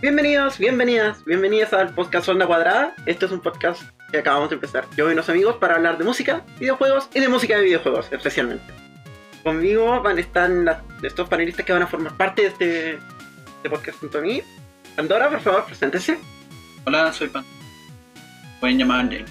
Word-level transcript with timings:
Bienvenidos, 0.00 0.58
bienvenidas, 0.58 1.24
bienvenidas 1.24 1.72
al 1.72 1.92
podcast 1.94 2.28
Onda 2.28 2.46
Cuadrada. 2.46 2.94
Este 3.06 3.26
es 3.26 3.32
un 3.32 3.40
podcast 3.40 3.82
que 4.12 4.18
acabamos 4.18 4.48
de 4.50 4.54
empezar. 4.54 4.86
Yo 4.96 5.08
y 5.10 5.12
unos 5.12 5.28
amigos 5.28 5.56
para 5.56 5.74
hablar 5.74 5.98
de 5.98 6.04
música, 6.04 6.42
videojuegos 6.60 7.08
y 7.14 7.20
de 7.20 7.28
música 7.28 7.56
de 7.56 7.64
videojuegos, 7.64 8.06
especialmente. 8.12 8.64
Conmigo 9.42 10.00
van, 10.02 10.18
están 10.18 10.64
las- 10.64 10.78
estos 11.02 11.28
panelistas 11.28 11.64
que 11.66 11.72
van 11.72 11.82
a 11.82 11.86
formar 11.86 12.16
parte 12.16 12.42
de 12.42 12.48
este, 12.48 12.90
este 13.56 13.70
podcast 13.70 13.98
junto 13.98 14.18
a 14.18 14.20
mí. 14.20 14.42
Pandora, 14.96 15.28
por 15.30 15.40
favor, 15.40 15.64
preséntese. 15.66 16.18
Hola, 16.84 17.12
soy 17.12 17.28
Pan. 17.28 17.44
Pueden 18.60 18.78
llamar 18.78 19.04
Jane. 19.04 19.24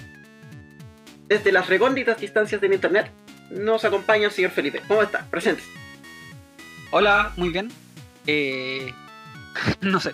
Desde 1.28 1.52
las 1.52 1.66
recónditas 1.68 2.20
distancias 2.20 2.60
del 2.60 2.72
internet 2.74 3.10
nos 3.50 3.84
acompaña 3.84 4.26
el 4.26 4.32
señor 4.32 4.50
Felipe. 4.50 4.82
¿Cómo 4.86 5.02
está? 5.02 5.24
Preséntese. 5.30 5.68
Hola, 6.90 7.32
muy 7.36 7.50
bien. 7.50 7.70
Eh, 8.26 8.92
no 9.80 9.98
sé. 10.00 10.12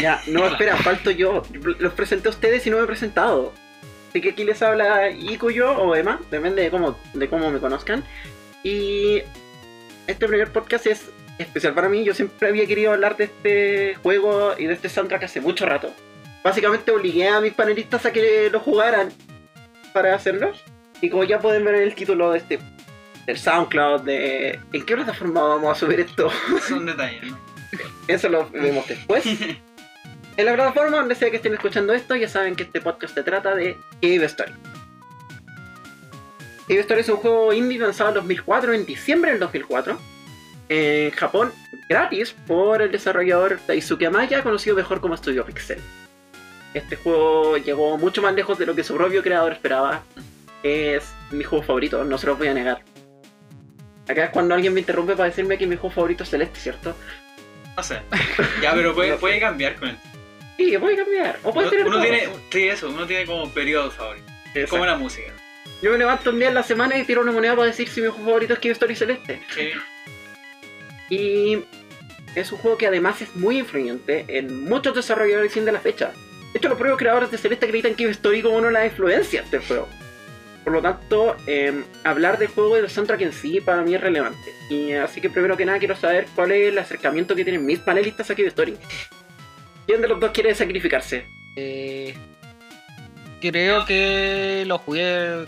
Ya, 0.00 0.20
no, 0.26 0.46
espera, 0.46 0.76
falto 0.76 1.10
yo. 1.10 1.42
Los 1.78 1.92
presenté 1.92 2.28
a 2.28 2.30
ustedes 2.30 2.66
y 2.66 2.70
no 2.70 2.78
me 2.78 2.84
he 2.84 2.86
presentado. 2.86 3.52
Así 4.10 4.20
que 4.20 4.30
aquí 4.30 4.44
les 4.44 4.62
habla 4.62 5.10
Ico 5.10 5.50
yo 5.50 5.72
o 5.72 5.96
Emma, 5.96 6.20
depende 6.30 6.62
de 6.62 6.70
cómo, 6.70 6.96
de 7.14 7.28
cómo 7.28 7.50
me 7.50 7.58
conozcan. 7.58 8.04
Y 8.62 9.22
este 10.06 10.28
primer 10.28 10.52
podcast 10.52 10.86
es 10.86 11.10
especial 11.38 11.74
para 11.74 11.88
mí. 11.88 12.04
Yo 12.04 12.14
siempre 12.14 12.48
había 12.48 12.66
querido 12.66 12.92
hablar 12.92 13.16
de 13.16 13.24
este 13.24 13.94
juego 13.96 14.54
y 14.56 14.66
de 14.66 14.74
este 14.74 14.88
soundtrack 14.88 15.24
hace 15.24 15.40
mucho 15.40 15.66
rato. 15.66 15.92
Básicamente 16.42 16.92
obligué 16.92 17.28
a 17.28 17.40
mis 17.40 17.54
panelistas 17.54 18.06
a 18.06 18.12
que 18.12 18.50
lo 18.50 18.60
jugaran 18.60 19.10
para 19.92 20.14
hacerlos. 20.14 20.62
Y 21.00 21.10
como 21.10 21.24
ya 21.24 21.40
pueden 21.40 21.64
ver 21.64 21.74
en 21.76 21.82
el 21.82 21.94
título 21.94 22.30
de 22.32 22.38
este 22.38 22.58
del 23.26 23.38
SoundCloud, 23.38 24.02
de 24.02 24.60
¿en 24.72 24.84
qué 24.84 24.94
plataforma 24.94 25.40
vamos 25.42 25.76
a 25.76 25.80
subir 25.80 26.00
esto? 26.00 26.30
Son 26.68 26.84
detalles, 26.86 27.24
¿no? 27.24 27.38
Eso 28.08 28.28
lo 28.28 28.48
vemos 28.50 28.86
después. 28.86 29.24
En 30.36 30.46
la 30.46 30.54
plataforma 30.54 30.96
donde 30.96 31.14
sea 31.14 31.30
que 31.30 31.36
estén 31.36 31.54
escuchando 31.54 31.92
esto, 31.92 32.16
ya 32.16 32.28
saben 32.28 32.56
que 32.56 32.64
este 32.64 32.80
podcast 32.80 33.14
se 33.14 33.22
trata 33.22 33.54
de 33.54 33.76
Cave 34.02 34.24
Story. 34.24 34.52
Cave 36.66 36.80
Story 36.80 37.00
es 37.02 37.08
un 37.08 37.16
juego 37.18 37.52
indie 37.52 37.78
lanzado 37.78 38.08
en 38.08 38.14
2004, 38.16 38.72
en 38.72 38.84
diciembre 38.84 39.30
del 39.30 39.40
2004, 39.40 39.96
en 40.70 41.10
Japón, 41.12 41.52
gratis 41.88 42.34
por 42.48 42.82
el 42.82 42.90
desarrollador 42.90 43.60
Daisuke 43.68 44.06
Amaya, 44.06 44.42
conocido 44.42 44.74
mejor 44.74 45.00
como 45.00 45.16
Studio 45.16 45.44
Pixel. 45.44 45.78
Este 46.72 46.96
juego 46.96 47.56
llegó 47.56 47.96
mucho 47.96 48.20
más 48.20 48.34
lejos 48.34 48.58
de 48.58 48.66
lo 48.66 48.74
que 48.74 48.82
su 48.82 48.96
propio 48.96 49.22
creador 49.22 49.52
esperaba. 49.52 50.02
Es 50.64 51.04
mi 51.30 51.44
juego 51.44 51.62
favorito, 51.62 52.02
no 52.02 52.18
se 52.18 52.26
lo 52.26 52.34
voy 52.34 52.48
a 52.48 52.54
negar. 52.54 52.82
Acá 54.08 54.24
es 54.24 54.30
cuando 54.30 54.54
alguien 54.54 54.74
me 54.74 54.80
interrumpe 54.80 55.14
para 55.14 55.28
decirme 55.28 55.56
que 55.58 55.66
mi 55.68 55.76
juego 55.76 55.94
favorito 55.94 56.24
es 56.24 56.30
Celeste, 56.30 56.58
¿cierto? 56.58 56.96
No 57.76 57.82
sé. 57.84 58.00
Ya, 58.60 58.74
pero 58.74 58.94
puede, 58.94 59.14
puede 59.18 59.38
cambiar 59.38 59.76
con 59.76 59.90
el 59.90 59.96
Sí, 60.56 60.76
puede 60.78 60.96
cambiar. 60.96 61.38
O 61.42 61.52
puede 61.52 61.68
Uno, 61.68 61.76
tener 61.76 61.86
uno 61.86 62.00
tiene, 62.00 62.28
sí, 62.50 62.68
eso, 62.68 62.88
uno 62.88 63.06
tiene 63.06 63.26
como 63.26 63.48
periodos 63.50 63.94
favoritos. 63.94 64.30
Exacto. 64.48 64.70
Como 64.70 64.86
la 64.86 64.96
música. 64.96 65.32
Yo 65.82 65.90
me 65.90 65.98
levanto 65.98 66.30
un 66.30 66.38
día 66.38 66.48
en 66.48 66.54
la 66.54 66.62
semana 66.62 66.96
y 66.96 67.04
tiro 67.04 67.20
una 67.22 67.32
moneda 67.32 67.56
para 67.56 67.66
decir 67.66 67.88
si 67.88 68.00
mi 68.00 68.08
juego 68.08 68.24
favorito 68.24 68.54
es 68.54 68.58
Cave 68.60 68.72
Story 68.72 68.94
Celeste. 68.94 69.40
Sí. 69.54 69.70
Y 71.10 71.58
es 72.34 72.52
un 72.52 72.58
juego 72.58 72.78
que 72.78 72.86
además 72.86 73.20
es 73.20 73.34
muy 73.36 73.58
influyente 73.58 74.24
en 74.28 74.64
muchos 74.64 74.94
desarrolladores 74.94 75.54
de 75.54 75.72
la 75.72 75.80
fecha. 75.80 76.12
De 76.52 76.58
hecho, 76.58 76.68
los 76.68 76.78
propios 76.78 76.98
creadores 76.98 77.30
de 77.30 77.38
Celeste 77.38 77.66
acreditan 77.66 77.94
Cave 77.94 78.10
Story 78.10 78.42
como 78.42 78.56
una 78.56 78.68
de 78.68 78.72
las 78.74 78.86
influencias 78.86 79.50
del 79.50 79.60
juego. 79.62 79.88
Por 80.62 80.72
lo 80.72 80.80
tanto, 80.80 81.36
eh, 81.46 81.82
hablar 82.04 82.38
del 82.38 82.48
juego 82.48 82.78
y 82.78 82.80
del 82.80 82.88
soundtrack 82.88 83.20
en 83.20 83.32
sí 83.32 83.60
para 83.60 83.82
mí 83.82 83.94
es 83.94 84.00
relevante. 84.00 84.54
Y 84.70 84.92
así 84.92 85.20
que 85.20 85.28
primero 85.28 85.56
que 85.56 85.66
nada 85.66 85.78
quiero 85.78 85.94
saber 85.96 86.26
cuál 86.34 86.52
es 86.52 86.68
el 86.68 86.78
acercamiento 86.78 87.36
que 87.36 87.44
tienen 87.44 87.66
mis 87.66 87.80
panelistas 87.80 88.30
a 88.30 88.34
Cave 88.34 88.48
Story. 88.48 88.78
¿Quién 89.86 90.00
de 90.00 90.08
los 90.08 90.20
dos 90.20 90.30
quiere 90.30 90.54
sacrificarse? 90.54 91.26
Eh, 91.56 92.14
creo 93.40 93.84
que 93.84 94.64
lo 94.66 94.78
jugué 94.78 95.44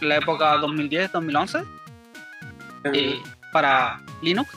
en 0.00 0.08
la 0.08 0.16
época 0.16 0.56
2010-2011 0.56 1.66
eh, 2.92 3.18
para 3.52 4.00
Linux. 4.22 4.50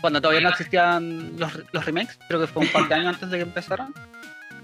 Cuando 0.00 0.20
todavía 0.20 0.42
no 0.42 0.50
existían 0.50 1.38
los, 1.38 1.52
los 1.72 1.84
remakes, 1.84 2.18
creo 2.28 2.40
que 2.40 2.46
fue 2.46 2.62
un 2.62 2.72
par 2.72 2.88
de 2.88 2.94
años 2.94 3.14
antes 3.14 3.30
de 3.30 3.38
que 3.38 3.42
empezaran. 3.44 3.94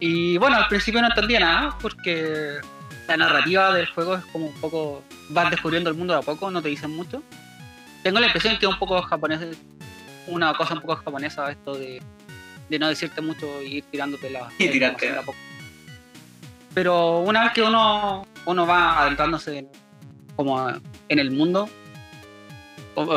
Y 0.00 0.36
bueno, 0.38 0.56
al 0.56 0.68
principio 0.68 1.00
no 1.00 1.08
entendía 1.08 1.40
nada 1.40 1.76
porque 1.80 2.58
la 3.06 3.16
narrativa 3.16 3.72
del 3.72 3.86
juego 3.86 4.16
es 4.16 4.24
como 4.26 4.46
un 4.46 4.60
poco. 4.60 5.02
vas 5.30 5.50
descubriendo 5.50 5.90
el 5.90 5.96
mundo 5.96 6.12
de 6.12 6.20
a 6.20 6.22
poco, 6.22 6.50
no 6.50 6.60
te 6.60 6.68
dicen 6.68 6.94
mucho. 6.94 7.22
Tengo 8.02 8.20
la 8.20 8.26
impresión 8.26 8.58
que 8.58 8.66
es 8.66 8.72
un 8.72 8.78
poco 8.78 9.00
japonés, 9.02 9.56
una 10.26 10.54
cosa 10.54 10.74
un 10.74 10.80
poco 10.80 10.96
japonesa 10.96 11.50
esto 11.50 11.74
de, 11.74 12.02
de 12.68 12.78
no 12.78 12.88
decirte 12.88 13.20
mucho 13.20 13.62
y 13.62 13.78
ir 13.78 13.84
tirándote 13.90 14.30
la, 14.30 14.48
Y 14.58 14.68
tirarte. 14.68 15.12
Pero 16.74 17.20
una 17.20 17.44
vez 17.44 17.52
que 17.52 17.62
uno, 17.62 18.26
uno 18.46 18.66
va 18.66 19.02
adentrándose 19.02 19.58
en- 19.58 19.68
como 20.36 20.68
en 21.08 21.18
el 21.18 21.30
mundo, 21.30 21.68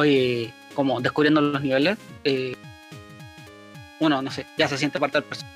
eh, 0.04 0.52
como 0.74 1.02
descubriendo 1.02 1.42
los 1.42 1.62
niveles, 1.62 1.98
eh, 2.24 2.56
uno, 4.00 4.22
no 4.22 4.32
sé, 4.32 4.46
ya 4.58 4.68
se 4.68 4.78
siente 4.78 5.00
parte 5.00 5.18
del 5.18 5.26
personaje. 5.26 5.56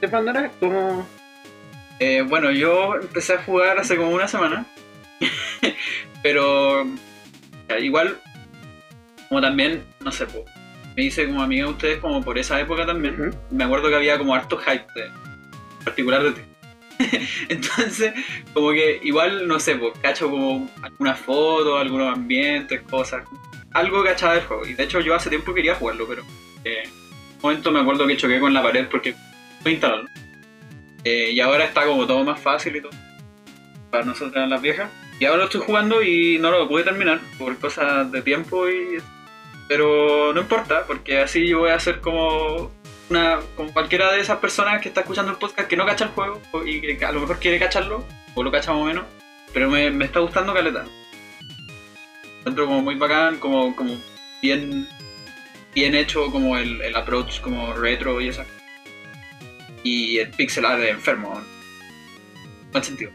¿De 0.00 0.08
Pandora? 0.08 0.50
¿Cómo...? 0.58 1.06
Eh, 1.98 2.22
bueno, 2.22 2.50
yo 2.50 2.96
empecé 2.96 3.34
a 3.34 3.42
jugar 3.44 3.78
hace 3.78 3.96
como 3.96 4.10
una 4.10 4.26
semana. 4.26 4.64
pero 6.22 6.84
ya, 7.68 7.78
igual, 7.78 8.18
como 9.28 9.40
también, 9.40 9.84
no 10.00 10.10
sé, 10.10 10.26
po, 10.26 10.44
me 10.96 11.04
hice 11.04 11.26
como 11.26 11.42
amiga 11.42 11.66
de 11.66 11.72
ustedes 11.72 11.98
como 11.98 12.22
por 12.22 12.38
esa 12.38 12.60
época 12.60 12.86
también. 12.86 13.34
Me 13.50 13.64
acuerdo 13.64 13.88
que 13.88 13.96
había 13.96 14.18
como 14.18 14.34
harto 14.34 14.58
hype 14.58 14.86
de, 14.94 15.06
en 15.06 15.84
particular 15.84 16.22
de 16.22 16.32
ti. 16.32 16.40
Entonces, 17.48 18.12
como 18.52 18.70
que 18.72 19.00
igual, 19.02 19.48
no 19.48 19.58
sé, 19.58 19.76
pues 19.76 19.94
cacho 20.00 20.30
como 20.30 20.70
algunas 20.82 21.18
fotos, 21.18 21.80
algunos 21.80 22.12
ambientes, 22.12 22.82
cosas. 22.82 23.24
Algo 23.72 24.04
cachaba 24.04 24.34
del 24.34 24.44
juego. 24.44 24.66
Y 24.66 24.74
de 24.74 24.84
hecho 24.84 25.00
yo 25.00 25.14
hace 25.14 25.30
tiempo 25.30 25.54
quería 25.54 25.74
jugarlo, 25.74 26.06
pero 26.06 26.22
eh, 26.64 26.82
en 26.84 26.90
un 26.90 27.40
momento 27.42 27.70
me 27.70 27.80
acuerdo 27.80 28.06
que 28.06 28.16
choqué 28.16 28.38
con 28.38 28.52
la 28.52 28.62
pared 28.62 28.86
porque 28.90 29.14
no 29.64 29.70
instalarlo. 29.70 30.08
Eh, 31.04 31.30
y 31.32 31.40
ahora 31.40 31.64
está 31.64 31.84
como 31.84 32.06
todo 32.06 32.22
más 32.24 32.40
fácil 32.40 32.76
y 32.76 32.82
todo. 32.82 32.92
Para 33.90 34.04
nosotras 34.04 34.48
las 34.48 34.62
viejas. 34.62 34.90
Y 35.18 35.24
ahora 35.24 35.38
lo 35.38 35.44
estoy 35.44 35.60
jugando 35.60 36.02
y 36.02 36.38
no 36.38 36.50
lo 36.50 36.68
pude 36.68 36.84
terminar 36.84 37.20
por 37.38 37.58
cosas 37.58 38.10
de 38.10 38.22
tiempo 38.22 38.68
y... 38.68 38.98
Pero 39.72 40.34
no 40.34 40.40
importa, 40.42 40.84
porque 40.86 41.20
así 41.20 41.48
yo 41.48 41.60
voy 41.60 41.70
a 41.70 41.76
hacer 41.76 42.02
como 42.02 42.70
una, 43.08 43.40
como 43.56 43.72
cualquiera 43.72 44.12
de 44.12 44.20
esas 44.20 44.36
personas 44.36 44.82
que 44.82 44.88
está 44.88 45.00
escuchando 45.00 45.32
el 45.32 45.38
podcast 45.38 45.66
que 45.66 45.78
no 45.78 45.86
cacha 45.86 46.04
el 46.04 46.10
juego 46.10 46.42
y 46.66 46.82
que 46.82 47.02
a 47.02 47.10
lo 47.10 47.20
mejor 47.20 47.38
quiere 47.38 47.58
cacharlo, 47.58 48.04
o 48.34 48.42
lo 48.42 48.52
cacha 48.52 48.70
más 48.70 48.82
o 48.82 48.84
menos, 48.84 49.06
pero 49.54 49.70
me, 49.70 49.90
me 49.90 50.04
está 50.04 50.20
gustando 50.20 50.52
caleta. 50.52 50.84
Encuentro 52.40 52.66
como 52.66 52.82
muy 52.82 52.96
bacán, 52.96 53.38
como, 53.38 53.74
como 53.74 53.96
bien, 54.42 54.86
bien 55.74 55.94
hecho 55.94 56.30
como 56.30 56.58
el, 56.58 56.82
el 56.82 56.94
approach 56.94 57.40
como 57.40 57.72
retro 57.72 58.20
y 58.20 58.28
esa. 58.28 58.44
Y 59.82 60.18
el 60.18 60.32
pixel 60.32 60.66
art 60.66 60.80
de 60.80 60.90
enfermo. 60.90 61.32
en 61.34 62.72
Buen 62.72 62.84
sentido. 62.84 63.10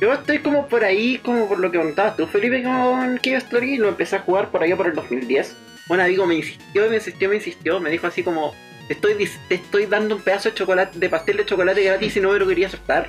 Yo 0.00 0.12
estoy 0.12 0.40
como 0.40 0.66
por 0.66 0.84
ahí, 0.84 1.18
como 1.18 1.48
por 1.48 1.60
lo 1.60 1.70
que 1.70 1.78
contabas 1.78 2.16
tú, 2.16 2.26
Felipe, 2.26 2.62
con 2.62 3.18
Cave 3.18 3.36
Story, 3.36 3.76
lo 3.76 3.88
empecé 3.88 4.16
a 4.16 4.20
jugar 4.20 4.50
por 4.50 4.62
allá 4.62 4.76
por 4.76 4.88
el 4.88 4.94
2010. 4.94 5.56
Un 5.88 6.00
amigo 6.00 6.26
me 6.26 6.34
insistió, 6.34 6.88
me 6.88 6.96
insistió, 6.96 7.28
me 7.28 7.36
insistió, 7.36 7.80
me 7.80 7.90
dijo 7.90 8.06
así 8.06 8.22
como, 8.22 8.54
te 8.88 8.94
estoy, 8.94 9.14
te 9.48 9.54
estoy 9.54 9.86
dando 9.86 10.16
un 10.16 10.22
pedazo 10.22 10.50
de 10.50 10.56
chocolate, 10.56 10.98
de 10.98 11.08
pastel 11.08 11.36
de 11.36 11.46
chocolate 11.46 11.84
gratis 11.84 12.16
y 12.16 12.20
no 12.20 12.32
me 12.32 12.38
lo 12.38 12.46
quería 12.46 12.66
aceptar. 12.66 13.08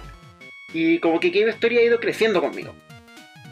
Y 0.73 0.99
como 0.99 1.19
que 1.19 1.31
Cave 1.31 1.49
Story 1.51 1.77
ha 1.79 1.83
ido 1.83 1.99
creciendo 1.99 2.41
conmigo. 2.41 2.75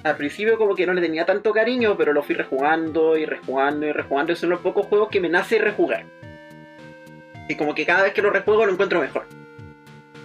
Al 0.04 0.18
principio 0.18 0.58
como 0.58 0.76
que 0.76 0.86
no 0.86 0.94
le 0.94 1.02
tenía 1.02 1.26
tanto 1.26 1.54
cariño, 1.54 1.98
pero 1.98 2.12
lo 2.14 2.24
fui 2.24 2.36
rejugando 2.36 3.18
y 3.18 3.26
rejugando 3.26 3.88
y 3.88 3.94
rejugando. 3.94 4.34
Y 4.34 4.36
son 4.36 4.50
los 4.50 4.60
pocos 4.60 4.86
juegos 4.88 5.10
que 5.10 5.22
me 5.22 5.30
nace 5.30 5.58
rejugar. 5.58 6.06
Y 7.48 7.56
como 7.56 7.74
que 7.74 7.86
cada 7.86 8.04
vez 8.04 8.14
que 8.14 8.22
lo 8.22 8.30
rejuego 8.30 8.66
lo 8.66 8.74
encuentro 8.74 9.00
mejor. 9.00 9.26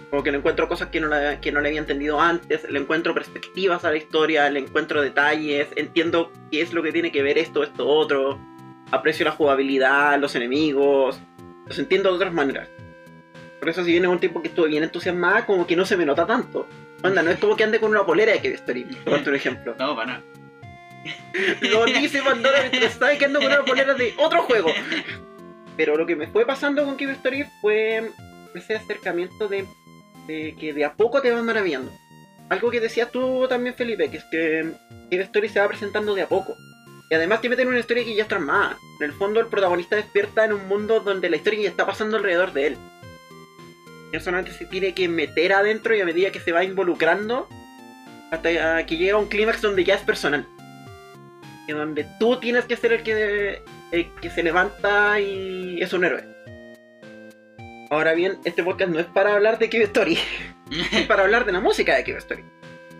Como 0.09 0.23
que 0.23 0.31
le 0.31 0.37
encuentro 0.39 0.67
cosas 0.67 0.89
que 0.89 0.99
no, 0.99 1.07
la- 1.07 1.39
que 1.39 1.51
no 1.51 1.61
le 1.61 1.69
había 1.69 1.79
entendido 1.81 2.19
antes, 2.19 2.69
le 2.69 2.79
encuentro 2.79 3.13
perspectivas 3.13 3.85
a 3.85 3.91
la 3.91 3.97
historia, 3.97 4.49
le 4.49 4.59
encuentro 4.59 5.01
detalles, 5.01 5.67
entiendo 5.75 6.31
qué 6.51 6.61
es 6.61 6.73
lo 6.73 6.81
que 6.81 6.91
tiene 6.91 7.11
que 7.11 7.21
ver 7.21 7.37
esto, 7.37 7.61
esto, 7.63 7.87
otro, 7.87 8.39
aprecio 8.91 9.23
la 9.25 9.31
jugabilidad, 9.31 10.19
los 10.19 10.33
enemigos, 10.35 11.19
los 11.67 11.77
entiendo 11.77 12.09
de 12.09 12.15
otras 12.15 12.33
maneras. 12.33 12.67
Por 13.59 13.69
eso 13.69 13.83
si 13.83 13.91
viene 13.91 14.07
un 14.07 14.19
tiempo 14.19 14.41
que 14.41 14.47
estuve 14.47 14.69
bien 14.69 14.83
entusiasmada, 14.83 15.45
como 15.45 15.67
que 15.67 15.75
no 15.75 15.85
se 15.85 15.97
me 15.97 16.05
nota 16.05 16.25
tanto. 16.25 16.67
Onda, 17.03 17.21
no 17.21 17.29
es 17.29 17.37
como 17.39 17.55
que 17.55 17.63
ande 17.63 17.79
con 17.79 17.91
una 17.91 18.05
polera 18.05 18.31
de 18.31 18.39
Cave 18.39 18.55
Story, 18.55 18.83
por 19.05 19.19
un 19.19 19.35
ejemplo. 19.35 19.75
No, 19.77 19.95
para 19.95 20.07
nada. 20.13 20.23
Lo 21.61 21.85
dice 21.85 22.21
Pandora 22.21 22.59
mientras 22.69 22.93
estaba 22.93 23.11
quedando 23.13 23.39
con 23.39 23.47
una 23.47 23.63
polera 23.63 23.93
de 23.93 24.13
otro 24.17 24.41
juego. 24.43 24.69
Pero 25.77 25.95
lo 25.95 26.05
que 26.05 26.15
me 26.15 26.27
fue 26.27 26.45
pasando 26.45 26.83
con 26.83 26.95
Cave 26.95 27.13
Story 27.13 27.45
fue 27.61 28.11
ese 28.55 28.75
acercamiento 28.75 29.47
de, 29.47 29.65
que 30.59 30.73
de 30.73 30.85
a 30.85 30.93
poco 30.93 31.21
te 31.21 31.31
van 31.31 31.45
maravillando. 31.45 31.91
Algo 32.49 32.71
que 32.71 32.79
decías 32.79 33.11
tú 33.11 33.47
también, 33.47 33.75
Felipe, 33.75 34.09
que 34.09 34.17
es 34.17 34.23
que 34.25 34.71
Cave 35.11 35.23
Story 35.23 35.49
se 35.49 35.59
va 35.59 35.67
presentando 35.67 36.15
de 36.15 36.23
a 36.23 36.27
poco. 36.27 36.55
Y 37.09 37.15
además 37.15 37.41
te 37.41 37.49
meten 37.49 37.63
en 37.67 37.69
una 37.69 37.79
historia 37.79 38.03
que 38.03 38.15
ya 38.15 38.23
está 38.23 38.35
armada. 38.35 38.77
En 38.99 39.05
el 39.05 39.13
fondo 39.13 39.39
el 39.39 39.47
protagonista 39.47 39.95
despierta 39.95 40.45
en 40.45 40.53
un 40.53 40.67
mundo 40.67 40.99
donde 40.99 41.29
la 41.29 41.37
historia 41.37 41.63
ya 41.63 41.69
está 41.69 41.85
pasando 41.85 42.17
alrededor 42.17 42.53
de 42.53 42.67
él. 42.67 42.77
Y 44.13 44.19
solamente 44.19 44.53
se 44.53 44.65
tiene 44.65 44.93
que 44.93 45.07
meter 45.07 45.53
adentro 45.53 45.95
y 45.95 46.01
a 46.01 46.05
medida 46.05 46.31
que 46.31 46.39
se 46.39 46.51
va 46.51 46.63
involucrando, 46.63 47.47
hasta 48.31 48.85
que 48.85 48.97
llega 48.97 49.15
a 49.15 49.19
un 49.19 49.27
clímax 49.27 49.61
donde 49.61 49.83
ya 49.83 49.95
es 49.95 50.01
personal. 50.01 50.47
Y 51.67 51.73
donde 51.73 52.07
tú 52.19 52.39
tienes 52.39 52.65
que 52.65 52.77
ser 52.77 52.93
el 52.93 53.03
que, 53.03 53.61
el 53.91 54.11
que 54.15 54.29
se 54.29 54.43
levanta 54.43 55.19
y 55.19 55.81
es 55.81 55.93
un 55.93 56.05
héroe. 56.05 56.28
Ahora 57.91 58.13
bien, 58.13 58.37
este 58.43 58.63
podcast 58.63 58.91
no 58.91 58.99
es 58.99 59.07
para 59.07 59.33
hablar 59.33 59.57
de 59.57 59.67
Cube 59.67 59.85
Story, 59.85 60.19
es 60.91 61.07
para 61.07 61.23
hablar 61.23 61.45
de 61.45 61.51
la 61.51 61.59
música 61.59 61.95
de 61.95 62.03
Cube 62.03 62.19
Story. 62.19 62.45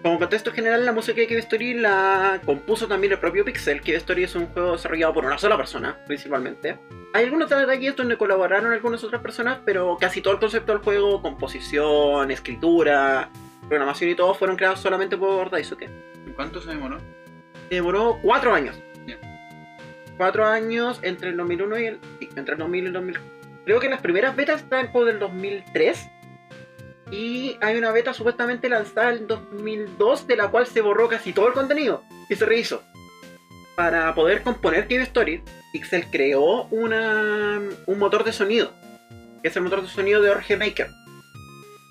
Como 0.02 0.18
contexto 0.18 0.52
general, 0.52 0.84
la 0.84 0.94
música 0.94 1.22
de 1.22 1.28
Cube 1.28 1.40
Story 1.40 1.76
la 1.76 2.42
compuso 2.44 2.88
también 2.88 3.14
el 3.14 3.20
propio 3.20 3.46
Pixel. 3.46 3.82
Cube 3.82 3.98
Story 3.98 4.24
es 4.24 4.34
un 4.34 4.48
juego 4.48 4.72
desarrollado 4.72 5.14
por 5.14 5.26
una 5.26 5.38
sola 5.38 5.58
persona, 5.58 5.96
principalmente. 6.08 6.80
Hay 7.14 7.26
algunos 7.26 7.50
detalles 7.50 7.96
donde 7.96 8.18
colaboraron 8.18 8.72
algunas 8.72 9.04
otras 9.04 9.22
personas, 9.22 9.60
pero 9.64 9.96
casi 10.00 10.22
todo 10.22 10.34
el 10.34 10.40
concepto 10.40 10.72
del 10.72 10.82
juego, 10.82 11.22
composición, 11.22 12.32
escritura, 12.32 13.30
programación 13.68 14.10
y 14.10 14.16
todo, 14.16 14.34
fueron 14.34 14.58
creados 14.58 14.80
solamente 14.80 15.18
por 15.18 15.52
Daisuke. 15.52 15.88
¿Cuánto 16.36 16.62
se 16.62 16.70
demoró? 16.70 16.98
Demoró 17.70 18.18
cuatro 18.24 18.56
años. 18.56 18.76
Bien. 19.06 19.20
Cuatro 20.18 20.48
años 20.48 21.00
entre 21.04 21.30
el 21.30 21.38
2001 21.38 21.80
y 21.80 21.86
el... 21.86 22.00
sí, 22.20 22.30
entre 22.36 22.54
el 22.54 22.60
2000 22.60 22.84
y 22.84 22.88
el 22.88 22.94
2000. 22.94 23.39
Creo 23.70 23.80
que 23.80 23.88
las 23.88 24.02
primeras 24.02 24.36
betas 24.36 24.62
están 24.64 24.88
como 24.88 25.06
del 25.06 25.20
2003. 25.20 26.10
Y 27.12 27.56
hay 27.62 27.78
una 27.78 27.92
beta 27.92 28.16
supuestamente 28.16 28.68
lanzada 28.68 29.14
en 29.14 29.28
2002 29.28 30.26
de 30.26 30.36
la 30.36 30.48
cual 30.48 30.66
se 30.66 30.82
borró 30.82 31.08
casi 31.08 31.34
todo 31.34 31.50
el 31.50 31.54
contenido 31.54 32.04
y 32.32 32.36
se 32.36 32.48
rehizo. 32.48 32.82
Para 33.76 34.16
poder 34.16 34.42
componer 34.42 34.88
Cave 34.88 35.04
Story, 35.04 35.44
Pixel 35.72 36.10
creó 36.10 36.64
una, 36.72 37.62
un 37.86 38.00
motor 38.00 38.24
de 38.24 38.34
sonido, 38.34 38.72
que 39.44 39.50
es 39.50 39.56
el 39.56 39.62
motor 39.62 39.84
de 39.84 39.88
sonido 39.88 40.20
de 40.24 40.32
Orge 40.32 40.58
Maker. 40.58 40.88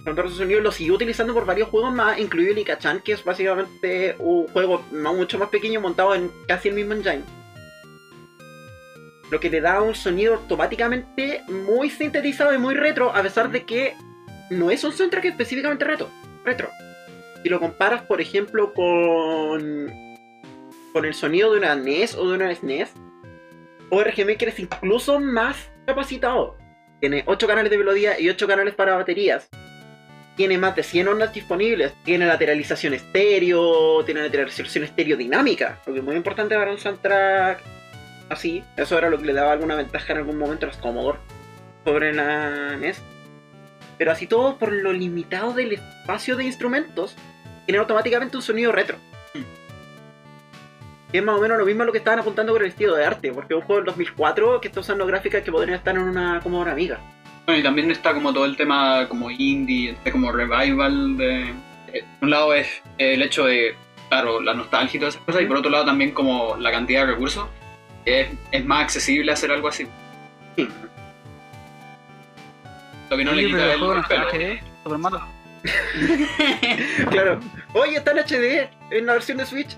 El 0.00 0.14
motor 0.14 0.30
de 0.30 0.36
sonido 0.36 0.60
lo 0.60 0.72
siguió 0.72 0.94
utilizando 0.94 1.32
por 1.32 1.46
varios 1.46 1.68
juegos 1.68 1.94
más, 1.94 2.18
incluido 2.18 2.50
el 2.50 2.58
Ikachan, 2.58 3.02
que 3.02 3.12
es 3.12 3.22
básicamente 3.22 4.16
un 4.18 4.48
juego 4.48 4.84
mucho 4.90 5.38
más 5.38 5.48
pequeño 5.48 5.80
montado 5.80 6.16
en 6.16 6.28
casi 6.48 6.70
el 6.70 6.74
mismo 6.74 6.94
engine. 6.94 7.37
Lo 9.30 9.40
que 9.40 9.50
le 9.50 9.60
da 9.60 9.82
un 9.82 9.94
sonido 9.94 10.34
automáticamente 10.34 11.42
muy 11.48 11.90
sintetizado 11.90 12.54
y 12.54 12.58
muy 12.58 12.74
retro, 12.74 13.14
a 13.14 13.22
pesar 13.22 13.50
de 13.50 13.64
que 13.64 13.94
no 14.50 14.70
es 14.70 14.84
un 14.84 14.92
soundtrack 14.92 15.26
específicamente 15.26 15.84
retro. 15.84 16.08
retro. 16.44 16.70
Si 17.42 17.48
lo 17.48 17.60
comparas, 17.60 18.02
por 18.02 18.20
ejemplo, 18.20 18.72
con, 18.72 19.92
con 20.92 21.04
el 21.04 21.14
sonido 21.14 21.52
de 21.52 21.58
una 21.58 21.74
NES 21.74 22.14
o 22.14 22.28
de 22.28 22.34
una 22.36 22.54
SNES, 22.54 22.92
ORG 23.90 24.26
Maker 24.26 24.48
es 24.48 24.58
incluso 24.58 25.20
más 25.20 25.70
capacitado. 25.86 26.56
Tiene 27.00 27.22
8 27.26 27.46
canales 27.46 27.70
de 27.70 27.78
melodía 27.78 28.18
y 28.18 28.28
8 28.28 28.46
canales 28.46 28.74
para 28.74 28.96
baterías. 28.96 29.48
Tiene 30.36 30.58
más 30.58 30.74
de 30.74 30.82
100 30.82 31.08
ondas 31.08 31.32
disponibles. 31.32 31.92
Tiene 32.04 32.26
lateralización 32.26 32.94
estéreo. 32.94 34.04
Tiene 34.04 34.22
lateralización 34.22 34.84
estéreo 34.84 35.16
dinámica. 35.16 35.80
Lo 35.86 35.92
que 35.92 35.98
es 36.00 36.04
muy 36.04 36.16
importante 36.16 36.54
para 36.54 36.70
un 36.70 36.78
soundtrack 36.78 37.77
así. 38.28 38.64
Eso 38.76 38.98
era 38.98 39.10
lo 39.10 39.18
que 39.18 39.26
le 39.26 39.32
daba 39.32 39.52
alguna 39.52 39.74
ventaja 39.74 40.12
en 40.12 40.18
algún 40.18 40.38
momento 40.38 40.66
a 40.66 40.68
los 40.68 40.78
Commodore 40.78 41.18
sobre 41.84 42.12
la 42.12 42.76
NES. 42.76 43.02
Pero 43.98 44.12
así 44.12 44.26
todo, 44.26 44.58
por 44.58 44.72
lo 44.72 44.92
limitado 44.92 45.52
del 45.54 45.72
espacio 45.72 46.36
de 46.36 46.44
instrumentos, 46.44 47.16
tiene 47.66 47.78
automáticamente 47.78 48.36
un 48.36 48.42
sonido 48.42 48.70
retro. 48.72 48.96
Que 51.10 51.18
es 51.18 51.24
más 51.24 51.38
o 51.38 51.40
menos 51.40 51.58
lo 51.58 51.64
mismo 51.64 51.82
a 51.82 51.86
lo 51.86 51.92
que 51.92 51.98
estaban 51.98 52.20
apuntando 52.20 52.52
con 52.52 52.62
el 52.62 52.68
estilo 52.68 52.94
de 52.94 53.04
arte, 53.04 53.32
porque 53.32 53.54
es 53.54 53.60
un 53.60 53.66
juego 53.66 53.80
del 53.80 53.86
2004 53.86 54.60
que 54.60 54.68
está 54.68 54.80
usando 54.80 55.06
gráficas 55.06 55.42
que 55.42 55.50
podrían 55.50 55.78
estar 55.78 55.96
en 55.96 56.02
una 56.02 56.38
Commodore 56.42 56.70
Amiga. 56.70 57.00
Bueno, 57.46 57.60
y 57.60 57.62
también 57.62 57.90
está 57.90 58.12
como 58.12 58.32
todo 58.34 58.44
el 58.44 58.56
tema 58.58 59.08
como 59.08 59.30
indie, 59.30 59.92
este 59.92 60.12
como 60.12 60.30
revival 60.30 61.16
de... 61.16 61.44
eh, 61.94 62.04
Por 62.20 62.26
un 62.26 62.30
lado 62.30 62.52
es 62.52 62.68
el 62.98 63.22
hecho 63.22 63.46
de, 63.46 63.74
claro, 64.10 64.42
la 64.42 64.52
nostalgia 64.52 64.98
y 64.98 65.00
todas 65.00 65.14
esas 65.14 65.24
cosas, 65.24 65.42
y 65.42 65.46
por 65.46 65.56
otro 65.56 65.70
lado 65.70 65.86
también 65.86 66.12
como 66.12 66.56
la 66.58 66.70
cantidad 66.70 67.06
de 67.06 67.12
recursos. 67.12 67.48
Es, 68.08 68.28
es 68.52 68.64
más 68.64 68.84
accesible 68.84 69.32
hacer 69.32 69.50
algo 69.50 69.68
así. 69.68 69.86
Sí. 70.56 70.68
Lo 73.10 73.16
que 73.16 73.24
no 73.24 73.32
le 73.32 73.44
Oye, 73.44 73.46
quita 73.48 73.64
el 73.64 73.80
pelo. 73.80 74.02
HD, 74.02 74.60
Super. 74.82 75.20
Claro. 77.10 77.40
Oye, 77.74 77.96
está 77.96 78.12
en 78.12 78.18
HD 78.18 78.70
en 78.90 79.06
la 79.06 79.14
versión 79.14 79.38
de 79.38 79.46
Switch. 79.46 79.76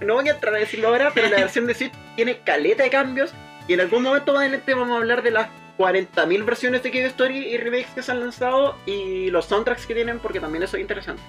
No 0.00 0.14
voy 0.14 0.28
a 0.28 0.32
entrar 0.32 0.54
a 0.54 0.58
decirlo 0.58 0.88
ahora, 0.88 1.10
pero 1.14 1.28
la 1.28 1.38
versión 1.38 1.66
de 1.66 1.74
Switch 1.74 1.92
tiene 2.16 2.38
caleta 2.38 2.82
de 2.82 2.90
cambios. 2.90 3.32
Y 3.68 3.74
en 3.74 3.80
algún 3.80 4.02
momento 4.02 4.32
más 4.32 4.40
adelante 4.42 4.74
vamos 4.74 4.94
a 4.94 4.98
hablar 4.98 5.22
de 5.22 5.30
las 5.30 5.48
40.000 5.78 6.44
versiones 6.44 6.82
de 6.82 6.90
Cave 6.90 7.06
Story 7.06 7.38
y 7.38 7.56
remakes 7.56 7.90
que 7.94 8.02
se 8.02 8.12
han 8.12 8.20
lanzado 8.20 8.76
y 8.86 9.30
los 9.30 9.46
soundtracks 9.46 9.86
que 9.86 9.94
tienen, 9.94 10.18
porque 10.18 10.40
también 10.40 10.62
eso 10.62 10.76
es 10.76 10.82
interesante. 10.82 11.22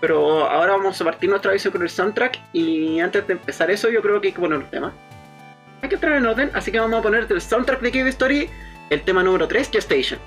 Pero 0.00 0.48
ahora 0.48 0.72
vamos 0.72 1.00
a 1.00 1.04
partir 1.04 1.28
nuestra 1.28 1.52
visión 1.52 1.72
con 1.72 1.82
el 1.82 1.90
soundtrack. 1.90 2.38
Y 2.52 3.00
antes 3.00 3.26
de 3.26 3.32
empezar 3.32 3.70
eso, 3.70 3.88
yo 3.88 4.00
creo 4.02 4.20
que 4.20 4.28
hay 4.28 4.32
que 4.32 4.40
poner 4.40 4.58
un 4.58 4.70
tema. 4.70 4.92
Hay 5.82 5.88
que 5.88 5.94
entrar 5.94 6.16
en 6.16 6.26
orden, 6.26 6.50
así 6.54 6.72
que 6.72 6.80
vamos 6.80 6.98
a 6.98 7.02
poner 7.02 7.28
del 7.28 7.40
soundtrack 7.40 7.80
de 7.80 7.92
Cave 7.92 8.10
Story 8.10 8.50
el 8.90 9.02
tema 9.02 9.22
número 9.22 9.46
3, 9.46 9.70
Gestation. 9.70 10.18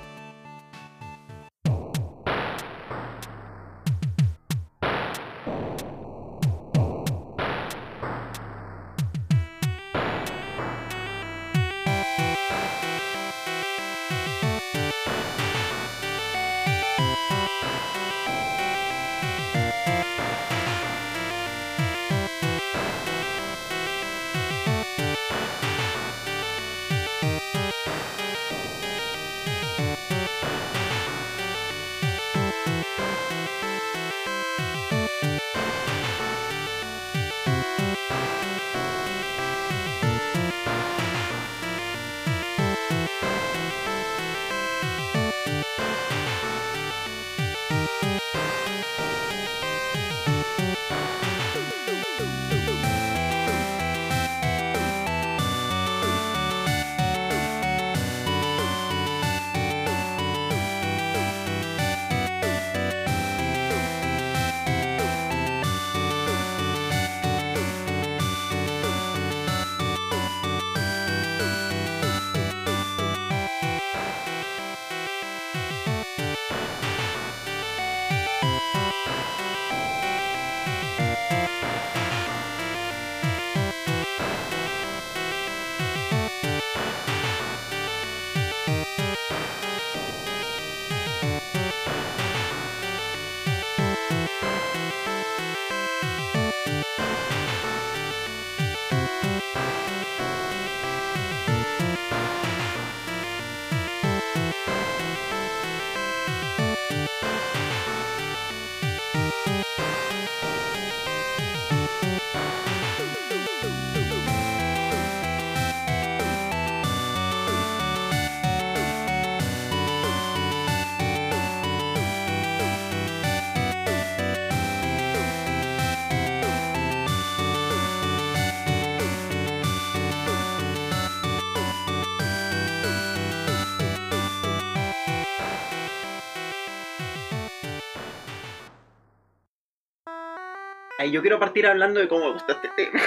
Ay, 141.02 141.10
yo 141.10 141.20
quiero 141.20 141.40
partir 141.40 141.66
hablando 141.66 141.98
de 141.98 142.06
cómo 142.06 142.26
me 142.26 142.32
gusta 142.32 142.52
este 142.52 142.70
tema. 142.76 143.00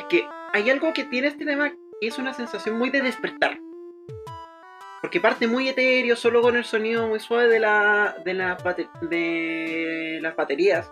Es 0.00 0.06
que 0.08 0.26
hay 0.54 0.70
algo 0.70 0.94
que 0.94 1.04
tiene 1.04 1.28
este 1.28 1.44
tema 1.44 1.70
que 1.70 2.06
es 2.08 2.18
una 2.18 2.32
sensación 2.32 2.78
muy 2.78 2.88
de 2.88 3.02
despertar. 3.02 3.60
Porque 5.02 5.20
parte 5.20 5.46
muy 5.46 5.68
etéreo, 5.68 6.16
solo 6.16 6.40
con 6.40 6.56
el 6.56 6.64
sonido 6.64 7.06
muy 7.06 7.20
suave 7.20 7.48
de, 7.48 7.60
la, 7.60 8.16
de, 8.24 8.88
de 9.02 10.18
las 10.22 10.34
baterías. 10.34 10.90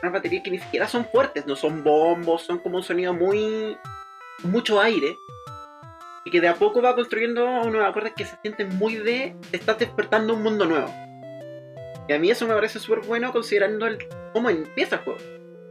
Unas 0.00 0.14
baterías 0.14 0.42
que 0.42 0.52
ni 0.52 0.58
siquiera 0.58 0.88
son 0.88 1.04
fuertes, 1.04 1.46
no 1.46 1.54
son 1.54 1.84
bombos, 1.84 2.44
son 2.44 2.58
como 2.58 2.78
un 2.78 2.82
sonido 2.82 3.12
muy. 3.12 3.76
mucho 4.42 4.80
aire. 4.80 5.18
Y 6.24 6.30
que 6.30 6.40
de 6.40 6.48
a 6.48 6.54
poco 6.54 6.80
va 6.80 6.94
construyendo 6.94 7.44
unos 7.60 7.84
acordes 7.84 8.14
que 8.16 8.24
se 8.24 8.38
sienten 8.40 8.74
muy 8.78 8.96
de. 8.96 9.36
te 9.50 9.58
estás 9.58 9.78
despertando 9.78 10.32
un 10.32 10.42
mundo 10.42 10.64
nuevo. 10.64 11.07
Y 12.08 12.12
a 12.14 12.18
mí 12.18 12.30
eso 12.30 12.46
me 12.46 12.54
parece 12.54 12.78
súper 12.80 13.00
bueno 13.06 13.30
considerando 13.32 13.86
el, 13.86 13.98
cómo 14.32 14.48
empieza 14.50 14.96
el 14.96 15.02
juego. 15.02 15.18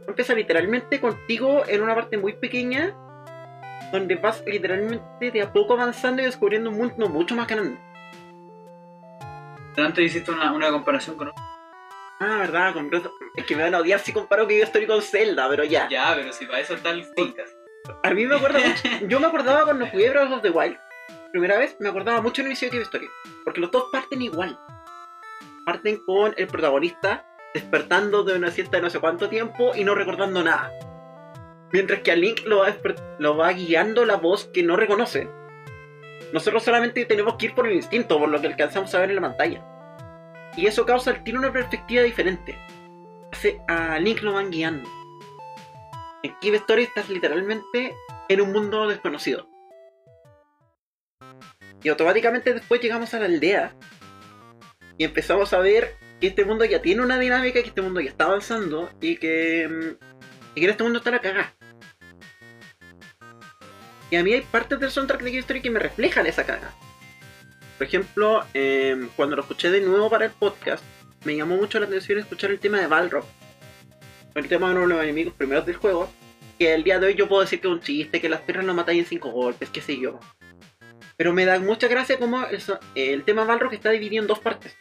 Empieza 0.06 0.34
literalmente 0.34 1.00
contigo 1.00 1.64
en 1.66 1.82
una 1.82 1.94
parte 1.94 2.16
muy 2.16 2.32
pequeña, 2.34 2.94
donde 3.92 4.14
vas 4.16 4.42
literalmente 4.46 5.30
de 5.30 5.42
a 5.42 5.52
poco 5.52 5.74
avanzando 5.74 6.22
y 6.22 6.26
descubriendo 6.26 6.70
un 6.70 6.76
mundo 6.78 7.08
mucho 7.08 7.34
más 7.34 7.46
grande. 7.48 7.78
Antes 9.76 10.04
hiciste 10.06 10.30
una, 10.32 10.52
una 10.52 10.70
comparación 10.70 11.16
con 11.16 11.30
Ah, 12.20 12.38
verdad, 12.40 12.72
con 12.74 12.90
Breath 12.90 13.06
of- 13.06 13.12
es 13.36 13.46
que 13.46 13.54
me 13.54 13.62
van 13.62 13.76
a 13.76 13.78
odiar 13.78 14.00
si 14.00 14.12
comparo 14.12 14.46
que 14.48 14.58
yo 14.58 14.64
estoy 14.64 14.86
con 14.88 15.00
Zelda, 15.02 15.48
pero 15.48 15.62
ya. 15.62 15.88
Ya, 15.88 16.12
pero 16.16 16.32
si 16.32 16.46
para 16.46 16.58
eso 16.60 16.74
está 16.74 16.90
el 16.90 17.06
podcast. 17.14 17.52
A 18.02 18.10
mí 18.10 18.26
me 18.26 18.34
acuerdo 18.34 18.58
mucho, 18.58 18.82
yo 19.08 19.20
me 19.20 19.26
acordaba 19.28 19.62
cuando 19.64 19.86
jugué 19.86 20.10
Breath 20.10 20.32
of 20.32 20.42
the 20.42 20.50
Wild, 20.50 20.76
primera 21.30 21.58
vez, 21.58 21.76
me 21.78 21.88
acordaba 21.88 22.20
mucho 22.20 22.42
del 22.42 22.48
inicio 22.50 22.68
de 22.70 22.82
Story, 22.82 23.08
porque 23.44 23.60
los 23.60 23.70
dos 23.70 23.84
parten 23.92 24.20
igual. 24.20 24.58
Parten 25.68 25.98
con 26.06 26.32
el 26.38 26.46
protagonista 26.46 27.26
despertando 27.52 28.24
de 28.24 28.36
una 28.38 28.50
siesta 28.50 28.78
de 28.78 28.84
no 28.84 28.88
sé 28.88 29.00
cuánto 29.00 29.28
tiempo 29.28 29.72
y 29.74 29.84
no 29.84 29.94
recordando 29.94 30.42
nada. 30.42 30.72
Mientras 31.74 32.00
que 32.00 32.10
a 32.10 32.16
Link 32.16 32.40
lo 32.46 33.36
va, 33.36 33.52
guiando 33.52 34.06
la 34.06 34.16
voz 34.16 34.46
que 34.46 34.62
no 34.62 34.76
reconoce. 34.76 35.28
Nosotros 36.32 36.62
solamente 36.62 37.04
tenemos 37.04 37.34
que 37.34 37.44
ir 37.46 37.54
por 37.54 37.66
el 37.66 37.74
instinto, 37.74 38.18
por 38.18 38.30
lo 38.30 38.40
que 38.40 38.46
alcanzamos 38.46 38.94
a 38.94 39.00
ver 39.00 39.10
en 39.10 39.16
la 39.16 39.20
pantalla. 39.20 39.62
Y 40.56 40.66
eso 40.66 40.86
causa 40.86 41.10
al 41.10 41.22
tiro 41.22 41.38
una 41.38 41.52
perspectiva 41.52 42.02
diferente. 42.02 42.58
Hace- 43.30 43.60
A 43.68 43.98
Link 43.98 44.22
lo 44.22 44.32
van 44.32 44.50
guiando. 44.50 44.88
En 46.22 46.32
Cave 46.40 46.56
Story 46.56 46.84
estás 46.84 47.10
literalmente 47.10 47.94
en 48.30 48.40
un 48.40 48.52
mundo 48.52 48.88
desconocido. 48.88 49.46
Y 51.82 51.90
automáticamente 51.90 52.54
después 52.54 52.80
llegamos 52.80 53.12
a 53.12 53.18
la 53.18 53.26
aldea 53.26 53.74
y 54.98 55.04
empezamos 55.04 55.52
a 55.52 55.60
ver 55.60 55.94
que 56.20 56.26
este 56.26 56.44
mundo 56.44 56.64
ya 56.64 56.82
tiene 56.82 57.02
una 57.02 57.18
dinámica, 57.18 57.62
que 57.62 57.68
este 57.68 57.80
mundo 57.80 58.00
ya 58.00 58.10
está 58.10 58.24
avanzando 58.24 58.90
y 59.00 59.16
que, 59.16 59.68
mm, 59.68 60.04
y 60.56 60.60
que 60.60 60.64
en 60.64 60.70
este 60.70 60.82
mundo 60.82 60.98
está 60.98 61.12
la 61.12 61.20
cagada. 61.20 61.54
Y 64.10 64.16
a 64.16 64.24
mí 64.24 64.32
hay 64.32 64.40
partes 64.40 64.80
del 64.80 64.90
soundtrack 64.90 65.22
de 65.22 65.30
Cave 65.30 65.40
Story 65.40 65.60
que 65.62 65.70
me 65.70 65.78
reflejan 65.78 66.26
esa 66.26 66.44
caga. 66.44 66.74
Por 67.76 67.86
ejemplo, 67.86 68.44
em, 68.54 69.08
cuando 69.14 69.36
lo 69.36 69.42
escuché 69.42 69.70
de 69.70 69.80
nuevo 69.80 70.10
para 70.10 70.24
el 70.24 70.32
podcast, 70.32 70.82
me 71.24 71.36
llamó 71.36 71.56
mucho 71.56 71.78
la 71.78 71.86
atención 71.86 72.18
escuchar 72.18 72.50
el 72.50 72.58
tema 72.58 72.80
de 72.80 72.86
Balrog. 72.88 73.24
El 74.34 74.48
tema 74.48 74.68
de 74.68 74.74
uno 74.74 74.82
de 74.82 74.94
los 74.94 75.02
enemigos 75.02 75.34
primeros 75.34 75.66
del 75.66 75.76
juego, 75.76 76.10
que 76.58 76.74
el 76.74 76.82
día 76.82 76.98
de 76.98 77.06
hoy 77.06 77.14
yo 77.14 77.28
puedo 77.28 77.42
decir 77.42 77.60
que 77.60 77.68
es 77.68 77.74
un 77.74 77.80
chiste, 77.80 78.20
que 78.20 78.28
las 78.28 78.40
perras 78.40 78.64
no 78.64 78.74
matáis 78.74 79.00
en 79.00 79.06
cinco 79.06 79.30
golpes, 79.30 79.70
qué 79.70 79.80
sé 79.80 79.98
yo. 79.98 80.18
Pero 81.16 81.32
me 81.32 81.44
da 81.44 81.58
mucha 81.60 81.86
gracia 81.86 82.18
como 82.18 82.44
el, 82.46 82.60
el 82.94 83.24
tema 83.24 83.44
Balrog 83.44 83.74
está 83.74 83.90
dividido 83.90 84.22
en 84.22 84.28
dos 84.28 84.38
partes. 84.38 84.76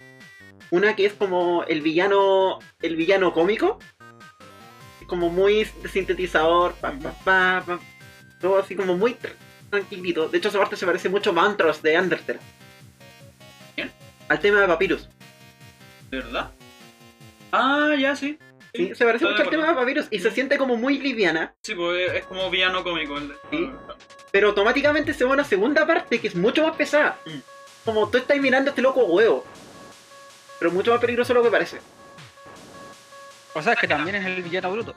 Una 0.71 0.95
que 0.95 1.05
es 1.05 1.13
como 1.13 1.63
el 1.63 1.81
villano, 1.81 2.59
el 2.81 2.95
villano 2.95 3.33
cómico, 3.33 3.79
como 5.07 5.29
muy 5.29 5.65
sintetizador, 5.91 6.74
pa, 6.74 6.91
pa, 6.91 7.12
pa, 7.24 7.63
pa, 7.65 7.79
todo 8.41 8.59
así 8.59 8.75
como 8.75 8.95
muy 8.97 9.13
tr- 9.13 9.33
tranquilito. 9.69 10.27
De 10.27 10.38
hecho 10.38 10.50
esa 10.50 10.59
parte 10.59 10.75
se 10.75 10.86
parece 10.86 11.07
mucho 11.09 11.29
a 11.29 11.33
Mantros 11.33 11.81
de 11.81 11.97
Undertale. 11.97 12.39
¿Bien? 13.75 13.91
Al 14.27 14.39
tema 14.39 14.59
de 14.62 14.67
Papyrus. 14.67 15.07
¿De 16.12 16.17
verdad? 16.17 16.51
Ah, 17.51 17.95
ya, 17.97 18.15
sí. 18.15 18.38
Sí, 18.74 18.93
se 18.93 19.05
parece 19.05 19.25
mucho 19.25 19.41
al 19.43 19.50
tema 19.50 19.67
de 19.69 19.74
Papyrus 19.75 20.07
y 20.12 20.19
se 20.19 20.29
siente 20.31 20.57
como 20.57 20.75
muy 20.75 21.00
liviana. 21.00 21.55
Sí, 21.63 21.74
pues 21.74 22.12
es 22.13 22.25
como 22.25 22.50
villano 22.50 22.83
cómico. 22.83 23.17
El 23.17 23.29
de... 23.29 23.36
Sí. 23.51 23.71
pero 24.31 24.50
automáticamente 24.50 25.13
se 25.13 25.24
va 25.24 25.31
a 25.31 25.33
una 25.36 25.43
segunda 25.45 25.88
parte 25.88 26.19
que 26.19 26.27
es 26.27 26.36
mucho 26.36 26.67
más 26.67 26.75
pesada. 26.75 27.17
Mm. 27.25 27.39
Como 27.86 28.09
tú 28.09 28.17
estás 28.17 28.38
mirando 28.39 28.69
a 28.69 28.71
este 28.71 28.81
loco 28.81 29.05
huevo. 29.05 29.45
Pero 30.59 30.71
mucho 30.71 30.91
más 30.91 30.99
peligroso 30.99 31.33
de 31.33 31.39
lo 31.39 31.43
que 31.43 31.51
parece. 31.51 31.79
O 33.53 33.61
sea, 33.61 33.73
es 33.73 33.79
que 33.79 33.87
también 33.87 34.15
es 34.15 34.25
el 34.25 34.41
villano 34.43 34.71
bruto. 34.71 34.93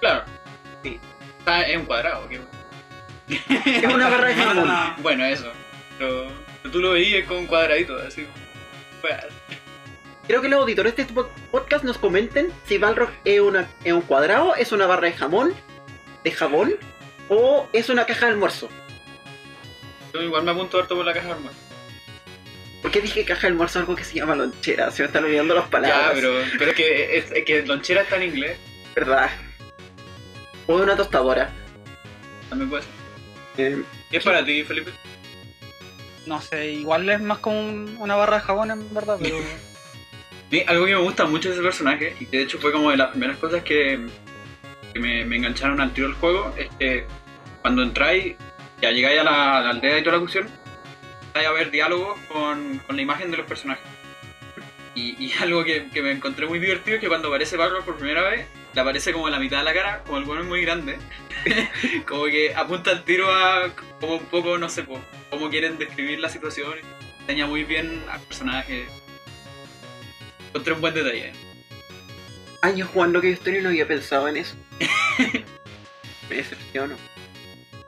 Claro. 0.00 0.24
Sí. 0.82 1.00
Ah, 1.46 1.62
es 1.62 1.76
un 1.76 1.84
cuadrado. 1.86 2.28
qué 2.28 2.38
bueno. 2.38 2.50
Es 3.88 3.94
una 3.94 4.08
barra 4.08 4.28
de 4.28 4.34
jamón. 4.34 4.94
Bueno, 5.02 5.24
eso. 5.24 5.50
Pero, 5.98 6.28
pero 6.62 6.72
tú 6.72 6.80
lo 6.80 6.90
veías 6.90 7.26
con 7.26 7.38
un 7.38 7.46
cuadradito, 7.46 7.96
así. 7.96 8.26
Creo 10.26 10.40
que 10.40 10.48
los 10.48 10.60
auditores 10.60 10.96
de 10.96 11.02
este 11.02 11.14
po- 11.14 11.28
podcast 11.50 11.84
nos 11.84 11.98
comenten 11.98 12.50
si 12.66 12.78
Balrog 12.78 13.10
es, 13.24 13.40
una, 13.40 13.68
es 13.84 13.92
un 13.92 14.00
cuadrado, 14.00 14.54
es 14.56 14.72
una 14.72 14.86
barra 14.86 15.08
de 15.08 15.12
jamón, 15.12 15.54
de 16.24 16.30
jabón, 16.30 16.74
o 17.28 17.68
es 17.74 17.90
una 17.90 18.06
caja 18.06 18.26
de 18.26 18.32
almuerzo. 18.32 18.68
yo 20.14 20.22
igual 20.22 20.42
me 20.44 20.52
apunto 20.52 20.78
harto 20.78 20.96
por 20.96 21.04
la 21.04 21.12
caja 21.12 21.26
de 21.26 21.32
armas. 21.34 21.52
¿Por 22.84 22.90
qué 22.92 23.00
dije 23.00 23.24
caja 23.24 23.40
de 23.40 23.46
almuerzo 23.48 23.78
algo 23.78 23.96
que 23.96 24.04
se 24.04 24.16
llama 24.16 24.34
lonchera? 24.34 24.90
Se 24.90 25.02
me 25.02 25.06
están 25.06 25.24
olvidando 25.24 25.54
las 25.54 25.68
palabras. 25.68 26.08
Ya, 26.08 26.12
pero, 26.12 26.34
pero 26.58 26.70
es 26.72 26.76
que, 26.76 27.16
es, 27.16 27.32
es 27.32 27.44
que 27.46 27.62
lonchera 27.64 28.02
está 28.02 28.16
en 28.16 28.24
inglés. 28.24 28.58
¿Verdad? 28.94 29.30
O 30.66 30.76
de 30.76 30.82
una 30.84 30.94
tostadora. 30.94 31.50
También 32.50 32.68
puede 32.68 32.82
ser. 32.82 32.92
Eh, 33.56 33.82
¿Qué 34.10 34.18
es 34.18 34.22
para 34.24 34.44
ti, 34.44 34.62
Felipe? 34.64 34.90
No 36.26 36.42
sé, 36.42 36.72
igual 36.72 37.08
es 37.08 37.22
más 37.22 37.38
como 37.38 37.58
un- 37.58 37.96
una 38.00 38.16
barra 38.16 38.36
de 38.36 38.42
jabón 38.42 38.70
en 38.70 38.92
verdad, 38.94 39.16
pero. 39.18 39.38
Mí, 40.50 40.62
algo 40.66 40.84
que 40.84 40.94
me 40.94 41.00
gusta 41.00 41.24
mucho 41.24 41.48
de 41.48 41.54
ese 41.54 41.62
personaje, 41.64 42.14
y 42.20 42.26
que 42.26 42.36
de 42.36 42.42
hecho 42.42 42.58
fue 42.58 42.70
como 42.70 42.90
de 42.90 42.98
las 42.98 43.10
primeras 43.12 43.38
cosas 43.38 43.62
que, 43.64 44.06
que 44.92 45.00
me, 45.00 45.24
me 45.24 45.36
engancharon 45.36 45.80
al 45.80 45.92
tiro 45.94 46.08
del 46.08 46.16
juego, 46.16 46.54
es 46.58 46.68
que 46.78 47.06
cuando 47.62 47.82
entráis, 47.82 48.36
ya 48.82 48.90
llegáis 48.90 49.20
a 49.20 49.24
la, 49.24 49.58
a 49.58 49.62
la 49.62 49.70
aldea 49.70 49.98
y 49.98 50.02
toda 50.02 50.16
la 50.16 50.20
cuestión, 50.20 50.48
vais 51.34 51.46
a 51.46 51.52
ver 51.52 51.70
diálogos 51.70 52.18
con, 52.28 52.78
con 52.78 52.96
la 52.96 53.02
imagen 53.02 53.30
de 53.30 53.36
los 53.36 53.46
personajes. 53.46 53.84
Y, 54.94 55.16
y 55.22 55.32
algo 55.40 55.64
que, 55.64 55.88
que 55.92 56.00
me 56.00 56.12
encontré 56.12 56.46
muy 56.46 56.58
divertido 56.60 56.96
es 56.96 57.00
que 57.00 57.08
cuando 57.08 57.28
aparece 57.28 57.56
Balrog 57.56 57.84
por 57.84 57.96
primera 57.96 58.22
vez, 58.22 58.46
le 58.72 58.80
aparece 58.80 59.12
como 59.12 59.28
en 59.28 59.32
la 59.32 59.40
mitad 59.40 59.58
de 59.58 59.64
la 59.64 59.74
cara, 59.74 60.02
como 60.04 60.18
el 60.18 60.24
bueno 60.24 60.42
es 60.42 60.48
muy 60.48 60.62
grande, 60.62 60.98
como 62.06 62.24
que 62.24 62.54
apunta 62.54 62.92
el 62.92 63.02
tiro 63.04 63.32
a 63.32 63.70
como 64.00 64.16
un 64.16 64.26
poco, 64.26 64.58
no 64.58 64.68
sé, 64.68 64.84
cómo 65.30 65.50
quieren 65.50 65.78
describir 65.78 66.20
la 66.20 66.28
situación, 66.28 66.74
enseña 67.20 67.46
muy 67.46 67.64
bien 67.64 68.02
al 68.10 68.20
personaje. 68.20 68.86
Encontré 70.48 70.74
un 70.74 70.80
buen 70.80 70.94
detalle. 70.94 71.32
años 72.62 72.88
jugando 72.92 73.20
que 73.20 73.32
Story 73.32 73.60
no 73.60 73.70
había 73.70 73.86
pensado 73.86 74.28
en 74.28 74.36
eso. 74.36 74.54
Me 76.30 76.36
decepciono. 76.36 76.96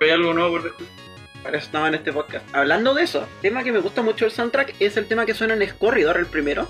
¿Hay 0.00 0.10
algo 0.10 0.34
nuevo 0.34 0.50
por 0.50 0.64
descubrir? 0.64 1.05
Para 1.46 1.58
eso 1.58 1.66
estaba 1.66 1.86
en 1.86 1.94
este 1.94 2.12
podcast. 2.12 2.44
Hablando 2.52 2.92
de 2.92 3.04
eso, 3.04 3.24
tema 3.40 3.62
que 3.62 3.70
me 3.70 3.78
gusta 3.78 4.02
mucho 4.02 4.24
del 4.24 4.32
soundtrack 4.32 4.74
es 4.80 4.96
el 4.96 5.06
tema 5.06 5.24
que 5.26 5.32
suena 5.32 5.54
en 5.54 5.64
Scorridor, 5.68 6.16
el 6.16 6.26
primero. 6.26 6.66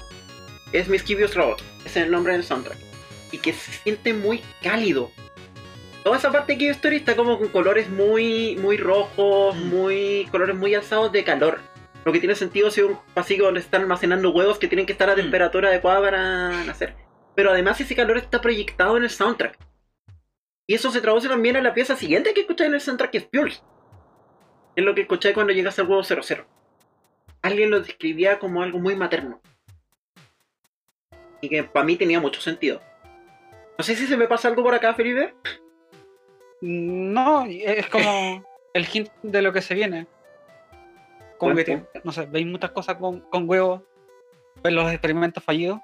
Es 0.70 0.86
Mischievous 0.90 1.34
Robot. 1.34 1.62
Es 1.86 1.96
el 1.96 2.10
nombre 2.10 2.34
del 2.34 2.44
soundtrack. 2.44 2.76
Y 3.32 3.38
que 3.38 3.54
se 3.54 3.72
siente 3.72 4.12
muy 4.12 4.42
cálido. 4.62 5.10
Toda 6.04 6.18
esa 6.18 6.30
parte 6.30 6.52
de 6.52 6.58
Cave 6.58 6.72
Story 6.72 6.96
está 6.96 7.16
como 7.16 7.38
con 7.38 7.48
colores 7.48 7.88
muy, 7.88 8.56
muy 8.60 8.76
rojos, 8.76 9.56
Mm. 9.56 9.68
muy. 9.70 10.28
colores 10.30 10.54
muy 10.54 10.74
alzados 10.74 11.10
de 11.10 11.24
calor. 11.24 11.58
Lo 12.04 12.12
que 12.12 12.18
tiene 12.20 12.34
sentido 12.34 12.70
si 12.70 12.82
es 12.82 12.86
un 12.86 12.98
pasillo 13.14 13.46
donde 13.46 13.60
están 13.60 13.80
almacenando 13.80 14.28
huevos 14.30 14.58
que 14.58 14.68
tienen 14.68 14.84
que 14.84 14.92
estar 14.92 15.08
a 15.08 15.14
Mm. 15.14 15.22
temperatura 15.22 15.70
adecuada 15.70 16.02
para 16.02 16.64
nacer. 16.64 16.94
Pero 17.34 17.50
además 17.50 17.80
ese 17.80 17.96
calor 17.96 18.18
está 18.18 18.42
proyectado 18.42 18.98
en 18.98 19.04
el 19.04 19.10
soundtrack. 19.10 19.56
Y 20.66 20.74
eso 20.74 20.90
se 20.90 21.00
traduce 21.00 21.28
también 21.28 21.56
en 21.56 21.64
la 21.64 21.72
pieza 21.72 21.96
siguiente 21.96 22.34
que 22.34 22.42
escucháis 22.42 22.68
en 22.68 22.74
el 22.74 22.80
soundtrack, 22.82 23.10
que 23.12 23.18
es 23.18 23.24
Pulse. 23.24 23.62
Es 24.76 24.84
lo 24.84 24.94
que 24.94 25.00
escucháis 25.00 25.34
cuando 25.34 25.52
llegas 25.52 25.78
al 25.78 25.88
huevo 25.88 26.04
00. 26.04 26.44
Alguien 27.42 27.70
lo 27.70 27.80
describía 27.80 28.38
como 28.38 28.62
algo 28.62 28.78
muy 28.78 28.94
materno. 28.94 29.40
Y 31.40 31.48
que 31.48 31.64
para 31.64 31.84
mí 31.84 31.96
tenía 31.96 32.20
mucho 32.20 32.40
sentido. 32.40 32.80
No 33.78 33.84
sé 33.84 33.96
si 33.96 34.06
se 34.06 34.16
me 34.16 34.28
pasa 34.28 34.48
algo 34.48 34.62
por 34.62 34.74
acá, 34.74 34.94
Felipe. 34.94 35.34
No, 36.60 37.44
es 37.46 37.86
como 37.88 38.44
el 38.74 38.86
hint 38.92 39.10
de 39.22 39.42
lo 39.42 39.52
que 39.52 39.62
se 39.62 39.74
viene. 39.74 40.06
Como 41.38 41.54
que, 41.54 41.82
no 42.04 42.12
sé, 42.12 42.26
veis 42.26 42.46
muchas 42.46 42.70
cosas 42.70 42.96
con, 42.96 43.20
con 43.20 43.48
huevos, 43.48 43.82
los 44.64 44.90
experimentos 44.90 45.44
fallidos, 45.44 45.80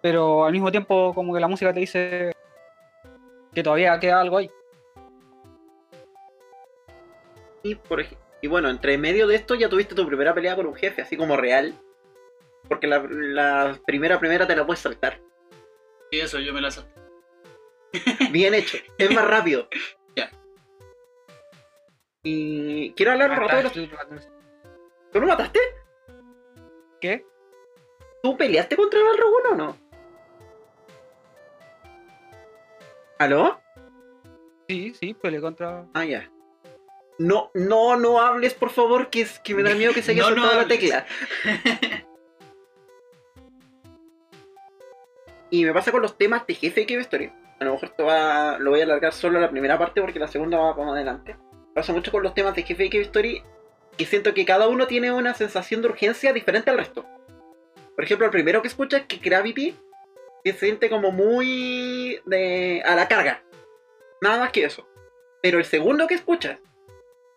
pero 0.00 0.44
al 0.44 0.52
mismo 0.52 0.70
tiempo 0.70 1.12
como 1.14 1.34
que 1.34 1.40
la 1.40 1.48
música 1.48 1.72
te 1.72 1.80
dice 1.80 2.32
que 3.52 3.62
todavía 3.62 3.98
queda 4.00 4.20
algo 4.20 4.38
ahí. 4.38 4.50
Y, 7.68 7.74
por 7.74 8.02
y 8.40 8.46
bueno, 8.46 8.70
entre 8.70 8.96
medio 8.96 9.26
de 9.26 9.34
esto 9.34 9.54
ya 9.54 9.68
tuviste 9.68 9.94
tu 9.94 10.06
primera 10.06 10.34
pelea 10.34 10.56
con 10.56 10.66
un 10.66 10.74
jefe, 10.74 11.02
así 11.02 11.16
como 11.16 11.36
real. 11.36 11.74
Porque 12.66 12.86
la, 12.86 13.06
la 13.10 13.78
primera 13.86 14.18
primera 14.18 14.46
te 14.46 14.56
la 14.56 14.64
puedes 14.64 14.80
saltar. 14.80 15.20
Y 16.10 16.20
eso 16.20 16.38
yo 16.38 16.54
me 16.54 16.62
la 16.62 16.70
salté. 16.70 16.98
Bien 18.32 18.54
hecho. 18.54 18.78
Es 18.96 19.14
más 19.14 19.26
rápido. 19.26 19.68
Ya. 20.16 20.32
Y 22.24 22.92
quiero 22.94 23.12
hablar 23.12 23.30
un 23.30 23.36
rato 23.36 23.56
de 23.56 23.62
los... 23.62 23.72
¿Tú 25.12 25.20
lo 25.20 25.28
mataste? 25.28 25.60
¿Qué? 27.00 27.24
¿Tú 28.20 28.36
peleaste 28.36 28.74
contra 28.74 28.98
el 28.98 29.06
Balrog 29.06 29.32
1 29.44 29.50
o 29.50 29.54
no? 29.54 29.76
¿Aló? 33.20 33.60
Sí, 34.68 34.92
sí, 34.94 35.14
peleé 35.14 35.40
contra. 35.40 35.86
Ah, 35.94 36.04
ya. 36.04 36.28
No, 37.18 37.50
no, 37.54 37.96
no 37.96 38.20
hables, 38.20 38.54
por 38.54 38.70
favor, 38.70 39.10
que, 39.10 39.22
es, 39.22 39.40
que 39.40 39.54
me 39.54 39.62
da 39.62 39.74
miedo 39.74 39.92
que 39.92 40.02
se 40.02 40.12
haya 40.12 40.22
No, 40.30 40.30
no 40.30 40.42
soltado 40.42 40.62
la 40.62 40.68
tecla. 40.68 41.06
Y 45.50 45.64
me 45.64 45.72
pasa 45.72 45.90
con 45.92 46.02
los 46.02 46.16
temas 46.18 46.46
de 46.46 46.54
jefe 46.54 46.80
de 46.80 46.86
Cave 46.86 47.00
Story. 47.00 47.32
A 47.58 47.64
lo 47.64 47.72
mejor 47.72 47.88
esto 47.88 48.04
va, 48.04 48.58
lo 48.58 48.70
voy 48.70 48.80
a 48.80 48.84
alargar 48.84 49.12
solo 49.12 49.40
la 49.40 49.50
primera 49.50 49.78
parte 49.78 50.00
porque 50.00 50.18
la 50.18 50.28
segunda 50.28 50.58
va 50.58 50.74
más 50.74 50.94
adelante. 50.94 51.36
Me 51.68 51.74
pasa 51.74 51.92
mucho 51.92 52.12
con 52.12 52.22
los 52.22 52.34
temas 52.34 52.54
de 52.54 52.62
jefe 52.62 52.84
de 52.84 52.90
Cave 52.90 53.04
Story 53.04 53.42
que 53.96 54.04
siento 54.04 54.34
que 54.34 54.44
cada 54.44 54.68
uno 54.68 54.86
tiene 54.86 55.10
una 55.10 55.34
sensación 55.34 55.82
de 55.82 55.88
urgencia 55.88 56.32
diferente 56.32 56.70
al 56.70 56.78
resto. 56.78 57.04
Por 57.94 58.04
ejemplo, 58.04 58.26
el 58.26 58.30
primero 58.30 58.62
que 58.62 58.68
escuchas 58.68 59.02
que 59.08 59.16
Gravity 59.16 59.74
se 60.44 60.52
siente 60.52 60.88
como 60.88 61.10
muy 61.10 62.20
de, 62.26 62.82
a 62.86 62.94
la 62.94 63.08
carga. 63.08 63.42
Nada 64.20 64.38
más 64.38 64.52
que 64.52 64.64
eso. 64.64 64.86
Pero 65.42 65.58
el 65.58 65.64
segundo 65.64 66.06
que 66.06 66.14
escuchas, 66.14 66.58
que 66.60 66.67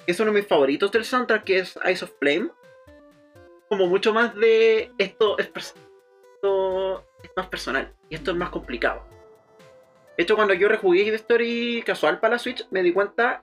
es 0.08 0.20
uno 0.20 0.32
de 0.32 0.40
mis 0.40 0.48
favoritos 0.48 0.92
del 0.92 1.06
soundtrack, 1.06 1.44
que 1.44 1.60
es 1.60 1.78
Eyes 1.84 2.04
of 2.04 2.12
Flame, 2.20 2.50
como 3.70 3.88
mucho 3.88 4.14
más 4.14 4.36
de 4.36 4.92
esto 4.98 5.38
es, 5.38 5.48
esto 6.36 7.06
es 7.24 7.32
más 7.38 7.48
personal 7.48 7.94
y 8.10 8.16
esto 8.16 8.32
es 8.32 8.38
más 8.38 8.50
complicado. 8.50 9.06
De 10.18 10.24
hecho, 10.24 10.36
cuando 10.36 10.54
yo 10.54 10.68
rejugué 10.68 11.06
Cave 11.06 11.16
Story 11.16 11.84
casual 11.86 12.20
para 12.20 12.34
la 12.34 12.40
Switch, 12.40 12.68
me 12.70 12.84
di 12.84 12.92
cuenta 12.92 13.42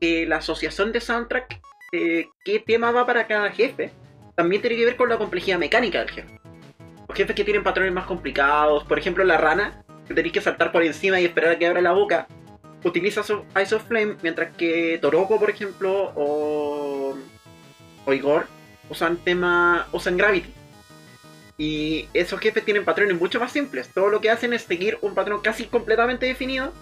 que 0.00 0.26
la 0.26 0.36
asociación 0.36 0.92
de 0.92 1.00
soundtrack, 1.00 1.60
eh, 1.92 2.28
qué 2.44 2.60
tema 2.60 2.90
va 2.90 3.04
para 3.04 3.26
cada 3.26 3.50
jefe, 3.50 3.92
también 4.34 4.62
tiene 4.62 4.76
que 4.76 4.86
ver 4.86 4.96
con 4.96 5.08
la 5.08 5.18
complejidad 5.18 5.58
mecánica 5.58 5.98
del 5.98 6.10
jefe. 6.10 6.40
Los 7.06 7.18
jefes 7.18 7.36
que 7.36 7.44
tienen 7.44 7.62
patrones 7.62 7.92
más 7.92 8.06
complicados, 8.06 8.84
por 8.84 8.98
ejemplo 8.98 9.24
la 9.24 9.36
rana, 9.36 9.84
que 10.08 10.14
tenéis 10.14 10.32
que 10.32 10.40
saltar 10.40 10.72
por 10.72 10.82
encima 10.82 11.20
y 11.20 11.26
esperar 11.26 11.52
a 11.52 11.58
que 11.58 11.66
abra 11.66 11.82
la 11.82 11.92
boca, 11.92 12.26
utiliza 12.84 13.22
su 13.22 13.44
Ice 13.60 13.74
of 13.74 13.86
Flame, 13.86 14.16
mientras 14.22 14.54
que 14.56 14.98
Toroko, 15.00 15.38
por 15.38 15.50
ejemplo, 15.50 16.12
o, 16.14 17.16
Igor 18.12 18.46
usan 18.88 19.16
tema, 19.18 19.86
usan 19.92 20.16
Gravity. 20.16 20.52
Y 21.56 22.08
esos 22.14 22.40
jefes 22.40 22.64
tienen 22.64 22.84
patrones 22.84 23.18
mucho 23.18 23.38
más 23.38 23.52
simples. 23.52 23.88
Todo 23.92 24.08
lo 24.08 24.20
que 24.20 24.30
hacen 24.30 24.52
es 24.52 24.62
seguir 24.62 24.98
un 25.02 25.14
patrón 25.14 25.40
casi 25.42 25.66
completamente 25.66 26.26
definido 26.26 26.72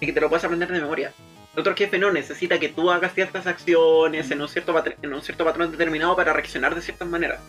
y 0.00 0.06
que 0.06 0.12
te 0.12 0.20
lo 0.20 0.28
puedes 0.28 0.44
aprender 0.44 0.70
de 0.70 0.80
memoria. 0.80 1.12
El 1.54 1.60
otro 1.60 1.74
jefe 1.74 1.98
no 1.98 2.12
necesita 2.12 2.58
que 2.60 2.68
tú 2.68 2.90
hagas 2.90 3.12
ciertas 3.14 3.46
acciones 3.46 4.30
en 4.30 4.40
un 4.40 4.48
cierto, 4.48 4.82
en 5.02 5.12
un 5.12 5.22
cierto 5.22 5.44
patrón 5.44 5.72
determinado 5.72 6.14
para 6.14 6.32
reaccionar 6.32 6.74
de 6.74 6.80
ciertas 6.80 7.08
maneras. 7.08 7.40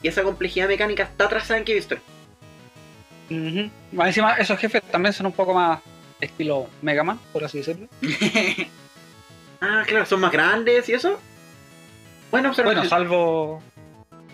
Y 0.00 0.08
esa 0.08 0.22
complejidad 0.22 0.66
mecánica 0.66 1.04
está 1.04 1.28
trazada 1.28 1.60
en 1.60 1.76
Story. 1.76 2.00
Ujú. 3.30 3.70
Más 3.92 4.08
encima, 4.08 4.34
esos 4.34 4.58
jefes 4.58 4.82
también 4.90 5.12
son 5.12 5.26
un 5.26 5.32
poco 5.32 5.54
más 5.54 5.80
estilo 6.22 6.68
Mega 6.80 7.04
Man, 7.04 7.18
por 7.32 7.44
así 7.44 7.58
decirlo. 7.58 7.88
Ah, 9.64 9.84
claro, 9.86 10.04
son 10.06 10.18
más 10.18 10.32
grandes 10.32 10.88
y 10.88 10.92
eso. 10.94 11.20
Bueno, 12.32 12.52
Bueno, 12.64 12.84
salvo. 12.84 13.62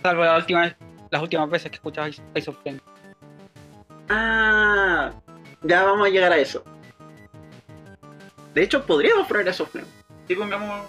Salvo 0.03 0.25
la 0.25 0.37
última 0.37 0.63
vez- 0.63 0.77
las 1.11 1.21
últimas 1.21 1.51
veces 1.51 1.71
que 1.71 1.75
escuchas 1.77 2.23
Ice 2.35 2.49
of 2.49 2.57
Flame. 2.63 2.81
Ah, 4.09 5.13
ya 5.63 5.83
vamos 5.85 6.07
a 6.07 6.11
llegar 6.11 6.33
a 6.33 6.39
eso. 6.39 6.65
De 8.55 8.63
hecho, 8.63 8.87
podríamos 8.87 9.27
poner 9.29 9.47
esos 9.49 9.69
Flame. 9.69 9.87
Sí, 10.27 10.35
pongamos. 10.35 10.87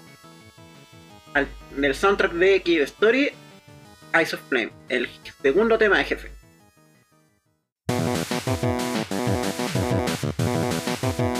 Al, 1.33 1.45
en 1.75 1.83
el 1.83 1.93
soundtrack 1.93 2.31
de 2.31 2.61
Cave 2.61 2.83
Story, 2.83 3.31
Ice 4.21 4.35
of 4.37 4.41
Flame, 4.47 4.71
el 4.87 5.09
segundo 5.41 5.77
tema 5.77 5.97
de 5.97 6.05
jefe. 6.05 6.31
Thank 11.01 11.39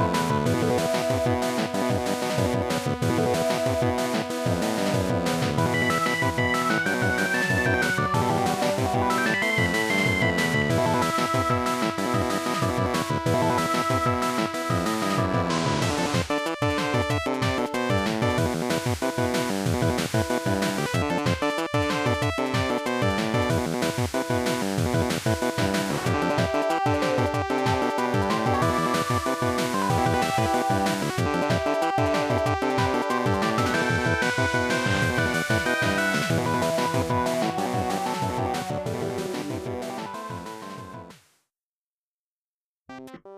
Thank 0.00 0.40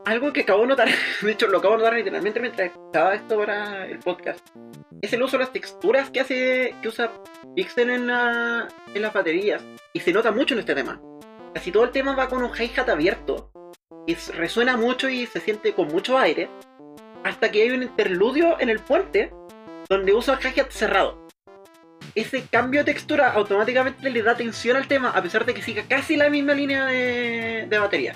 Algo 0.05 0.33
que 0.33 0.40
acabo 0.42 0.62
de 0.62 0.68
notar, 0.68 0.88
de 1.22 1.33
hecho 1.33 1.46
lo 1.48 1.59
acabo 1.59 1.75
de 1.75 1.79
notar 1.83 1.94
literalmente 1.94 2.40
mientras 2.40 2.68
escuchaba 2.68 3.14
esto 3.14 3.37
para 3.38 3.87
el 3.87 3.98
podcast, 4.01 4.46
es 5.01 5.12
el 5.12 5.22
uso 5.22 5.38
de 5.38 5.44
las 5.44 5.53
texturas 5.53 6.11
que 6.11 6.20
hace 6.20 6.75
que 6.83 6.88
usa 6.88 7.11
Pixel 7.55 7.90
en, 7.90 8.07
la- 8.07 8.68
en 8.94 9.03
las 9.03 9.12
baterías. 9.12 9.62
Y 9.92 10.01
se 10.01 10.12
nota 10.12 10.31
mucho 10.31 10.55
en 10.55 10.61
este 10.61 10.75
tema. 10.75 11.01
Casi 11.55 11.70
todo 11.70 11.85
el 11.85 11.90
tema 11.90 12.14
va 12.14 12.29
con 12.29 12.42
un 12.42 12.51
hi-hat 12.55 12.88
abierto. 12.88 13.51
Y 14.07 14.14
resuena 14.14 14.77
mucho 14.77 15.09
y 15.09 15.27
se 15.27 15.40
siente 15.40 15.72
con 15.75 15.88
mucho 15.88 16.16
aire. 16.18 16.48
Hasta 17.24 17.50
que 17.50 17.62
hay 17.62 17.70
un 17.70 17.82
interludio 17.82 18.61
en 18.61 18.68
el 18.68 18.78
puente 18.78 19.30
donde 19.88 20.12
usa 20.12 20.38
hi-hat 20.42 20.70
cerrado. 20.70 21.28
Ese 22.14 22.44
cambio 22.46 22.80
de 22.80 22.92
textura 22.92 23.32
automáticamente 23.32 24.11
le 24.11 24.22
da 24.22 24.37
tensión 24.37 24.76
al 24.76 24.88
tema 24.88 25.11
a 25.11 25.22
pesar 25.22 25.44
de 25.44 25.54
que 25.54 25.62
siga 25.62 25.85
casi 25.88 26.16
la 26.16 26.28
misma 26.28 26.54
línea 26.54 26.87
de, 26.87 27.66
de 27.68 27.78
batería. 27.78 28.14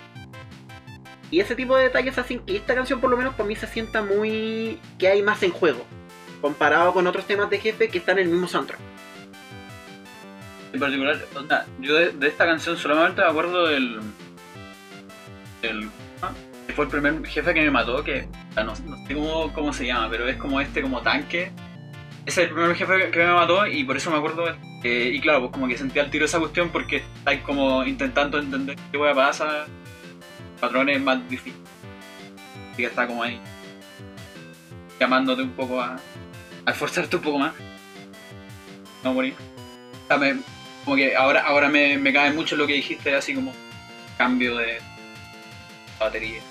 Y 1.31 1.40
ese 1.40 1.55
tipo 1.55 1.77
de 1.77 1.85
detalles 1.85 2.19
hacen 2.19 2.40
que 2.40 2.57
esta 2.57 2.75
canción 2.75 3.01
por 3.01 3.11
lo 3.11 3.16
menos 3.16 3.35
para 3.35 3.49
mí 3.49 3.57
se 3.57 3.66
sienta 3.66 4.03
muy... 4.03 4.79
que 4.99 5.09
hay 5.09 5.23
más 5.23 5.42
en 5.42 5.51
juego. 5.51 5.85
Comparado 6.40 6.92
con 6.92 7.07
otros 7.07 7.27
temas 7.27 7.49
de 7.51 7.59
jefe 7.59 7.88
que 7.88 7.99
están 7.99 8.19
en 8.19 8.27
el 8.27 8.33
mismo 8.33 8.49
soundtrack. 8.49 8.79
En 10.73 10.81
particular, 10.81 11.19
yo 11.81 11.95
de, 11.95 12.11
de 12.11 12.29
esta 12.29 12.45
canción 12.45 12.77
solamente 12.77 13.23
me 13.23 13.29
acuerdo 13.29 13.66
del. 13.66 14.01
del 15.62 15.88
fue 16.77 16.85
el 16.85 16.91
primer 16.91 17.27
jefe 17.27 17.55
que 17.55 17.62
me 17.62 17.71
mató, 17.71 18.05
que 18.05 18.29
no, 18.55 18.77
sé 18.77 18.85
cómo, 19.55 19.73
se 19.73 19.87
llama, 19.87 20.11
pero 20.11 20.29
es 20.29 20.37
como 20.37 20.61
este, 20.61 20.83
como 20.83 21.01
tanque. 21.01 21.51
Ese 22.27 22.43
es 22.43 22.49
el 22.49 22.55
primer 22.55 22.77
jefe 22.77 23.11
que 23.11 23.19
me 23.19 23.33
mató 23.33 23.67
y 23.67 23.83
por 23.83 23.97
eso 23.97 24.11
me 24.11 24.19
acuerdo. 24.19 24.45
eh, 24.85 25.11
y 25.15 25.21
claro, 25.21 25.41
pues 25.41 25.53
como 25.53 25.69
que 25.69 25.79
sentía 25.79 26.03
al 26.03 26.11
tiro 26.11 26.27
esa 26.27 26.39
cuestión 26.39 26.69
porque 26.69 26.97
estáis 26.97 27.41
como 27.41 27.83
intentando 27.85 28.39
entender 28.39 28.77
qué 28.93 28.99
hueá 28.99 29.15
pasa, 29.15 29.67
patrones 30.61 31.01
más 31.01 31.27
difíciles. 31.31 31.67
Así 32.73 32.83
que 32.83 32.89
está 32.89 33.07
como 33.07 33.23
ahí. 33.23 33.41
llamándote 35.01 35.43
un 35.43 35.53
poco 35.53 35.81
a, 35.81 35.99
al 36.67 36.75
forzarte 36.75 37.17
un 37.17 37.23
poco 37.23 37.39
más, 37.39 37.55
no 39.03 39.15
morir. 39.15 39.35
O 40.11 40.85
como 40.85 40.97
que 40.97 41.17
ahora, 41.17 41.41
ahora 41.41 41.69
me 41.71 42.12
cae 42.12 42.33
mucho 42.33 42.55
lo 42.55 42.67
que 42.67 42.75
dijiste, 42.75 43.15
así 43.17 43.35
como 43.35 43.55
cambio 44.19 44.59
de 44.59 44.79
batería. 45.99 46.43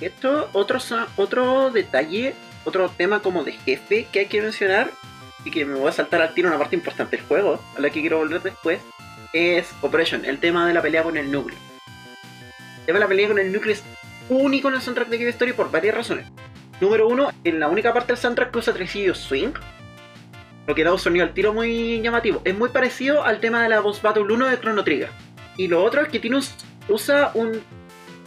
Esto, 0.00 0.48
otro, 0.52 0.78
otro 1.16 1.70
detalle, 1.70 2.34
otro 2.64 2.88
tema 2.88 3.20
como 3.20 3.44
de 3.44 3.52
jefe 3.52 4.06
que 4.10 4.20
hay 4.20 4.26
que 4.26 4.42
mencionar, 4.42 4.90
y 5.44 5.50
que 5.50 5.64
me 5.64 5.74
voy 5.74 5.88
a 5.88 5.92
saltar 5.92 6.22
al 6.22 6.34
tiro 6.34 6.48
una 6.48 6.58
parte 6.58 6.76
importante 6.76 7.16
del 7.16 7.26
juego, 7.26 7.62
a 7.76 7.80
la 7.80 7.90
que 7.90 8.00
quiero 8.00 8.18
volver 8.18 8.42
después, 8.42 8.80
es 9.32 9.70
Operation, 9.82 10.24
el 10.24 10.38
tema 10.38 10.66
de 10.66 10.74
la 10.74 10.82
pelea 10.82 11.02
con 11.02 11.16
el 11.16 11.30
núcleo. 11.30 11.58
El 12.80 12.86
tema 12.86 12.98
de 12.98 13.04
la 13.04 13.08
pelea 13.08 13.28
con 13.28 13.38
el 13.38 13.52
núcleo 13.52 13.74
es 13.74 13.82
único 14.28 14.68
en 14.68 14.74
el 14.74 14.80
soundtrack 14.80 15.08
de 15.08 15.18
Cave 15.18 15.30
Story 15.30 15.52
por 15.52 15.70
varias 15.70 15.94
razones. 15.94 16.26
Número 16.80 17.06
uno, 17.06 17.30
en 17.44 17.60
la 17.60 17.68
única 17.68 17.92
parte 17.92 18.08
del 18.08 18.16
soundtrack 18.16 18.50
que 18.50 18.58
usa 18.58 18.72
tresillos 18.72 19.18
swing, 19.18 19.52
lo 20.66 20.74
que 20.74 20.84
da 20.84 20.92
un 20.92 20.98
sonido 20.98 21.24
al 21.24 21.34
tiro 21.34 21.52
muy 21.52 22.00
llamativo. 22.00 22.40
Es 22.44 22.56
muy 22.56 22.70
parecido 22.70 23.22
al 23.22 23.40
tema 23.40 23.62
de 23.62 23.68
la 23.68 23.80
Boss 23.80 24.00
Battle 24.00 24.24
1 24.24 24.48
de 24.48 24.60
Chrono 24.60 24.82
Trigger. 24.82 25.10
Y 25.56 25.68
lo 25.68 25.84
otro 25.84 26.02
es 26.02 26.08
que 26.08 26.18
tiene 26.18 26.36
un, 26.36 26.44
usa 26.88 27.30
un 27.34 27.62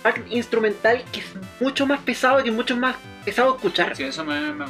pack 0.04 0.24
instrumental 0.30 1.04
que 1.12 1.20
es 1.22 1.26
mucho 1.60 1.86
más 1.86 2.00
pesado 2.02 2.46
y 2.46 2.52
mucho 2.52 2.76
más 2.78 2.96
pesado 3.26 3.56
escuchar. 3.56 3.96
Sí, 3.96 4.04
eso 4.04 4.24
me, 4.26 4.54
me- 4.54 4.66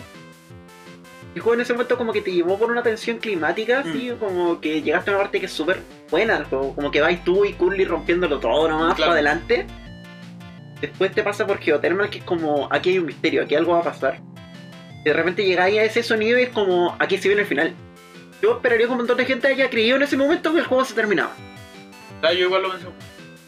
El 1.36 1.42
juego 1.42 1.56
en 1.56 1.62
ese 1.62 1.74
momento 1.74 1.98
como 1.98 2.14
que 2.14 2.22
te 2.22 2.32
llevó 2.32 2.58
por 2.58 2.72
una 2.72 2.82
tensión 2.82 3.18
climática, 3.20 3.80
así 3.82 4.12
como 4.20 4.60
que 4.60 4.82
llegaste 4.82 5.12
a 5.12 5.14
una 5.14 5.24
parte 5.24 5.40
que 5.40 5.46
es 5.46 5.52
súper 5.54 5.82
buena, 6.10 6.44
como, 6.46 6.74
como 6.74 6.90
que 6.92 7.00
vais 7.02 7.24
tú 7.24 7.46
y 7.46 7.54
Curly 7.54 7.86
rompiéndolo 7.86 8.40
todo 8.40 8.68
nomás 8.68 8.96
Claro. 8.96 9.12
para 9.12 9.12
adelante. 9.14 9.68
Después 10.82 11.12
te 11.12 11.24
pasa 11.24 11.46
por 11.46 11.60
Geothermal 11.60 12.10
que 12.10 12.20
es 12.20 12.24
como, 12.24 12.68
aquí 12.72 12.90
hay 12.92 13.00
un 13.00 13.06
misterio, 13.08 13.44
aquí 13.44 13.56
algo 13.56 13.74
va 13.74 13.80
a 13.80 13.84
pasar. 13.84 14.20
Y 15.02 15.04
de 15.04 15.14
repente 15.14 15.44
llegáis 15.46 15.78
a 15.80 15.84
ese 15.84 16.04
sonido 16.04 16.40
y 16.40 16.44
es 16.44 16.50
como, 16.50 16.96
aquí 17.00 17.18
se 17.18 17.28
viene 17.28 17.42
el 17.44 17.48
final. 17.48 17.74
Yo 18.42 18.54
esperaría 18.54 18.86
que 18.86 18.92
un 18.92 18.98
montón 19.00 19.18
de 19.18 19.26
gente 19.26 19.48
haya 19.48 19.70
creído 19.70 19.96
en 19.98 20.04
ese 20.04 20.18
momento 20.18 20.54
que 20.54 20.60
el 20.60 20.66
juego 20.66 20.86
se 20.86 20.94
terminaba. 20.94 21.32
Sea, 22.22 22.34
yo 22.34 22.46
igual 22.46 22.62
lo 22.64 22.70
menciono. 22.70 22.96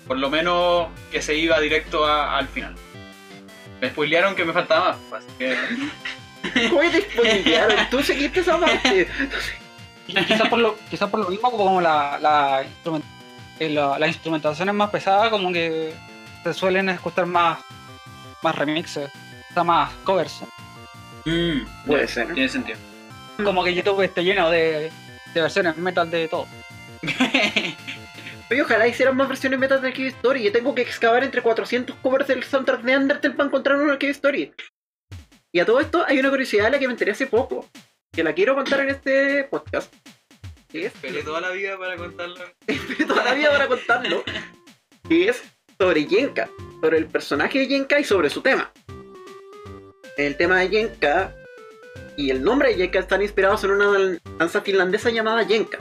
Por 0.10 0.18
lo 0.18 0.30
menos 0.30 0.88
que 1.12 1.22
se 1.22 1.36
iba 1.36 1.60
directo 1.60 2.04
a- 2.06 2.38
al 2.40 2.48
final. 2.48 2.76
Me 3.80 3.90
spoilearon 3.92 4.36
que 4.36 4.44
me 4.44 4.52
faltaba 4.52 4.98
más, 5.12 5.24
así 5.24 5.32
que... 5.38 5.56
¿Cómo 6.70 6.82
te 6.90 7.02
spoilearon? 7.02 7.90
Tú 7.92 8.02
seguiste 8.04 8.40
esa 8.40 8.60
parte. 8.60 9.08
Quizás 10.08 10.50
por 10.50 10.58
lo, 10.60 10.76
quizás 10.90 11.08
por 11.10 11.20
lo 11.20 11.30
mismo 11.30 11.52
como 11.52 11.80
la, 11.80 12.18
la, 12.20 12.64
instrument- 12.64 13.04
eh, 13.60 13.70
la, 13.70 14.00
la 14.00 14.08
instrumentación 14.08 14.68
es 14.70 14.74
más 14.76 14.90
pesada, 14.90 15.30
como 15.30 15.54
que 15.54 15.94
se 16.44 16.54
suelen 16.56 16.90
escuchar 16.90 17.28
más, 17.28 17.60
más 18.42 18.56
remixes, 18.56 19.12
o 19.52 19.54
sea, 19.54 19.64
más 19.64 19.94
covers. 20.04 20.42
Mm, 21.26 21.60
Puede 21.86 22.08
ser. 22.08 22.34
Tiene 22.34 22.50
sentido. 22.50 22.80
Como 23.44 23.64
que 23.64 23.76
YouTube 23.76 24.02
esté 24.02 24.24
lleno 24.24 24.50
de, 24.50 24.92
de 25.36 25.42
versiones 25.42 25.78
metal 25.78 26.10
de 26.10 26.28
todo. 26.28 26.48
Oye, 28.52 28.64
ojalá 28.64 28.88
hicieran 28.88 29.16
más 29.16 29.28
versiones 29.28 29.60
metas 29.60 29.82
de 29.82 29.94
Cave 29.94 30.08
Story. 30.08 30.44
Yo 30.44 30.52
tengo 30.52 30.74
que 30.74 30.82
excavar 30.82 31.24
entre 31.24 31.44
400 31.44 31.96
covers 31.98 32.28
del 32.28 32.44
soundtrack 32.44 32.82
de 32.82 32.98
Undertale 32.98 33.36
para 33.36 33.48
encontrar 33.48 33.78
una 33.78 34.00
Cave 34.00 34.12
Story. 34.12 34.52
Y 35.52 35.60
a 35.60 35.66
todo 35.66 35.80
esto 35.80 36.04
hay 36.08 36.20
una 36.20 36.32
curiosidad 36.32 36.66
de 36.66 36.72
la 36.72 36.80
que 36.80 36.88
me 36.88 36.94
enteré 36.94 37.12
hace 37.12 37.28
poco. 37.28 37.70
Que 38.12 38.24
la 38.24 38.34
quiero 38.34 38.56
contar 38.56 38.80
en 38.80 38.90
este 38.90 39.44
podcast. 39.44 39.94
Que 40.68 40.88
es 40.88 40.96
Esperé 40.96 41.22
toda 41.22 41.42
la 41.42 41.52
vida 41.52 41.78
para 41.78 41.96
contarlo. 41.96 42.44
esperé 42.68 43.06
toda 43.06 43.24
la 43.24 43.34
vida 43.36 43.52
para 43.52 43.68
contarlo. 43.68 44.24
Que 45.08 45.30
es 45.30 45.44
sobre 45.78 46.06
Yenka. 46.06 46.50
Sobre 46.82 46.98
el 46.98 47.06
personaje 47.06 47.60
de 47.60 47.68
Yenka 47.68 48.00
y 48.00 48.04
sobre 48.04 48.32
su 48.32 48.42
tema. 48.42 48.72
El 50.18 50.36
tema 50.38 50.60
de 50.60 50.70
Yenka 50.70 51.36
y 52.18 52.32
el 52.32 52.44
nombre 52.44 52.70
de 52.70 52.78
Yenka 52.78 53.00
están 53.00 53.22
inspirados 53.22 53.64
en 53.64 53.72
una 53.72 54.20
danza 54.40 54.62
finlandesa 54.62 55.12
llamada 55.12 55.44
Yenka. 55.44 55.78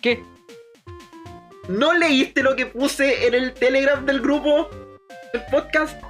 ¿Qué? 0.00 0.22
¿No 1.68 1.94
leíste 1.94 2.44
lo 2.44 2.54
que 2.54 2.66
puse 2.66 3.26
en 3.26 3.34
el 3.34 3.52
Telegram 3.52 4.06
del 4.06 4.20
grupo 4.20 4.70
del 5.32 5.42
podcast? 5.50 6.00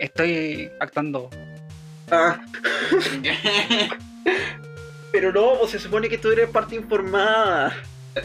Estoy 0.00 0.68
actuando. 0.80 1.30
Ah, 2.10 2.44
pero 5.12 5.32
no, 5.32 5.54
pues 5.60 5.70
se 5.70 5.78
supone 5.78 6.08
que 6.08 6.18
tú 6.18 6.32
eres 6.32 6.50
parte 6.50 6.74
informada. 6.74 7.72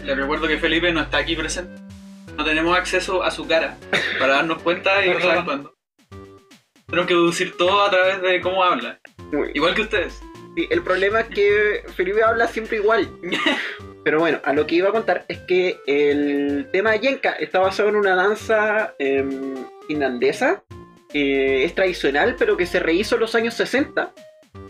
Le 0.04 0.16
recuerdo 0.16 0.48
que 0.48 0.58
Felipe 0.58 0.92
no 0.92 1.02
está 1.02 1.20
aquí 1.20 1.36
presente. 1.36 1.80
No 2.36 2.44
tenemos 2.44 2.76
acceso 2.76 3.22
a 3.22 3.30
su 3.30 3.48
cara 3.48 3.78
para 4.18 4.34
darnos 4.34 4.64
cuenta 4.64 5.06
y 5.06 5.10
estar 5.12 5.38
actuando. 5.38 5.76
Tenemos 6.88 7.08
que 7.08 7.14
deducir 7.14 7.56
todo 7.58 7.86
a 7.86 7.92
través 7.92 8.24
de 8.24 8.42
cómo 8.42 8.64
habla. 8.64 9.00
Igual 9.54 9.76
que 9.76 9.82
ustedes. 9.82 10.20
sí, 10.56 10.68
el 10.72 10.82
problema 10.82 11.20
es 11.20 11.28
que 11.28 11.84
Felipe 11.96 12.24
habla 12.24 12.48
siempre 12.48 12.78
igual. 12.78 13.08
Pero 14.08 14.20
bueno, 14.20 14.40
a 14.46 14.54
lo 14.54 14.66
que 14.66 14.76
iba 14.76 14.88
a 14.88 14.94
contar 14.94 15.26
es 15.28 15.40
que 15.40 15.82
el 15.86 16.70
tema 16.72 16.92
de 16.92 17.00
Yenka 17.00 17.32
está 17.32 17.60
basado 17.60 17.90
en 17.90 17.98
una 17.98 18.16
danza 18.16 18.94
em, 19.00 19.54
finlandesa 19.86 20.64
que 21.12 21.66
es 21.66 21.76
tradicional, 21.76 22.38
pero 22.40 22.56
que 22.56 22.66
se 22.66 22.80
rehizo 22.80 23.16
en 23.16 23.20
los 23.20 23.36
años 23.36 23.56
60 23.56 24.14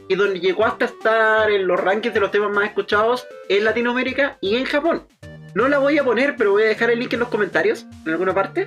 y 0.09 0.15
donde 0.15 0.39
llegó 0.39 0.65
hasta 0.65 0.85
estar 0.85 1.51
en 1.51 1.67
los 1.67 1.79
rankings 1.79 2.15
de 2.15 2.19
los 2.19 2.31
temas 2.31 2.49
más 2.49 2.65
escuchados 2.65 3.27
en 3.47 3.63
Latinoamérica 3.63 4.39
y 4.41 4.55
en 4.55 4.65
Japón. 4.65 5.05
No 5.53 5.67
la 5.67 5.77
voy 5.77 5.99
a 5.99 6.03
poner, 6.03 6.35
pero 6.35 6.53
voy 6.53 6.63
a 6.63 6.69
dejar 6.69 6.89
el 6.89 6.97
link 6.97 7.13
en 7.13 7.19
los 7.19 7.29
comentarios, 7.29 7.85
en 8.07 8.13
alguna 8.13 8.33
parte, 8.33 8.65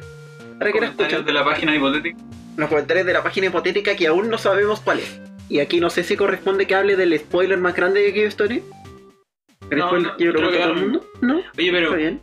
para 0.60 0.70
que 0.70 0.80
la 0.80 0.86
escuchen. 0.86 1.24
de 1.24 1.32
la 1.32 1.44
página 1.44 1.74
hipotética. 1.74 2.16
Los 2.56 2.68
comentarios 2.68 3.06
de 3.06 3.12
la 3.12 3.24
página 3.24 3.48
hipotética 3.48 3.96
que 3.96 4.06
aún 4.06 4.30
no 4.30 4.38
sabemos 4.38 4.78
cuál 4.78 5.00
es. 5.00 5.20
Y 5.48 5.58
aquí 5.58 5.80
no 5.80 5.90
sé 5.90 6.04
si 6.04 6.16
corresponde 6.16 6.68
que 6.68 6.76
hable 6.76 6.94
del 6.94 7.18
spoiler 7.18 7.58
más 7.58 7.74
grande 7.74 8.02
de 8.02 8.12
Cave 8.12 8.26
Story. 8.26 8.62
¿El 9.68 9.78
No, 9.78 9.98
no, 9.98 10.16
que 10.16 10.30
creo 10.32 10.48
a 10.48 10.50
que 10.52 10.58
todo 10.58 10.68
el 10.70 10.74
no. 10.76 10.80
mundo? 10.80 11.06
No, 11.20 11.34
Oye, 11.36 11.70
pero 11.72 11.84
está 11.86 11.96
bien. 11.96 12.22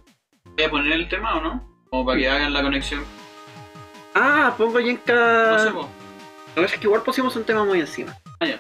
¿voy 0.56 0.64
a 0.66 0.70
poner 0.70 0.94
el 0.94 1.10
tema 1.10 1.36
o 1.38 1.42
no? 1.42 1.70
Como 1.90 2.06
para 2.06 2.18
que 2.18 2.30
hagan 2.30 2.54
la 2.54 2.62
conexión. 2.62 3.04
Ah, 4.16 4.54
pongo 4.58 4.80
Yenka. 4.80 5.14
No 5.52 5.60
sé. 5.60 5.70
Lo 5.70 5.82
que 5.82 6.62
pasa 6.62 6.74
es 6.76 6.80
que 6.82 6.88
igual 6.88 7.04
pusimos 7.04 7.36
un 7.36 7.44
tema 7.44 7.64
muy 7.64 7.80
encima. 7.80 8.18
Ah, 8.40 8.46
ya. 8.48 8.60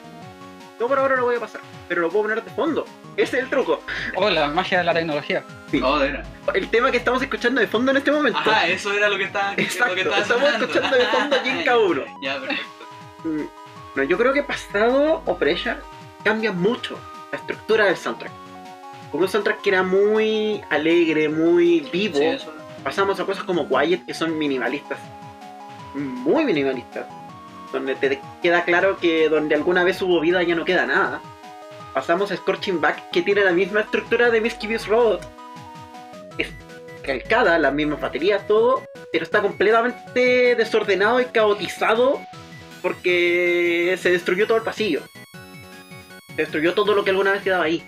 Yo 0.79 0.87
por 0.87 0.99
ahora 0.99 1.15
lo 1.15 1.23
voy 1.25 1.35
a 1.37 1.39
pasar, 1.39 1.59
pero 1.89 2.01
lo 2.01 2.09
puedo 2.09 2.25
poner 2.25 2.43
de 2.43 2.51
fondo. 2.51 2.85
Ese 3.17 3.37
es 3.37 3.43
el 3.45 3.49
truco. 3.49 3.81
Oh, 4.15 4.29
la 4.29 4.47
magia 4.49 4.77
de 4.77 4.83
la 4.83 4.93
tecnología. 4.93 5.43
Sí. 5.71 5.81
Oh, 5.83 5.97
de 5.97 6.11
veras. 6.11 6.27
El 6.53 6.69
tema 6.69 6.91
que 6.91 6.97
estamos 6.97 7.19
escuchando 7.23 7.59
de 7.59 7.65
fondo 7.67 7.89
en 7.89 7.97
este 7.97 8.11
momento. 8.11 8.37
Ajá, 8.39 8.67
eso 8.67 8.93
era 8.93 9.09
lo 9.09 9.17
que 9.17 9.23
estaba, 9.23 9.53
Exacto, 9.57 9.87
lo 9.87 9.95
que 9.95 10.01
estaba 10.01 10.21
estamos 10.21 10.43
sonando. 10.43 10.65
escuchando 10.67 10.97
de 10.97 11.05
fondo 11.07 11.37
Yenka 11.43 11.77
1. 11.79 12.03
Ya, 12.21 12.39
perfecto. 12.39 12.85
Mm, 13.23 13.41
No, 13.95 14.03
yo 14.03 14.17
creo 14.19 14.33
que 14.33 14.43
pasado 14.43 15.23
o 15.25 15.37
Pressure 15.39 15.77
cambia 16.23 16.51
mucho 16.51 16.99
la 17.31 17.39
estructura 17.39 17.85
del 17.85 17.97
soundtrack. 17.97 18.31
Por 19.11 19.21
un 19.21 19.27
soundtrack 19.27 19.61
que 19.61 19.69
era 19.69 19.83
muy 19.83 20.61
alegre, 20.69 21.29
muy 21.29 21.81
vivo, 21.91 22.17
Sí, 22.17 22.37
pasamos 22.83 23.19
a 23.19 23.25
cosas 23.25 23.43
como 23.43 23.67
Quiet 23.67 24.05
que 24.05 24.13
son 24.13 24.37
minimalistas. 24.37 24.99
Muy 25.93 26.45
minimalistas. 26.45 27.05
Donde 27.71 27.95
te 27.95 28.19
queda 28.41 28.63
claro 28.63 28.97
que 28.97 29.29
donde 29.29 29.55
alguna 29.55 29.83
vez 29.83 30.01
hubo 30.01 30.19
vida 30.19 30.43
ya 30.43 30.55
no 30.55 30.65
queda 30.65 30.85
nada. 30.85 31.21
Pasamos 31.93 32.31
a 32.31 32.37
Scorching 32.37 32.79
Back 32.79 33.09
que 33.11 33.21
tiene 33.21 33.43
la 33.43 33.51
misma 33.51 33.81
estructura 33.81 34.29
de 34.29 34.41
Mischievous 34.41 34.87
Road. 34.87 35.19
Es 36.37 36.49
calcada, 37.03 37.57
las 37.57 37.73
mismas 37.73 37.99
baterías, 37.99 38.45
todo, 38.47 38.83
pero 39.11 39.23
está 39.23 39.41
completamente 39.41 40.55
desordenado 40.55 41.19
y 41.21 41.25
caotizado 41.25 42.19
porque 42.81 43.97
se 43.99 44.11
destruyó 44.11 44.45
todo 44.45 44.57
el 44.57 44.63
pasillo. 44.63 45.01
Se 46.35 46.43
destruyó 46.43 46.73
todo 46.73 46.93
lo 46.93 47.03
que 47.03 47.09
alguna 47.09 47.31
vez 47.31 47.41
quedaba 47.41 47.63
ahí. 47.63 47.83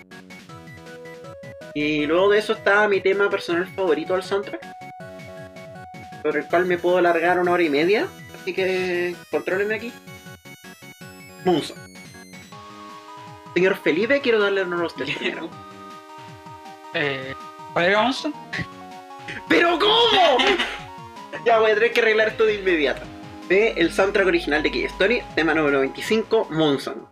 Y 1.74 2.06
luego 2.06 2.30
de 2.30 2.38
eso 2.38 2.52
está 2.52 2.86
mi 2.88 3.00
tema 3.00 3.30
personal 3.30 3.66
favorito 3.66 4.14
del 4.14 4.22
soundtrack. 4.22 4.60
Sobre 6.22 6.40
el 6.40 6.46
cual 6.46 6.66
me 6.66 6.78
puedo 6.78 6.98
alargar 6.98 7.38
una 7.38 7.52
hora 7.52 7.62
y 7.62 7.70
media. 7.70 8.06
Así 8.40 8.52
que 8.52 9.14
contrólenme 9.30 9.74
aquí. 9.74 9.92
Moonson. 11.44 11.76
Señor 13.54 13.76
Felipe, 13.76 14.20
quiero 14.20 14.40
darle 14.40 14.62
honor 14.62 14.82
a 14.84 14.86
usted 14.86 15.04
primero. 15.04 15.48
Eh. 16.92 17.36
¿Pero 19.48 19.78
cómo? 19.78 20.38
ya 21.46 21.60
voy 21.60 21.70
a 21.70 21.74
tener 21.74 21.92
que 21.92 22.00
arreglar 22.00 22.28
esto 22.28 22.44
de 22.44 22.54
inmediato. 22.54 23.02
De 23.48 23.74
el 23.76 23.92
soundtrack 23.92 24.26
original 24.26 24.60
de 24.60 24.72
Key 24.72 24.84
Story, 24.86 25.22
tema 25.36 25.54
número 25.54 25.78
25, 25.78 26.48
Monson. 26.50 27.06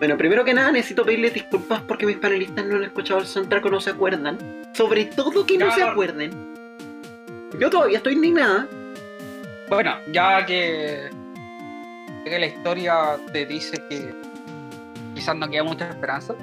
Bueno, 0.00 0.16
primero 0.16 0.46
que 0.46 0.54
nada 0.54 0.72
necesito 0.72 1.04
pedirles 1.04 1.34
disculpas 1.34 1.82
porque 1.82 2.06
mis 2.06 2.16
panelistas 2.16 2.64
no 2.64 2.76
han 2.76 2.84
escuchado 2.84 3.20
el 3.20 3.26
soundtrack 3.26 3.66
o 3.66 3.70
no 3.70 3.80
se 3.82 3.90
acuerdan. 3.90 4.38
Sobre 4.72 5.04
todo 5.04 5.44
que 5.44 5.58
no 5.58 5.70
se 5.72 5.82
acuerden. 5.82 6.30
Yo 7.58 7.68
todavía 7.68 7.98
estoy 7.98 8.14
indignada. 8.14 8.66
Bueno, 9.68 9.96
ya 10.10 10.46
que, 10.46 11.10
que 12.24 12.38
la 12.38 12.46
historia 12.46 13.18
te 13.30 13.44
dice 13.44 13.76
que 13.90 14.14
quizás 15.14 15.36
no 15.36 15.50
queda 15.50 15.64
mucha 15.64 15.90
esperanza, 15.90 16.34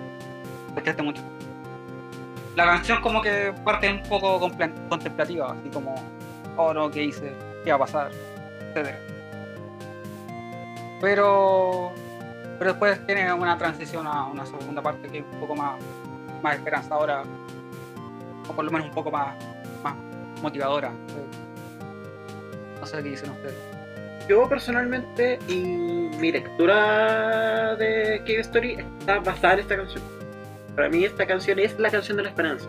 escuchaste 0.67 1.01
mucho. 1.01 1.23
La 2.55 2.65
canción 2.65 3.01
como 3.01 3.23
que 3.23 3.51
parte 3.65 3.89
un 3.89 4.03
poco 4.03 4.39
contemplativa, 4.87 5.53
así 5.53 5.69
como, 5.69 5.95
oh 6.57 6.75
no, 6.75 6.91
¿qué 6.91 7.05
hice? 7.05 7.33
¿Qué 7.63 7.71
va 7.71 7.77
a 7.77 7.79
pasar? 7.79 8.11
Etcétera. 8.69 8.99
Pero, 11.01 11.91
pero 12.59 12.71
después 12.71 13.05
tiene 13.05 13.31
una 13.33 13.57
transición 13.57 14.07
a 14.07 14.25
una 14.25 14.45
segunda 14.45 14.81
parte 14.81 15.07
que 15.07 15.19
es 15.19 15.25
un 15.31 15.39
poco 15.39 15.55
más, 15.55 15.79
más 16.41 16.55
esperanzadora, 16.55 17.23
o 18.47 18.53
por 18.53 18.65
lo 18.65 18.71
menos 18.71 18.87
un 18.87 18.93
poco 18.93 19.11
más, 19.11 19.35
más 19.83 19.95
motivadora. 20.41 20.91
No 22.79 22.85
sé 22.85 22.97
qué 23.03 23.09
dicen 23.09 23.31
ustedes. 23.31 23.55
Yo 24.27 24.47
personalmente 24.49 25.39
y 25.47 25.55
mi 26.19 26.31
lectura 26.31 27.75
de 27.75 28.19
Cave 28.25 28.41
Story 28.41 28.77
está 28.99 29.19
basada 29.19 29.53
en 29.53 29.59
esta 29.61 29.77
canción. 29.77 30.03
Para 30.75 30.89
mí 30.89 31.05
esta 31.05 31.25
canción 31.25 31.59
es 31.59 31.79
la 31.79 31.89
canción 31.89 32.17
de 32.17 32.23
la 32.23 32.29
esperanza. 32.29 32.67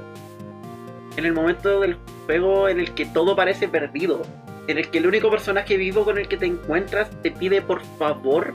En 1.16 1.24
el 1.24 1.33
momento 1.33 1.81
del 1.81 1.96
juego 2.27 2.68
en 2.68 2.79
el 2.79 2.94
que 2.94 3.07
todo 3.07 3.35
parece 3.35 3.68
perdido, 3.68 4.22
en 4.68 4.79
el 4.79 4.88
que 4.90 4.98
el 4.98 5.07
único 5.07 5.31
personaje 5.31 5.77
vivo 5.77 6.05
con 6.05 6.18
el 6.18 6.29
que 6.29 6.37
te 6.37 6.46
encuentras 6.46 7.11
te 7.22 7.33
pide 7.33 7.61
por 7.61 7.83
favor 7.98 8.55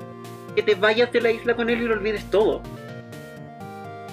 que 0.56 0.64
te 0.64 0.76
vayas 0.76 1.12
de 1.12 1.22
la 1.22 1.32
isla 1.32 1.56
con 1.56 1.70
él 1.70 1.82
y 1.82 1.86
lo 1.86 1.94
olvides 1.94 2.26
todo. 2.30 2.62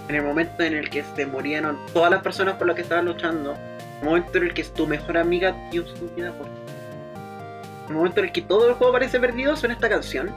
En 0.09 0.17
el 0.17 0.23
momento 0.23 0.63
en 0.63 0.75
el 0.75 0.91
que 0.91 1.05
se 1.15 1.27
murieron 1.27 1.79
todas 1.93 2.11
las 2.11 2.23
personas 2.23 2.55
por 2.55 2.67
las 2.67 2.77
que 2.77 2.83
estabas 2.83 3.05
luchando, 3.05 3.57
el 4.01 4.09
momento 4.09 4.39
en 4.39 4.45
el 4.45 4.55
que 4.55 4.65
tu 4.65 4.87
mejor 4.87 5.19
amiga 5.19 5.55
dio 5.71 5.87
su 5.87 6.09
vida 6.17 6.33
por 6.33 6.47
ti. 6.47 6.53
El 7.89 7.95
momento 7.95 8.21
en 8.21 8.27
el 8.27 8.33
que 8.33 8.43
todo 8.43 8.69
el 8.69 8.75
juego 8.75 8.93
parece 8.93 9.21
perdido 9.21 9.57
suena 9.57 9.75
esta 9.75 9.89
canción. 9.89 10.31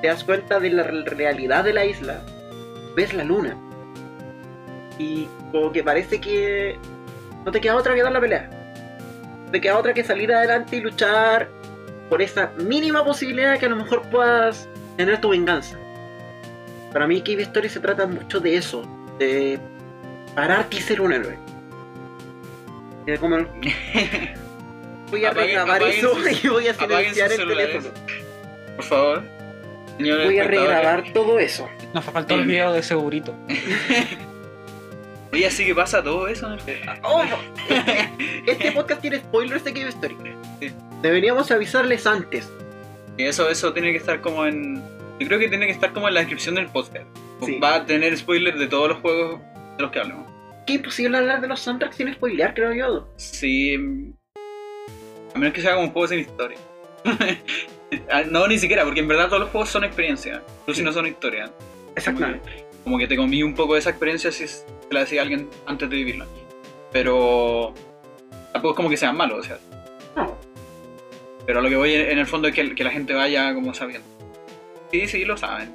Te 0.00 0.08
das 0.08 0.24
cuenta 0.24 0.60
de 0.60 0.70
la 0.70 0.82
re- 0.82 1.04
realidad 1.04 1.64
de 1.64 1.72
la 1.72 1.84
isla. 1.84 2.20
Ves 2.96 3.12
la 3.14 3.24
luna. 3.24 3.56
Y 4.98 5.28
como 5.50 5.72
que 5.72 5.82
parece 5.82 6.20
que 6.20 6.76
no 7.44 7.50
te 7.52 7.60
queda 7.60 7.76
otra 7.76 7.94
que 7.94 8.02
dar 8.02 8.12
la 8.12 8.20
pelea. 8.20 8.50
No 9.46 9.50
te 9.50 9.60
queda 9.60 9.78
otra 9.78 9.94
que 9.94 10.04
salir 10.04 10.32
adelante 10.32 10.76
y 10.76 10.80
luchar 10.80 11.48
por 12.08 12.22
esa 12.22 12.50
mínima 12.58 13.04
posibilidad 13.04 13.58
que 13.58 13.66
a 13.66 13.70
lo 13.70 13.76
mejor 13.76 14.02
puedas 14.10 14.68
tener 14.96 15.20
tu 15.20 15.30
venganza. 15.30 15.76
Para 16.92 17.06
mí 17.06 17.20
Cave 17.22 17.42
Story 17.42 17.68
se 17.68 17.80
trata 17.80 18.06
mucho 18.06 18.40
de 18.40 18.56
eso. 18.56 18.82
De 19.18 19.58
pararte 20.34 20.76
y 20.76 20.80
ser 20.80 21.00
un 21.00 21.12
héroe. 21.12 21.38
Y 23.06 23.10
de 23.10 23.18
como 23.18 23.36
voy 25.10 25.24
a 25.24 25.30
Apaguen- 25.30 25.34
regrabar 25.34 25.76
apaguen 25.76 25.98
eso 25.98 26.14
sus- 26.14 26.44
y 26.44 26.48
voy 26.48 26.68
a 26.68 26.74
silenciar 26.74 27.30
el 27.32 27.36
celulares. 27.38 27.66
teléfono. 27.82 27.94
Por 28.76 28.84
favor. 28.84 29.22
Señores 29.96 30.24
Voy 30.26 30.38
a 30.40 30.44
regrabar 30.44 31.04
todo 31.12 31.38
eso. 31.38 31.68
Nos 31.92 32.04
faltó 32.04 32.34
el 32.34 32.46
video 32.46 32.72
de 32.72 32.82
segurito. 32.82 33.32
Oye, 35.32 35.46
así 35.46 35.64
que 35.64 35.74
pasa 35.74 36.02
todo 36.02 36.28
eso, 36.28 36.48
¿no? 36.48 36.56
Oh, 37.02 37.24
no. 37.24 37.36
Este 38.46 38.70
podcast 38.72 39.00
tiene 39.00 39.18
spoilers 39.18 39.64
de 39.64 39.72
Cave 39.72 39.88
Story. 39.88 40.16
Sí. 40.60 40.72
Deberíamos 41.02 41.50
avisarles 41.50 42.06
antes. 42.06 42.48
Y 43.16 43.24
eso, 43.24 43.48
eso 43.48 43.72
tiene 43.72 43.92
que 43.92 43.98
estar 43.98 44.20
como 44.20 44.46
en. 44.46 44.82
Yo 45.20 45.28
creo 45.28 45.38
que 45.38 45.48
tiene 45.48 45.66
que 45.66 45.72
estar 45.72 45.92
como 45.92 46.08
en 46.08 46.14
la 46.14 46.20
descripción 46.20 46.56
del 46.56 46.66
podcast. 46.66 47.06
Sí. 47.44 47.58
Va 47.58 47.76
a 47.76 47.86
tener 47.86 48.16
spoilers 48.16 48.58
de 48.58 48.66
todos 48.66 48.88
los 48.88 48.98
juegos 48.98 49.40
de 49.76 49.82
los 49.82 49.90
que 49.90 50.00
hablemos. 50.00 50.26
Qué 50.66 50.74
imposible 50.74 51.18
hablar 51.18 51.40
de 51.40 51.48
los 51.48 51.60
soundtracks 51.60 51.96
sin 51.96 52.12
spoilear, 52.12 52.54
creo 52.54 52.72
yo. 52.72 53.08
Sí. 53.16 53.76
A 55.34 55.38
menos 55.38 55.54
que 55.54 55.60
sea 55.60 55.74
como 55.74 55.86
un 55.86 55.92
juego 55.92 56.08
sin 56.08 56.20
historia. 56.20 56.58
Ah, 58.10 58.22
no, 58.28 58.48
ni 58.48 58.58
siquiera, 58.58 58.84
porque 58.84 59.00
en 59.00 59.06
verdad 59.06 59.28
todos 59.28 59.42
los 59.42 59.50
juegos 59.50 59.68
son 59.68 59.84
experiencia. 59.84 60.42
Incluso 60.60 60.78
si 60.78 60.84
no 60.84 60.92
son 60.92 61.06
historia. 61.06 61.50
Exactamente. 61.94 62.66
Como 62.82 62.98
que 62.98 63.06
te 63.06 63.16
comí 63.16 63.42
un 63.42 63.54
poco 63.54 63.74
de 63.74 63.80
esa 63.80 63.90
experiencia 63.90 64.32
si 64.32 64.48
se 64.48 64.64
la 64.90 65.00
decía 65.00 65.20
a 65.20 65.22
alguien 65.22 65.48
antes 65.66 65.88
de 65.88 65.96
vivirla. 65.96 66.26
Pero. 66.90 67.72
Tampoco 68.52 68.72
es 68.72 68.76
como 68.76 68.88
que 68.88 68.96
sean 68.96 69.16
malos, 69.16 69.40
o 69.40 69.42
sea. 69.44 69.58
No. 70.16 70.36
Pero 71.46 71.60
lo 71.60 71.68
que 71.68 71.76
voy 71.76 71.94
en 71.94 72.18
el 72.18 72.26
fondo 72.26 72.48
es 72.48 72.54
que, 72.54 72.74
que 72.74 72.84
la 72.84 72.90
gente 72.90 73.12
vaya 73.14 73.52
como 73.54 73.74
sabiendo. 73.74 74.06
Sí, 74.90 75.06
sí, 75.08 75.24
lo 75.24 75.36
saben. 75.36 75.74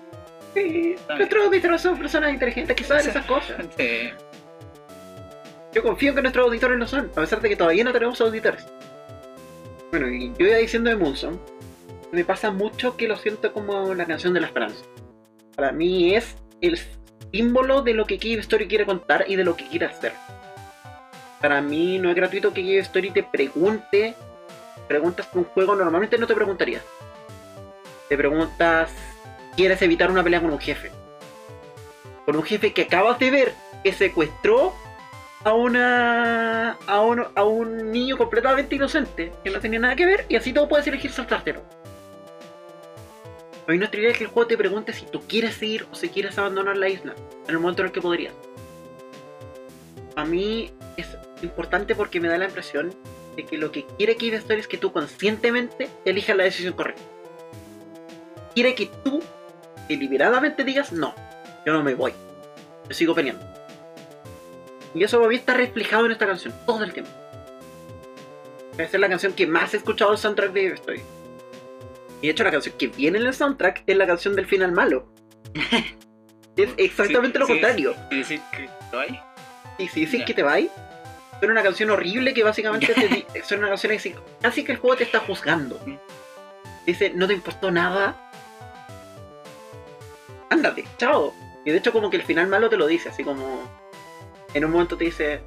Sí, 0.53 0.95
nuestros 1.15 1.45
auditores 1.45 1.81
son 1.81 1.97
personas 1.97 2.33
inteligentes 2.33 2.75
que 2.75 2.83
saben 2.83 3.03
Sí. 3.03 3.09
esas 3.09 3.25
cosas. 3.25 3.57
Sí. 3.77 4.09
Yo 5.73 5.83
confío 5.83 6.09
en 6.09 6.15
que 6.15 6.21
nuestros 6.23 6.45
auditores 6.47 6.79
lo 6.79 6.87
son, 6.87 7.11
a 7.15 7.21
pesar 7.21 7.39
de 7.41 7.49
que 7.49 7.55
todavía 7.55 7.83
no 7.83 7.91
tenemos 7.93 8.19
auditores. 8.21 8.65
Bueno, 9.91 10.07
y 10.09 10.33
yo 10.39 10.47
iba 10.47 10.57
diciendo 10.57 10.89
de 10.89 10.95
Moonson, 10.95 11.39
me 12.11 12.23
pasa 12.25 12.49
mucho 12.49 12.97
que 12.97 13.07
lo 13.07 13.17
siento 13.17 13.53
como 13.53 13.93
la 13.93 14.05
canción 14.05 14.33
de 14.33 14.39
la 14.41 14.47
esperanza. 14.47 14.83
Para 15.55 15.71
mí 15.71 16.15
es 16.15 16.35
el 16.61 16.79
símbolo 17.31 17.83
de 17.83 17.93
lo 17.93 18.05
que 18.05 18.17
Cave 18.17 18.39
Story 18.39 18.67
quiere 18.67 18.85
contar 18.85 19.25
y 19.27 19.35
de 19.35 19.43
lo 19.43 19.55
que 19.55 19.67
quiere 19.67 19.85
hacer. 19.85 20.13
Para 21.39 21.61
mí 21.61 21.99
no 21.99 22.09
es 22.09 22.15
gratuito 22.15 22.53
que 22.53 22.61
Cave 22.61 22.79
Story 22.79 23.11
te 23.11 23.23
pregunte 23.23 24.15
preguntas 24.89 25.27
que 25.27 25.37
un 25.37 25.45
juego 25.45 25.75
normalmente 25.75 26.17
no 26.17 26.27
te 26.27 26.33
preguntaría. 26.33 26.81
Te 28.09 28.17
preguntas, 28.17 28.91
¿quieres 29.55 29.81
evitar 29.83 30.09
una 30.11 30.23
pelea 30.23 30.41
con 30.41 30.51
un 30.51 30.59
jefe? 30.59 30.91
Con 32.25 32.35
un 32.35 32.43
jefe 32.43 32.73
que 32.73 32.81
acabas 32.81 33.19
de 33.19 33.29
ver 33.29 33.53
que 33.83 33.93
secuestró 33.93 34.73
a 35.45 35.53
una 35.53 36.71
a 36.85 37.01
un, 37.01 37.23
a 37.33 37.43
un 37.45 37.91
niño 37.91 38.17
completamente 38.17 38.75
inocente 38.75 39.31
que 39.41 39.51
no 39.51 39.59
tenía 39.61 39.79
nada 39.79 39.95
que 39.95 40.05
ver 40.05 40.25
y 40.27 40.35
así 40.35 40.51
todo 40.51 40.67
puedes 40.67 40.87
elegir 40.87 41.11
saltártelo. 41.11 41.61
A 43.67 43.71
mí 43.71 43.77
nuestra 43.77 43.99
idea 43.99 44.11
es 44.11 44.17
que 44.17 44.23
el 44.23 44.31
juego 44.31 44.47
te 44.47 44.57
pregunte 44.57 44.91
si 44.91 45.05
tú 45.05 45.21
quieres 45.21 45.61
ir 45.61 45.85
o 45.91 45.95
si 45.95 46.09
quieres 46.09 46.37
abandonar 46.39 46.75
la 46.75 46.89
isla 46.89 47.13
en 47.47 47.53
el 47.53 47.59
momento 47.59 47.83
en 47.83 47.89
el 47.89 47.91
que 47.93 48.01
podrías. 48.01 48.33
A 50.15 50.25
mí 50.25 50.73
es 50.97 51.15
importante 51.43 51.93
porque 51.93 52.19
me 52.19 52.27
da 52.27 52.39
la 52.39 52.45
impresión 52.45 52.93
de 53.39 53.45
que 53.45 53.57
lo 53.57 53.71
que 53.71 53.85
quiere 53.97 54.15
Cave 54.17 54.35
Story 54.35 54.59
es 54.59 54.67
que 54.67 54.77
tú 54.77 54.91
conscientemente 54.91 55.89
elijas 56.03 56.35
la 56.35 56.43
decisión 56.43 56.73
correcta. 56.73 57.01
Quiere 58.53 58.75
que 58.75 58.87
tú 59.03 59.21
deliberadamente 59.87 60.65
digas 60.65 60.91
no, 60.91 61.15
yo 61.65 61.71
no 61.71 61.81
me 61.81 61.95
voy, 61.95 62.13
yo 62.89 62.93
sigo 62.93 63.15
peleando. 63.15 63.45
Y 64.93 65.03
eso 65.03 65.17
para 65.19 65.29
mí 65.29 65.35
está 65.35 65.53
reflejado 65.53 66.05
en 66.05 66.11
esta 66.11 66.27
canción 66.27 66.53
todo 66.65 66.83
el 66.83 66.91
tiempo. 66.91 67.11
Esa 68.73 68.97
es 68.97 68.99
la 68.99 69.07
canción 69.07 69.31
que 69.33 69.47
más 69.47 69.73
he 69.73 69.77
escuchado 69.77 70.11
el 70.11 70.17
soundtrack 70.17 70.51
de 70.51 70.65
Story. 70.73 71.01
Y 72.21 72.27
de 72.27 72.31
hecho 72.31 72.43
la 72.43 72.51
canción 72.51 72.75
que 72.77 72.87
viene 72.87 73.19
en 73.19 73.27
el 73.27 73.33
soundtrack 73.33 73.83
es 73.87 73.95
la 73.95 74.05
canción 74.05 74.35
del 74.35 74.47
final 74.47 74.73
malo. 74.73 75.07
es 76.57 76.69
exactamente 76.75 77.37
Sí, 77.37 77.39
lo 77.39 77.45
sí, 77.45 77.53
contrario. 77.53 77.95
¿Y 78.11 78.17
decir 78.17 78.41
que 78.51 78.69
hay? 78.97 79.19
Y 79.77 79.87
si 79.87 80.01
dices 80.01 80.19
Ya. 80.19 80.25
que 80.25 80.33
te 80.33 80.43
vais, 80.43 80.69
suena 81.39 81.53
una 81.53 81.63
canción 81.63 81.89
horrible 81.89 82.33
que 82.33 82.43
básicamente 82.43 82.93
te 83.33 83.43
suena 83.43 83.63
una 83.63 83.69
canción 83.69 83.93
así, 83.93 84.15
casi 84.41 84.63
que 84.63 84.73
el 84.73 84.77
juego 84.77 84.97
te 84.97 85.03
está 85.03 85.19
juzgando. 85.19 85.79
Mm. 85.85 85.97
Dice, 86.85 87.11
no 87.13 87.27
te 87.27 87.33
importó 87.33 87.71
nada. 87.71 88.29
Ándate, 90.49 90.85
chao. 90.97 91.33
Y 91.65 91.71
de 91.71 91.77
hecho 91.77 91.91
como 91.91 92.09
que 92.09 92.17
el 92.17 92.23
final 92.23 92.47
malo 92.47 92.69
te 92.69 92.77
lo 92.77 92.87
dice, 92.87 93.09
así 93.09 93.23
como 93.23 93.69
en 94.53 94.65
un 94.65 94.71
momento 94.71 94.97
te 94.97 95.05
dice, 95.05 95.41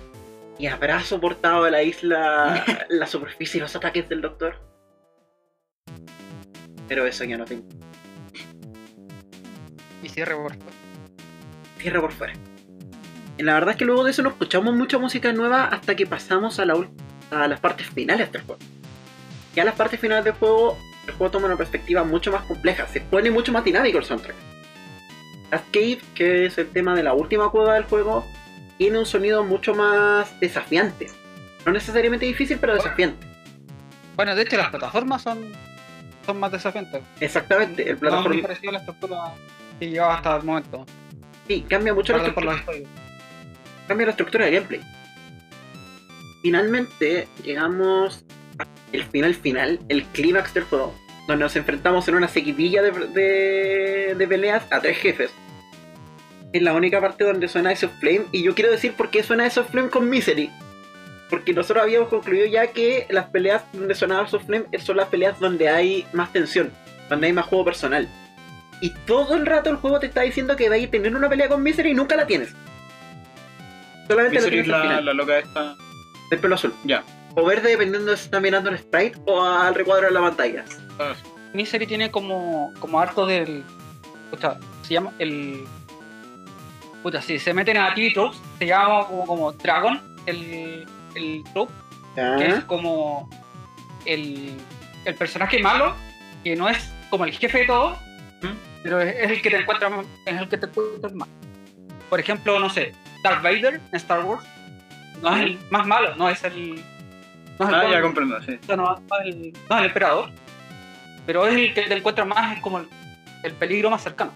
y 0.58 0.66
habrá 0.66 1.00
soportado 1.00 1.68
la 1.68 1.82
isla 1.82 2.64
la 2.88 3.06
superficie 3.06 3.58
y 3.58 3.60
los 3.60 3.74
ataques 3.74 4.08
del 4.08 4.20
doctor. 4.20 4.60
Pero 6.88 7.06
eso 7.06 7.24
ya 7.24 7.36
no 7.36 7.44
te 7.44 7.60
Y 10.02 10.08
cierre, 10.08 10.34
por 10.34 10.52
favor. 10.52 10.72
cierra 11.78 12.00
por 12.00 12.12
fuera. 12.12 12.34
La 13.42 13.54
verdad 13.54 13.70
es 13.70 13.76
que 13.76 13.84
luego 13.84 14.04
de 14.04 14.12
eso 14.12 14.22
no 14.22 14.28
escuchamos 14.28 14.72
mucha 14.72 14.98
música 14.98 15.32
nueva 15.32 15.64
hasta 15.64 15.96
que 15.96 16.06
pasamos 16.06 16.60
a, 16.60 16.64
la 16.64 16.76
a 17.32 17.48
las 17.48 17.58
partes 17.58 17.88
finales 17.88 18.30
del 18.30 18.42
juego. 18.42 18.60
Ya 19.56 19.64
las 19.64 19.74
partes 19.74 19.98
finales 19.98 20.24
del 20.24 20.34
juego, 20.34 20.78
el 21.08 21.14
juego 21.14 21.32
toma 21.32 21.46
una 21.46 21.56
perspectiva 21.56 22.04
mucho 22.04 22.30
más 22.30 22.44
compleja, 22.44 22.86
se 22.86 23.00
pone 23.00 23.32
mucho 23.32 23.50
más 23.50 23.64
dinámico 23.64 23.98
el 23.98 24.04
soundtrack. 24.04 24.36
Escape, 25.50 26.00
que 26.14 26.46
es 26.46 26.56
el 26.56 26.68
tema 26.68 26.94
de 26.94 27.02
la 27.02 27.14
última 27.14 27.50
cueva 27.50 27.74
del 27.74 27.82
juego, 27.82 28.24
tiene 28.78 28.98
un 29.00 29.06
sonido 29.06 29.42
mucho 29.42 29.74
más 29.74 30.38
desafiante. 30.38 31.08
No 31.66 31.72
necesariamente 31.72 32.24
difícil, 32.26 32.58
pero 32.60 32.74
desafiante. 32.74 33.26
Bueno, 34.14 34.36
de 34.36 34.42
hecho 34.42 34.56
las 34.56 34.70
plataformas 34.70 35.20
son, 35.20 35.52
son 36.24 36.38
más 36.38 36.52
desafiantes. 36.52 37.02
Exactamente, 37.18 37.82
el 37.88 37.94
No 37.94 38.00
plataforma 38.00 38.36
me 38.36 38.42
pareció 38.42 38.70
la 38.70 38.78
estructura 38.78 39.34
que 39.80 39.90
llevaba 39.90 40.14
hasta 40.14 40.36
el 40.36 40.44
momento. 40.44 40.86
sí, 41.48 41.62
cambia 41.68 41.92
mucho 41.92 42.12
la 42.12 42.18
estructura. 42.20 42.64
Cambia 43.92 44.06
la 44.06 44.12
estructura 44.12 44.46
de 44.46 44.52
gameplay. 44.52 44.80
Finalmente 46.40 47.28
llegamos 47.44 48.24
al 48.58 49.04
final 49.04 49.34
final, 49.34 49.80
el 49.90 50.04
clímax 50.04 50.54
del 50.54 50.64
juego, 50.64 50.94
donde 51.28 51.44
nos 51.44 51.56
enfrentamos 51.56 52.08
en 52.08 52.14
una 52.14 52.26
seguidilla 52.26 52.80
de, 52.82 54.26
peleas 54.26 54.64
a 54.70 54.80
tres 54.80 54.96
jefes. 54.96 55.30
es 56.54 56.62
la 56.62 56.72
única 56.72 57.02
parte 57.02 57.24
donde 57.24 57.48
suena 57.48 57.70
Ice 57.72 57.84
of 57.84 57.92
Flame. 58.00 58.24
Y 58.32 58.42
yo 58.42 58.54
quiero 58.54 58.70
decir 58.70 58.94
por 58.94 59.10
qué 59.10 59.22
suena 59.22 59.46
Ice 59.46 59.60
of 59.60 59.70
Flame 59.70 59.90
con 59.90 60.08
Misery. 60.08 60.50
Porque 61.28 61.52
nosotros 61.52 61.82
habíamos 61.82 62.08
concluido 62.08 62.46
ya 62.46 62.68
que 62.68 63.06
las 63.10 63.26
peleas 63.26 63.62
donde 63.74 63.94
sonaba 63.94 64.26
Ice 64.26 64.36
of 64.36 64.46
Flame 64.46 64.64
son 64.78 64.96
las 64.96 65.08
peleas 65.08 65.38
donde 65.38 65.68
hay 65.68 66.06
más 66.14 66.32
tensión, 66.32 66.70
donde 67.10 67.26
hay 67.26 67.34
más 67.34 67.44
juego 67.44 67.66
personal. 67.66 68.08
Y 68.80 68.90
todo 69.06 69.34
el 69.34 69.44
rato 69.44 69.68
el 69.68 69.76
juego 69.76 70.00
te 70.00 70.06
está 70.06 70.22
diciendo 70.22 70.56
que 70.56 70.70
va 70.70 70.76
a 70.76 70.90
tener 70.90 71.14
una 71.14 71.28
pelea 71.28 71.48
con 71.48 71.62
Misery 71.62 71.90
y 71.90 71.94
nunca 71.94 72.16
la 72.16 72.26
tienes. 72.26 72.54
Solamente 74.08 74.38
la 74.40 74.44
es 74.44 74.50
tienes 74.50 74.66
al 74.66 74.70
la, 74.72 74.82
final, 74.82 75.04
la 75.06 75.14
loca 75.14 75.38
esta. 75.38 75.76
del 76.30 76.38
pelo 76.40 76.54
azul. 76.54 76.74
Ya. 76.84 77.02
O 77.34 77.44
verde 77.44 77.70
dependiendo 77.70 78.10
de 78.10 78.16
si 78.16 78.24
está 78.24 78.40
mirando 78.40 78.70
el 78.70 78.78
sprite 78.78 79.18
o 79.26 79.42
al 79.42 79.74
recuadro 79.74 80.06
de 80.08 80.12
la 80.12 80.20
pantalla. 80.20 80.64
Ah, 80.98 81.14
Misery 81.54 81.86
tiene 81.86 82.10
como, 82.10 82.72
como 82.78 83.00
harto 83.00 83.26
del. 83.26 83.64
Puta, 84.30 84.58
se 84.82 84.94
llama 84.94 85.12
el. 85.18 85.64
Puta, 87.02 87.20
si 87.20 87.38
se 87.38 87.52
meten 87.52 87.76
a 87.78 87.94
TV 87.94 88.12
Tropes, 88.12 88.40
se 88.58 88.66
llama 88.66 89.06
como, 89.06 89.26
como 89.26 89.52
Dragon, 89.52 90.00
el, 90.26 90.86
el 91.14 91.42
trope, 91.52 91.72
que 92.14 92.46
es 92.46 92.64
como 92.64 93.28
el, 94.06 94.52
el 95.04 95.14
personaje 95.16 95.58
malo, 95.58 95.94
que 96.44 96.54
no 96.54 96.68
es 96.68 96.92
como 97.10 97.24
el 97.24 97.32
jefe 97.32 97.58
de 97.58 97.64
todo, 97.66 97.90
¿Mm? 98.42 98.54
pero 98.84 99.00
es, 99.00 99.16
es 99.16 99.30
el 99.32 99.42
que 99.42 99.50
te 99.50 99.56
encuentra 99.56 99.90
es 100.26 100.40
el 100.40 100.48
que 100.48 100.58
te 100.58 100.66
encuentra 100.66 101.10
más. 101.10 101.28
Por 102.08 102.20
ejemplo, 102.20 102.58
no 102.60 102.70
sé, 102.70 102.94
Darth 103.22 103.42
Vader 103.42 103.74
en 103.74 103.96
Star 103.96 104.24
Wars 104.24 104.44
no 105.22 105.36
es 105.36 105.42
el 105.42 105.58
más 105.70 105.86
malo, 105.86 106.14
no 106.16 106.28
es 106.28 106.42
el. 106.44 106.76
No 107.58 107.66
es 107.66 107.68
el 107.68 107.74
Ah, 107.74 107.88
ya 107.90 108.02
comprendo, 108.02 108.42
sí. 108.42 108.58
no, 108.68 108.76
no, 108.76 108.82
no 109.08 109.20
es 109.20 109.26
el, 109.26 109.52
no 109.52 109.76
es 109.76 109.80
el 109.80 109.86
emperador, 109.86 110.30
pero 111.26 111.46
es 111.46 111.54
el 111.54 111.74
que 111.74 111.82
te 111.82 111.94
encuentra 111.96 112.24
más, 112.24 112.56
es 112.56 112.62
como 112.62 112.78
el, 112.78 112.88
el 113.44 113.52
peligro 113.52 113.90
más 113.90 114.02
cercano. 114.02 114.32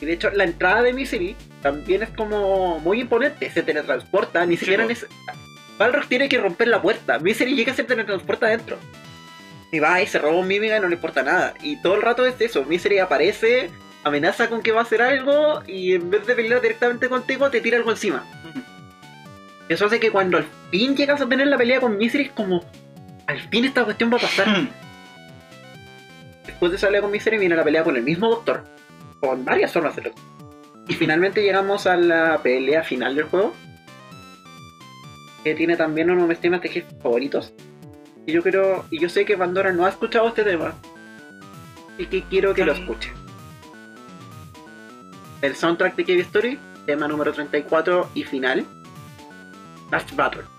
Y 0.00 0.06
de 0.06 0.12
hecho, 0.12 0.30
la 0.30 0.44
entrada 0.44 0.82
de 0.82 0.92
Misery 0.92 1.34
también 1.62 2.02
es 2.02 2.10
como 2.10 2.78
muy 2.80 3.00
imponente. 3.00 3.48
Se 3.50 3.62
teletransporta, 3.62 4.44
ni 4.44 4.56
siquiera 4.56 4.84
ese... 4.84 5.06
Balrog 5.78 6.06
tiene 6.06 6.28
que 6.28 6.38
romper 6.38 6.68
la 6.68 6.82
puerta. 6.82 7.18
Misery 7.20 7.54
llega 7.54 7.72
y 7.72 7.74
se 7.76 7.84
teletransporta 7.84 8.46
adentro. 8.46 8.76
Y 9.72 9.78
va 9.78 10.02
y 10.02 10.06
se 10.06 10.18
roba 10.18 10.36
un 10.36 10.46
mímica 10.46 10.76
y 10.76 10.80
no 10.80 10.88
le 10.88 10.96
importa 10.96 11.22
nada. 11.22 11.54
Y 11.62 11.80
todo 11.80 11.94
el 11.94 12.02
rato 12.02 12.26
es 12.26 12.38
eso. 12.40 12.64
Misery 12.64 12.98
aparece, 12.98 13.70
amenaza 14.04 14.48
con 14.48 14.62
que 14.62 14.72
va 14.72 14.80
a 14.80 14.82
hacer 14.84 15.02
algo 15.02 15.62
y 15.66 15.94
en 15.94 16.10
vez 16.10 16.26
de 16.26 16.34
pelear 16.34 16.60
directamente 16.60 17.08
contigo, 17.08 17.50
te 17.50 17.60
tira 17.60 17.78
algo 17.78 17.90
encima. 17.90 18.24
Eso 19.68 19.86
hace 19.86 19.98
que 19.98 20.10
cuando 20.10 20.36
al 20.36 20.46
fin 20.70 20.94
llegas 20.94 21.20
a 21.20 21.28
tener 21.28 21.46
la 21.46 21.56
pelea 21.56 21.80
con 21.80 21.96
Misery 21.96 22.24
es 22.24 22.32
como... 22.32 22.64
Al 23.26 23.40
fin 23.48 23.64
esta 23.64 23.84
cuestión 23.84 24.12
va 24.12 24.18
a 24.18 24.20
pasar. 24.20 24.68
Después 26.46 26.70
de 26.70 26.76
esa 26.76 26.88
pelea 26.88 27.00
con 27.00 27.10
Misery 27.10 27.38
viene 27.38 27.56
la 27.56 27.64
pelea 27.64 27.82
con 27.82 27.96
el 27.96 28.02
mismo 28.02 28.28
doctor. 28.28 28.64
Con 29.20 29.44
varias 29.44 29.72
formas 29.72 29.96
de 29.96 30.02
hacerlo. 30.02 30.22
Y 30.86 30.94
finalmente 30.94 31.42
llegamos 31.42 31.86
a 31.86 31.96
la 31.96 32.42
pelea 32.42 32.82
final 32.82 33.16
del 33.16 33.24
juego. 33.24 33.54
Que 35.42 35.54
tiene 35.54 35.76
también 35.76 36.10
uno 36.10 36.22
de 36.22 36.28
mis 36.28 36.40
temas 36.40 36.60
de 36.60 36.68
jefes 36.68 36.94
favoritos. 37.02 37.54
Y 38.26 38.32
yo 38.32 38.42
creo. 38.42 38.84
Y 38.90 39.00
yo 39.00 39.08
sé 39.08 39.24
que 39.24 39.38
Pandora 39.38 39.72
no 39.72 39.86
ha 39.86 39.88
escuchado 39.88 40.28
este 40.28 40.44
tema. 40.44 40.74
Y 41.96 42.06
que 42.06 42.22
quiero 42.24 42.52
que 42.52 42.66
lo 42.66 42.72
escuche. 42.72 43.10
El 45.44 45.54
soundtrack 45.54 45.94
de 45.96 46.06
Cave 46.06 46.20
Story, 46.20 46.58
tema 46.86 47.06
número 47.06 47.30
34 47.30 48.08
y 48.14 48.24
final. 48.24 48.64
Last 49.90 50.16
Battle. 50.16 50.53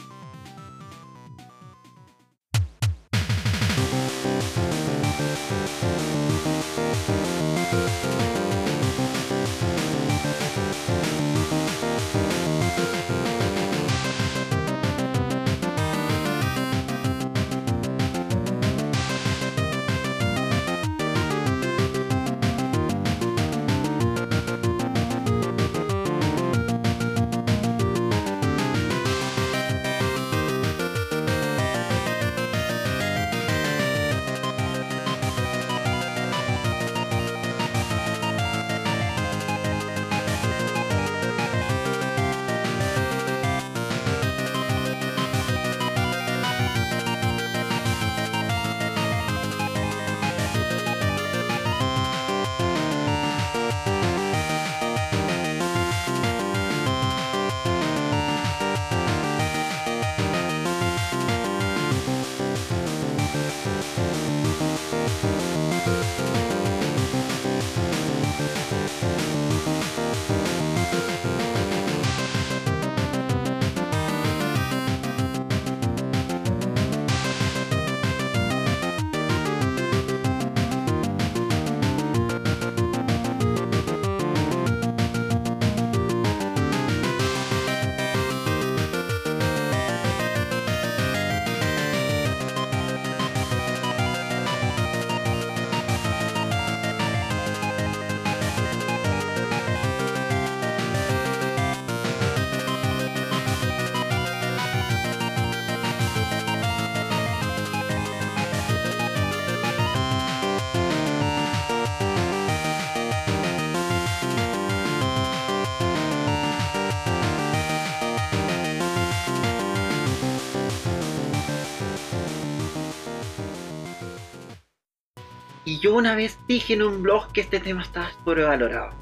Y 125.75 125.79
yo 125.79 125.93
una 125.93 126.15
vez 126.15 126.39
dije 126.47 126.75
en 126.75 126.83
un 126.83 127.03
blog 127.03 127.33
que 127.33 127.41
este 127.41 127.59
tema 127.59 127.81
estaba 127.81 128.09
sobrevalorado. 128.23 128.93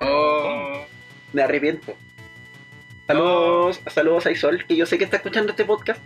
Oh. 0.00 0.80
Me 1.34 1.42
arrepiento. 1.42 1.92
Saludos, 3.06 3.78
saludos 3.88 4.24
a 4.24 4.30
Isol, 4.30 4.64
que 4.64 4.74
yo 4.74 4.86
sé 4.86 4.96
que 4.96 5.04
está 5.04 5.18
escuchando 5.18 5.50
este 5.50 5.66
podcast. 5.66 6.02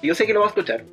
Y 0.00 0.06
yo 0.06 0.14
sé 0.14 0.26
que 0.26 0.32
lo 0.32 0.40
va 0.40 0.46
a 0.46 0.50
escuchar. 0.50 0.84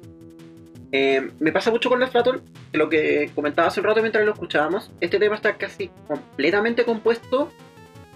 Eh, 0.91 1.29
me 1.39 1.51
pasa 1.51 1.69
mucho 1.69 1.89
con 1.89 1.99
la 1.99 2.07
Battle, 2.07 2.39
que 2.71 2.77
lo 2.79 2.89
que 2.89 3.29
comentaba 3.35 3.67
hace 3.67 3.81
un 3.81 3.85
rato 3.85 4.01
mientras 4.01 4.25
lo 4.25 4.33
escuchábamos. 4.33 4.89
Este 4.99 5.19
tema 5.19 5.35
está 5.35 5.55
casi 5.55 5.91
completamente 6.07 6.85
compuesto 6.85 7.51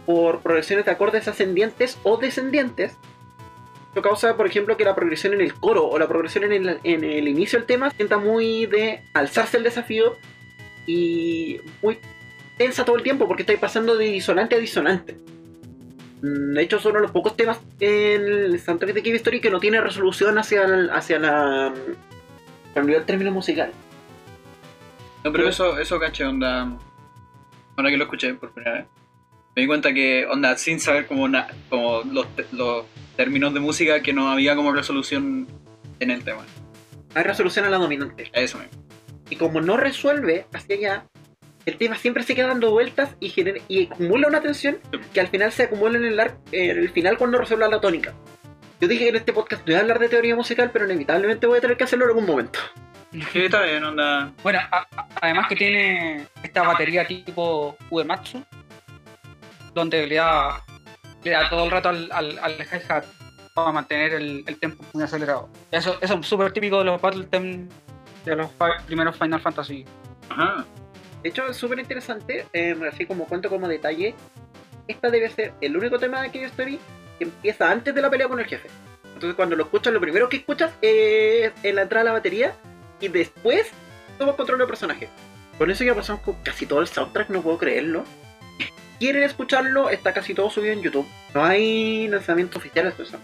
por 0.07 0.41
progresiones 0.41 0.85
de 0.85 0.91
acordes 0.93 1.27
ascendientes 1.27 1.99
o 2.01 2.17
descendientes. 2.17 2.97
Esto 3.93 4.01
causa, 4.01 4.35
por 4.35 4.47
ejemplo, 4.47 4.75
que 4.75 4.83
la 4.83 4.95
progresión 4.95 5.33
en 5.33 5.41
el 5.41 5.53
coro 5.53 5.85
o 5.87 5.99
la 5.99 6.07
progresión 6.07 6.45
en 6.45 6.51
el, 6.67 6.79
en 6.83 7.03
el 7.03 7.27
inicio 7.27 7.59
del 7.59 7.67
tema 7.67 7.91
sienta 7.91 8.17
muy 8.17 8.65
de 8.65 9.03
alzarse 9.13 9.57
el 9.57 9.63
desafío 9.63 10.17
y 10.87 11.59
muy 11.83 11.99
tensa 12.57 12.83
todo 12.85 12.95
el 12.95 13.03
tiempo 13.03 13.27
porque 13.27 13.43
estáis 13.43 13.59
pasando 13.59 13.95
de 13.95 14.05
disonante 14.05 14.55
a 14.55 14.59
disonante. 14.59 15.15
Mm, 16.23 16.53
De 16.55 16.61
hecho, 16.63 16.79
son 16.79 16.93
uno 16.93 17.01
de 17.01 17.03
los 17.03 17.11
pocos 17.11 17.37
temas 17.37 17.59
en 17.79 18.21
el 18.25 18.59
soundtrack 18.59 18.93
de 18.95 19.03
Cave 19.03 19.15
Story 19.17 19.39
que 19.41 19.51
no 19.51 19.59
tiene 19.59 19.79
resolución 19.79 20.39
hacia, 20.39 20.63
el- 20.63 20.89
hacia 20.89 21.19
la. 21.19 21.71
cambió 22.73 22.97
el 22.97 23.05
término 23.05 23.31
musical. 23.31 23.71
No, 25.23 25.31
pero 25.31 25.47
eso, 25.47 25.77
eso 25.77 25.99
caché, 25.99 26.25
onda. 26.25 26.63
Ahora 27.77 27.89
que 27.91 27.97
lo 27.97 28.05
escuché 28.05 28.33
por 28.33 28.51
primera 28.51 28.77
vez, 28.77 28.85
me 29.55 29.61
di 29.61 29.67
cuenta 29.67 29.93
que, 29.93 30.25
onda, 30.25 30.57
sin 30.57 30.79
saber 30.79 31.05
como, 31.05 31.27
na- 31.27 31.47
como 31.69 32.01
los, 32.11 32.25
los 32.51 32.85
términos 33.15 33.53
de 33.53 33.59
música, 33.59 34.01
que 34.01 34.13
no 34.13 34.29
había 34.31 34.55
como 34.55 34.71
resolución 34.73 35.47
en 35.99 36.11
el 36.11 36.23
tema. 36.23 36.43
Hay 37.15 37.23
resolución 37.23 37.65
a 37.65 37.69
la 37.69 37.77
dominante. 37.77 38.29
Eso 38.33 38.57
mismo. 38.57 38.83
Y 39.29 39.35
como 39.35 39.61
no 39.61 39.77
resuelve 39.77 40.45
hacia 40.53 40.75
allá, 40.75 41.05
el 41.65 41.77
tema 41.77 41.95
siempre 41.97 42.23
se 42.23 42.35
queda 42.35 42.47
dando 42.47 42.71
vueltas 42.71 43.15
y, 43.19 43.29
genera, 43.29 43.59
y 43.67 43.85
acumula 43.85 44.27
una 44.27 44.41
tensión 44.41 44.79
que 45.13 45.19
al 45.21 45.27
final 45.29 45.51
se 45.51 45.63
acumula 45.63 45.97
en 45.97 46.05
el, 46.05 46.19
ar- 46.19 46.37
en 46.51 46.77
el 46.77 46.89
final 46.89 47.17
cuando 47.17 47.37
resuelve 47.37 47.67
la 47.69 47.79
tónica. 47.79 48.13
Yo 48.81 48.87
dije 48.89 49.03
que 49.05 49.09
en 49.11 49.15
este 49.15 49.31
podcast 49.31 49.67
iba 49.69 49.77
a 49.77 49.81
hablar 49.81 49.99
de 49.99 50.09
teoría 50.09 50.35
musical, 50.35 50.71
pero 50.73 50.85
inevitablemente 50.85 51.47
voy 51.47 51.59
a 51.59 51.61
tener 51.61 51.77
que 51.77 51.85
hacerlo 51.85 52.05
en 52.05 52.09
algún 52.11 52.25
momento. 52.25 52.59
Sí, 53.31 53.41
está 53.45 53.61
bien, 53.61 53.83
onda. 53.83 54.33
Bueno, 54.43 54.59
a- 54.71 54.87
a- 54.91 55.07
además 55.21 55.47
que 55.47 55.55
tiene 55.55 56.25
esta 56.41 56.63
batería 56.63 57.07
tipo 57.07 57.77
Uematsu, 57.89 58.43
donde 59.73 60.05
le 60.07 60.15
da, 60.15 60.63
le 61.23 61.31
da 61.31 61.49
todo 61.49 61.65
el 61.65 61.71
rato 61.71 61.89
al, 61.89 62.11
al, 62.11 62.37
al 62.39 62.53
hi-hat 62.53 63.05
para 63.53 63.71
mantener 63.71 64.13
el, 64.13 64.43
el 64.47 64.59
tempo 64.59 64.83
muy 64.93 65.03
acelerado. 65.03 65.49
Eso, 65.71 65.97
eso 66.01 66.15
es 66.15 66.25
súper 66.25 66.51
típico 66.51 66.79
de 66.79 66.85
los 66.85 67.01
battle 67.01 67.25
theme 67.25 67.67
de 68.25 68.35
los 68.35 68.49
primeros 68.85 69.17
Final 69.17 69.41
Fantasy. 69.41 69.85
Ajá. 70.29 70.65
De 71.21 71.29
hecho, 71.29 71.47
es 71.47 71.55
súper 71.55 71.79
interesante, 71.79 72.45
eh, 72.51 72.75
así 72.91 73.05
como 73.05 73.25
cuento 73.25 73.49
como 73.49 73.67
detalle, 73.67 74.15
esta 74.87 75.09
debe 75.09 75.29
ser 75.29 75.53
el 75.61 75.77
único 75.77 75.97
tema 75.99 76.21
de 76.21 76.29
Cave 76.29 76.45
Story 76.45 76.79
que 77.17 77.25
empieza 77.25 77.71
antes 77.71 77.95
de 77.95 78.01
la 78.01 78.09
pelea 78.09 78.27
con 78.27 78.39
el 78.39 78.45
jefe. 78.45 78.67
Entonces 79.13 79.35
cuando 79.35 79.55
lo 79.55 79.63
escuchas, 79.63 79.93
lo 79.93 80.01
primero 80.01 80.27
que 80.27 80.37
escuchas 80.37 80.73
es 80.81 81.53
en 81.63 81.75
la 81.75 81.83
entrada 81.83 82.03
de 82.03 82.09
la 82.09 82.13
batería 82.13 82.55
y 82.99 83.07
después 83.07 83.69
tomas 84.17 84.35
control 84.35 84.57
del 84.59 84.67
personaje. 84.67 85.07
Con 85.57 85.69
eso 85.69 85.83
ya 85.83 85.93
pasamos 85.93 86.23
con 86.23 86.35
casi 86.43 86.65
todo 86.65 86.81
el 86.81 86.87
soundtrack, 86.87 87.29
no 87.29 87.41
puedo 87.41 87.57
creerlo. 87.57 88.03
¿Quieren 89.03 89.23
escucharlo? 89.23 89.89
Está 89.89 90.13
casi 90.13 90.33
todo 90.33 90.49
subido 90.49 90.71
en 90.71 90.81
YouTube. 90.81 91.05
No 91.33 91.43
hay 91.43 92.07
lanzamientos 92.07 92.55
oficiales 92.55 92.97
de 92.97 93.03
eso. 93.03 93.17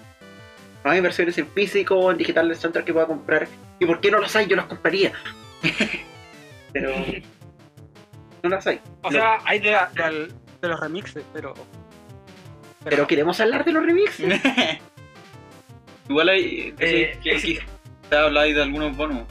No 0.84 0.92
hay 0.92 1.00
versiones 1.00 1.38
en 1.38 1.48
físico 1.48 1.96
o 1.96 2.12
en 2.12 2.18
digital 2.18 2.50
del 2.50 2.58
soundtrack 2.58 2.86
que 2.86 2.92
pueda 2.92 3.06
comprar. 3.08 3.48
¿Y 3.80 3.86
por 3.86 4.02
qué 4.02 4.12
no 4.12 4.20
las 4.20 4.36
hay? 4.36 4.48
Yo 4.48 4.58
las 4.58 4.66
compraría. 4.66 5.14
Pero... 6.74 6.92
No 8.44 8.50
las 8.50 8.68
hay. 8.68 8.82
O 9.04 9.10
No. 9.10 9.12
sea, 9.12 9.38
hay 9.46 9.60
de, 9.60 9.70
de- 9.70 10.34
de 10.62 10.68
los 10.68 10.80
remixes, 10.82 11.24
pero. 11.34 11.54
Pero 12.84 13.08
queremos 13.08 13.40
hablar 13.40 13.64
de 13.64 13.72
los 13.72 13.86
remixes. 13.86 14.42
Igual 16.10 16.28
hay. 16.30 16.74
Eh, 16.80 17.18
que, 17.24 17.36
es- 17.36 17.44
que, 17.44 17.60
te 18.10 18.16
habláis 18.18 18.54
de 18.56 18.64
algunos 18.64 18.96
bonus. 18.98 19.24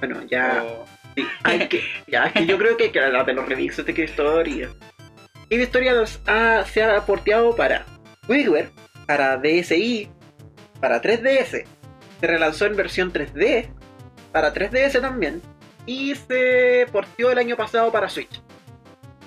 Bueno, 0.00 0.20
ya. 0.26 0.64
o- 0.64 0.84
sí, 1.16 1.24
hay 1.44 1.68
que, 1.68 1.82
ya, 2.08 2.24
es 2.26 2.32
que 2.32 2.46
yo 2.46 2.58
creo 2.58 2.76
que 2.76 2.84
hay 2.84 2.90
que 2.90 3.00
hablar 3.00 3.26
de 3.26 3.34
los 3.34 3.48
remixes 3.48 3.84
de 3.86 3.92
Cave 3.94 4.04
Story. 4.06 4.68
Story 5.50 5.90
los 5.90 6.20
ha- 6.26 6.64
se 6.64 6.82
ha 6.82 7.04
porteado 7.06 7.54
para 7.56 7.86
WiiWare, 8.28 8.70
para 9.06 9.36
DSi, 9.38 10.10
para 10.80 11.00
3DS. 11.00 11.64
Se 12.20 12.26
relanzó 12.26 12.66
en 12.66 12.76
versión 12.76 13.12
3D, 13.12 13.70
para 14.32 14.52
3DS 14.52 15.00
también. 15.00 15.40
Y 15.86 16.14
se 16.14 16.86
porteó 16.92 17.30
el 17.30 17.38
año 17.38 17.56
pasado 17.56 17.90
para 17.90 18.08
Switch. 18.10 18.42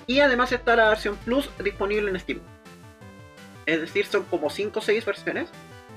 Y 0.06 0.20
además 0.20 0.52
está 0.52 0.76
la 0.76 0.88
versión 0.90 1.16
Plus 1.16 1.50
disponible 1.62 2.10
en 2.10 2.20
Steam. 2.20 2.40
Es 3.66 3.80
decir, 3.80 4.06
son 4.06 4.24
como 4.24 4.50
5 4.50 4.78
o 4.78 4.82
6 4.82 5.04
versiones, 5.04 5.48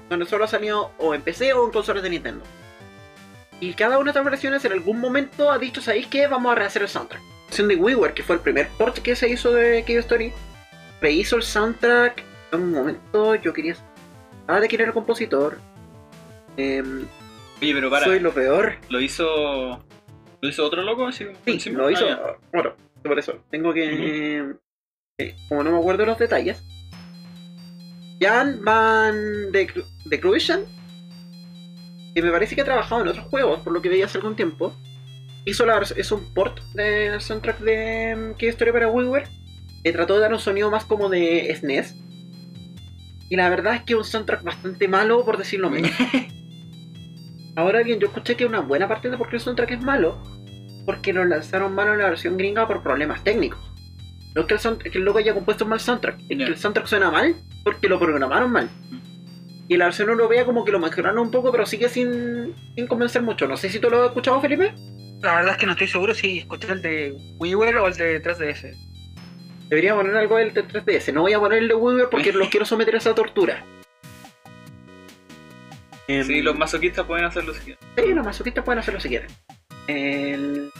donde 0.09 0.25
solo 0.25 0.45
ha 0.45 0.47
salido 0.47 0.91
o 0.97 1.13
en 1.13 1.21
PC 1.21 1.53
o 1.53 1.65
en 1.65 1.71
consolas 1.71 2.03
de 2.03 2.09
Nintendo. 2.11 2.43
Y 3.59 3.73
cada 3.73 3.97
una 3.97 4.05
de 4.11 4.19
estas 4.19 4.25
versiones 4.25 4.65
en 4.65 4.71
algún 4.73 4.99
momento 4.99 5.51
ha 5.51 5.57
dicho, 5.57 5.81
¿sabéis 5.81 6.07
qué? 6.07 6.27
Vamos 6.27 6.51
a 6.51 6.55
rehacer 6.55 6.81
el 6.83 6.87
soundtrack. 6.89 7.21
De 7.57 7.75
WiiWare, 7.75 8.13
que 8.13 8.23
fue 8.23 8.35
el 8.35 8.41
primer 8.41 8.67
port 8.77 8.97
que 8.97 9.15
se 9.15 9.29
hizo 9.29 9.53
de 9.53 9.83
Cave 9.83 9.99
Story, 9.99 10.33
rehizo 11.01 11.37
el 11.37 11.43
soundtrack. 11.43 12.23
En 12.51 12.61
un 12.61 12.71
momento 12.71 13.35
yo 13.35 13.53
quería... 13.53 13.75
Ah, 14.47 14.59
de 14.59 14.67
quién 14.67 14.81
era 14.81 14.89
el 14.89 14.93
compositor. 14.93 15.57
Oye, 16.57 17.73
pero 17.73 17.89
para. 17.89 18.05
soy 18.05 18.19
lo 18.19 18.33
peor. 18.33 18.75
¿Lo 18.89 19.01
hizo. 19.01 19.83
¿Lo 20.41 20.49
hizo 20.49 20.65
otro 20.65 20.83
loco? 20.83 21.11
Sí, 21.11 21.25
encima? 21.45 21.79
lo 21.79 21.91
hizo... 21.91 22.05
Ah, 22.05 22.09
ya. 22.09 22.37
bueno, 22.51 22.73
por 23.03 23.17
eso. 23.17 23.39
Tengo 23.49 23.73
que... 23.73 24.53
eh, 25.17 25.35
como 25.47 25.63
no 25.63 25.71
me 25.71 25.77
acuerdo 25.77 26.05
los 26.05 26.19
detalles. 26.19 26.61
Jan 28.19 28.63
Van 28.63 29.51
de, 29.51 29.83
de 30.05 30.19
Cruisen, 30.19 30.65
que 32.13 32.21
me 32.21 32.31
parece 32.31 32.55
que 32.55 32.61
ha 32.61 32.65
trabajado 32.65 33.01
en 33.01 33.09
otros 33.09 33.25
juegos, 33.27 33.59
por 33.61 33.73
lo 33.73 33.81
que 33.81 33.89
veía 33.89 34.05
hace 34.05 34.17
algún 34.19 34.35
tiempo, 34.35 34.73
hizo 35.45 35.65
la, 35.65 35.79
es 35.79 36.11
un 36.11 36.33
port 36.33 36.59
del 36.73 37.21
soundtrack 37.21 37.59
de 37.59 38.15
mm, 38.15 38.37
Qué 38.37 38.47
historia 38.47 38.73
para 38.73 38.89
WiiWare, 38.89 39.27
que 39.83 39.91
trató 39.93 40.15
de 40.15 40.21
dar 40.21 40.33
un 40.33 40.39
sonido 40.39 40.69
más 40.71 40.85
como 40.85 41.09
de 41.09 41.55
SNES. 41.55 41.95
Y 43.29 43.35
la 43.35 43.49
verdad 43.49 43.75
es 43.75 43.83
que 43.83 43.93
es 43.93 43.99
un 43.99 44.05
soundtrack 44.05 44.43
bastante 44.43 44.87
malo, 44.87 45.23
por 45.23 45.37
decirlo 45.37 45.69
menos. 45.69 45.91
Ahora 47.55 47.83
bien, 47.83 47.99
yo 47.99 48.07
escuché 48.07 48.35
que 48.35 48.45
una 48.45 48.59
buena 48.59 48.87
parte 48.87 49.09
de 49.09 49.17
por 49.17 49.29
qué 49.29 49.37
el 49.37 49.41
soundtrack 49.41 49.71
es 49.71 49.81
malo, 49.81 50.21
porque 50.85 51.13
lo 51.13 51.23
lanzaron 51.23 51.73
malo 51.73 51.93
en 51.93 51.99
la 51.99 52.09
versión 52.09 52.37
gringa 52.37 52.67
por 52.67 52.83
problemas 52.83 53.23
técnicos. 53.23 53.59
No 54.35 54.41
es 54.41 54.47
que 54.47 54.55
el, 54.55 54.77
que 54.91 54.97
el 54.97 55.05
loco 55.05 55.19
haya 55.19 55.33
compuesto 55.33 55.63
un 55.63 55.69
mal 55.69 55.79
soundtrack, 55.79 56.19
es 56.29 56.37
que 56.37 56.43
el 56.43 56.57
soundtrack 56.57 56.87
suena 56.87 57.09
mal 57.09 57.35
porque 57.63 57.87
lo 57.87 57.97
programaron 57.97 58.51
mal. 58.51 58.69
Y 59.67 59.77
la 59.77 59.85
versión 59.85 60.09
europea 60.09 60.45
como 60.45 60.65
que 60.65 60.71
lo 60.71 60.79
mejoraron 60.79 61.19
un 61.19 61.31
poco, 61.31 61.51
pero 61.51 61.65
sigue 61.65 61.89
sin, 61.89 62.53
sin 62.75 62.85
convencer 62.85 63.21
mucho. 63.23 63.47
No 63.47 63.57
sé 63.57 63.69
si 63.69 63.79
tú 63.79 63.89
lo 63.89 64.01
has 64.01 64.07
escuchado, 64.09 64.41
Felipe. 64.41 64.75
La 65.25 65.35
verdad 65.37 65.53
es 65.53 65.57
que 65.57 65.65
no 65.65 65.71
estoy 65.71 65.87
seguro 65.87 66.13
si 66.13 66.37
escuché 66.39 66.71
el 66.71 66.81
de 66.81 67.17
WiiWare 67.39 67.77
o 67.77 67.87
el 67.87 67.95
de 67.95 68.21
3DS. 68.21 68.75
Debería 69.69 69.95
poner 69.95 70.15
algo 70.15 70.37
del 70.37 70.53
3DS. 70.53 71.11
No 71.11 71.21
voy 71.21 71.33
a 71.33 71.39
poner 71.39 71.57
el 71.63 71.67
de 71.67 71.73
WiiWare 71.73 72.09
porque 72.09 72.31
los 72.33 72.49
quiero 72.49 72.65
someter 72.65 72.93
a 72.95 72.99
esa 72.99 73.15
tortura. 73.15 73.63
Sí, 76.07 76.41
los 76.41 76.55
masoquistas 76.55 77.05
pueden 77.05 77.25
hacerlo 77.25 77.53
si 77.55 77.59
quieren. 77.61 77.79
Sí, 77.97 78.13
los 78.13 78.23
masoquistas 78.25 78.63
pueden 78.63 78.79
hacerlo 78.79 78.99
si 78.99 79.09
quieren. 79.09 79.27
El- 79.87 80.71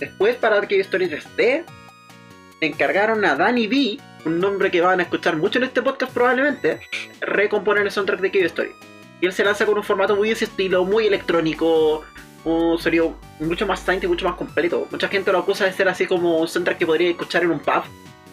Después, 0.00 0.36
para 0.36 0.56
Arcade 0.56 0.80
Story 0.80 1.06
3D, 1.08 1.64
le 2.60 2.66
encargaron 2.66 3.24
a 3.24 3.34
Danny 3.34 3.66
B, 3.66 3.98
un 4.26 4.40
nombre 4.40 4.70
que 4.70 4.82
van 4.82 5.00
a 5.00 5.04
escuchar 5.04 5.36
mucho 5.36 5.58
en 5.58 5.64
este 5.64 5.80
podcast 5.80 6.12
probablemente, 6.12 6.80
recomponer 7.20 7.84
el 7.84 7.90
soundtrack 7.90 8.20
de 8.20 8.30
Cave 8.30 8.44
Story. 8.46 8.70
Y 9.22 9.26
él 9.26 9.32
se 9.32 9.42
lanza 9.42 9.64
con 9.64 9.78
un 9.78 9.84
formato 9.84 10.14
muy 10.14 10.28
de 10.28 10.34
ese 10.34 10.44
estilo, 10.46 10.84
muy 10.84 11.06
electrónico, 11.06 12.04
un 12.46 12.78
sonido 12.78 13.16
mucho 13.40 13.66
más 13.66 13.80
synth 13.80 14.04
y 14.04 14.06
mucho 14.06 14.24
más 14.24 14.36
completo. 14.36 14.86
Mucha 14.90 15.08
gente 15.08 15.32
lo 15.32 15.38
acusa 15.38 15.64
de 15.64 15.72
ser 15.72 15.88
así 15.88 16.06
como 16.06 16.38
un 16.38 16.48
soundtrack 16.48 16.78
que 16.78 16.86
podría 16.86 17.10
escuchar 17.10 17.42
en 17.42 17.50
un 17.50 17.58
pub. 17.58 17.82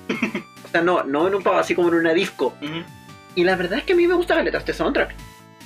o 0.65 0.67
sea, 0.71 0.81
no, 0.81 1.03
no 1.03 1.27
en 1.27 1.35
un 1.35 1.41
pub, 1.41 1.53
así 1.53 1.73
como 1.73 1.89
en 1.89 1.95
una 1.95 2.13
disco. 2.13 2.53
Y 3.35 3.43
la 3.43 3.55
verdad 3.55 3.79
es 3.79 3.85
que 3.85 3.93
a 3.93 3.95
mí 3.95 4.07
me 4.07 4.13
gusta 4.13 4.35
caleta 4.35 4.59
este 4.59 4.73
soundtrack. 4.73 5.15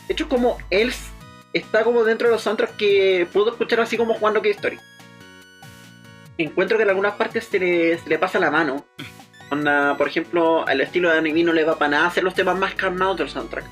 De 0.08 0.14
hecho, 0.14 0.30
como 0.30 0.58
él 0.70 0.93
está 1.52 1.84
como 1.84 2.06
dentro 2.06 2.28
de 2.28 2.34
los 2.34 2.41
soundtracks 2.41 2.74
que 2.78 3.28
puedo 3.34 3.52
escuchar 3.52 3.82
así 3.82 3.98
como 3.98 4.14
jugando 4.14 4.39
Cave 4.39 4.52
Story. 4.52 4.80
Encuentro 6.38 6.78
que 6.78 6.84
en 6.84 6.89
algunas 6.89 7.16
partes 7.16 7.45
se 7.45 7.60
le, 7.60 7.98
se 7.98 8.08
le 8.08 8.18
pasa 8.18 8.39
la 8.39 8.50
mano. 8.50 8.86
Por 9.98 10.08
ejemplo, 10.08 10.66
al 10.66 10.80
estilo 10.80 11.10
de 11.10 11.18
anime 11.18 11.43
no 11.43 11.52
le 11.52 11.66
va 11.66 11.78
para 11.78 11.91
nada 11.91 12.08
hacer 12.08 12.24
los 12.24 12.34
temas 12.34 12.58
más 12.58 12.76
calmados 12.76 13.18
del 13.18 13.30
soundtrack. 13.30 13.66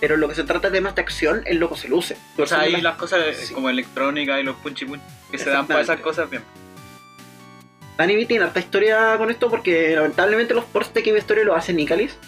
Pero 0.00 0.14
en 0.14 0.20
lo 0.20 0.28
que 0.28 0.34
se 0.34 0.44
trata 0.44 0.68
de 0.70 0.76
temas 0.78 0.94
de 0.94 1.00
acción, 1.02 1.42
el 1.46 1.56
loco 1.58 1.76
se 1.76 1.88
luce. 1.88 2.16
O 2.36 2.46
sea, 2.46 2.60
ahí 2.60 2.72
la- 2.72 2.78
las 2.90 2.96
cosas 2.96 3.34
Sí. 3.36 3.54
como 3.54 3.70
electrónica 3.70 4.38
y 4.38 4.42
los 4.44 4.56
punchy 4.56 4.84
punch 4.84 5.00
que 5.30 5.38
se 5.38 5.48
dan 5.50 5.66
para 5.66 5.80
esas 5.80 6.00
cosas, 6.00 6.28
bien. 6.28 6.42
Danny 7.96 8.14
B 8.16 8.26
tiene 8.26 8.44
harta 8.44 8.60
historia 8.60 9.16
con 9.16 9.30
esto 9.30 9.48
porque 9.48 9.94
lamentablemente 9.96 10.52
los 10.52 10.64
ports 10.66 10.92
de 10.92 11.02
Cave 11.02 11.18
Story 11.20 11.44
lo 11.44 11.54
hace 11.54 11.72
Nicalis. 11.72 12.18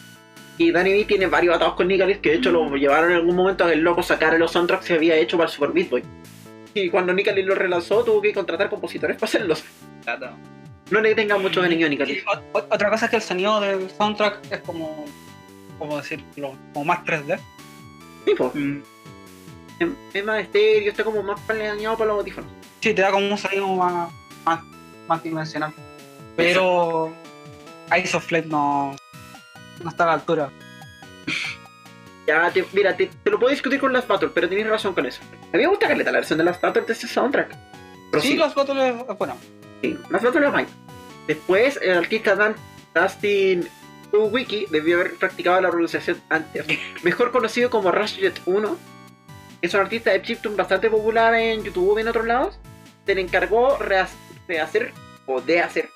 Y 0.57 0.73
Danny 0.73 0.93
B 0.93 1.05
tiene 1.05 1.27
varios 1.27 1.55
atados 1.55 1.75
con 1.75 1.87
Nicalis 1.89 2.19
que 2.19 2.31
de 2.31 2.37
hecho 2.37 2.51
lo 2.51 2.75
llevaron 2.75 3.11
en 3.11 3.17
algún 3.19 3.37
momento 3.37 3.65
a 3.65 3.69
que 3.69 3.75
el 3.75 3.81
loco 3.81 4.03
sacara 4.03 4.39
los 4.39 4.51
soundtracks 4.51 4.87
que 4.87 4.95
había 4.95 5.15
hecho 5.17 5.37
para 5.37 5.49
el 5.49 5.55
Super 5.55 5.73
Meat 5.75 5.91
Boy. 5.91 6.03
Y 6.75 6.89
cuando 6.91 7.13
Nicalis 7.13 7.45
lo 7.45 7.55
relanzó 7.55 8.03
tuvo 8.03 8.23
que 8.23 8.33
contratar 8.33 8.71
compositores 8.71 9.17
para 9.17 9.27
hacerlos. 9.29 9.63
No 10.91 11.01
le 11.03 11.15
tengan 11.15 11.43
mucho 11.43 11.61
cariño 11.61 11.87
a 11.87 11.91
Nicalis. 11.91 12.25
otra 12.53 12.89
cosa 12.91 13.05
es 13.05 13.11
que 13.11 13.17
el 13.17 13.23
sonido 13.23 13.61
del 13.61 13.91
soundtrack 13.91 14.51
es 14.51 14.61
como. 14.61 15.05
¿Cómo 15.79 15.97
decirlo? 15.99 16.57
Como 16.73 16.85
más 16.87 17.05
3D. 17.05 17.39
Sí. 18.37 18.43
Mm. 18.59 18.83
Es- 19.81 19.89
Es 20.15 20.25
más 20.25 20.41
estéreo, 20.41 20.91
está 20.91 21.05
como 21.05 21.23
más 21.23 21.39
planeado 21.43 21.97
para 21.97 22.09
los 22.09 22.19
audífonos. 22.21 22.51
Sí, 22.81 22.93
te 22.95 23.03
da 23.03 23.11
como 23.13 23.29
un 23.29 23.39
sonido 23.39 23.69
más, 23.69 24.11
más, 24.45 24.61
más 25.07 25.23
dimensional. 25.23 25.73
Pero. 26.37 27.13
Ice 28.03 28.17
of 28.17 28.25
Flame 28.27 28.47
no. 28.47 28.95
No 29.83 29.89
está 29.91 30.05
a 30.05 30.07
la 30.09 30.13
altura. 30.15 30.51
Ya, 32.27 32.51
te- 32.51 32.67
mira, 32.73 32.97
te, 32.97 33.07
te 33.07 33.31
lo 33.31 33.39
puedo 33.39 33.51
discutir 33.51 33.81
con 33.81 33.93
las 33.93 34.07
Battle, 34.07 34.29
pero 34.35 34.49
tienes 34.49 34.67
razón 34.69 34.93
con 34.93 35.07
eso. 35.07 35.21
A 35.53 35.57
mí 35.57 35.63
me 35.63 35.67
gusta 35.69 35.89
caleta 35.89 36.11
la 36.13 36.19
versión 36.19 36.39
de 36.39 36.45
las 36.45 36.61
Battle 36.61 36.83
de 36.83 36.93
este 36.93 37.07
soundtrack. 37.07 37.57
Pero 38.11 38.23
sí, 38.23 38.35
los 38.37 38.55
battles. 38.55 38.95
Bueno, 39.19 39.37
Sí, 39.81 39.97
las 40.11 40.23
fotos 40.23 40.41
las 40.43 40.55
hay. 40.55 40.67
Después, 41.27 41.79
el 41.81 41.97
artista 41.99 42.35
Dan 42.35 42.55
Dustin 42.95 43.69
Wiki 44.13 44.67
debió 44.71 44.97
haber 45.01 45.15
practicado 45.15 45.61
la 45.61 45.71
pronunciación 45.71 46.21
antes. 46.29 46.67
Mejor 47.03 47.31
conocido 47.31 47.71
como 47.71 47.93
Rushjet 47.93 48.41
1. 48.47 48.77
Es 49.61 49.75
un 49.75 49.81
artista 49.81 50.11
de 50.13 50.23
chiptune 50.23 50.57
bastante 50.57 50.89
popular 50.89 51.35
en 51.35 51.65
YouTube 51.65 51.99
y 51.99 52.03
en 52.03 52.09
otros 52.09 52.27
lados. 52.27 52.59
Se 53.07 53.15
le 53.15 53.21
encargó 53.21 53.79
de 54.47 54.61
hacer, 54.61 54.93
o 55.27 55.41
de 55.41 55.61
hacer, 55.61 55.89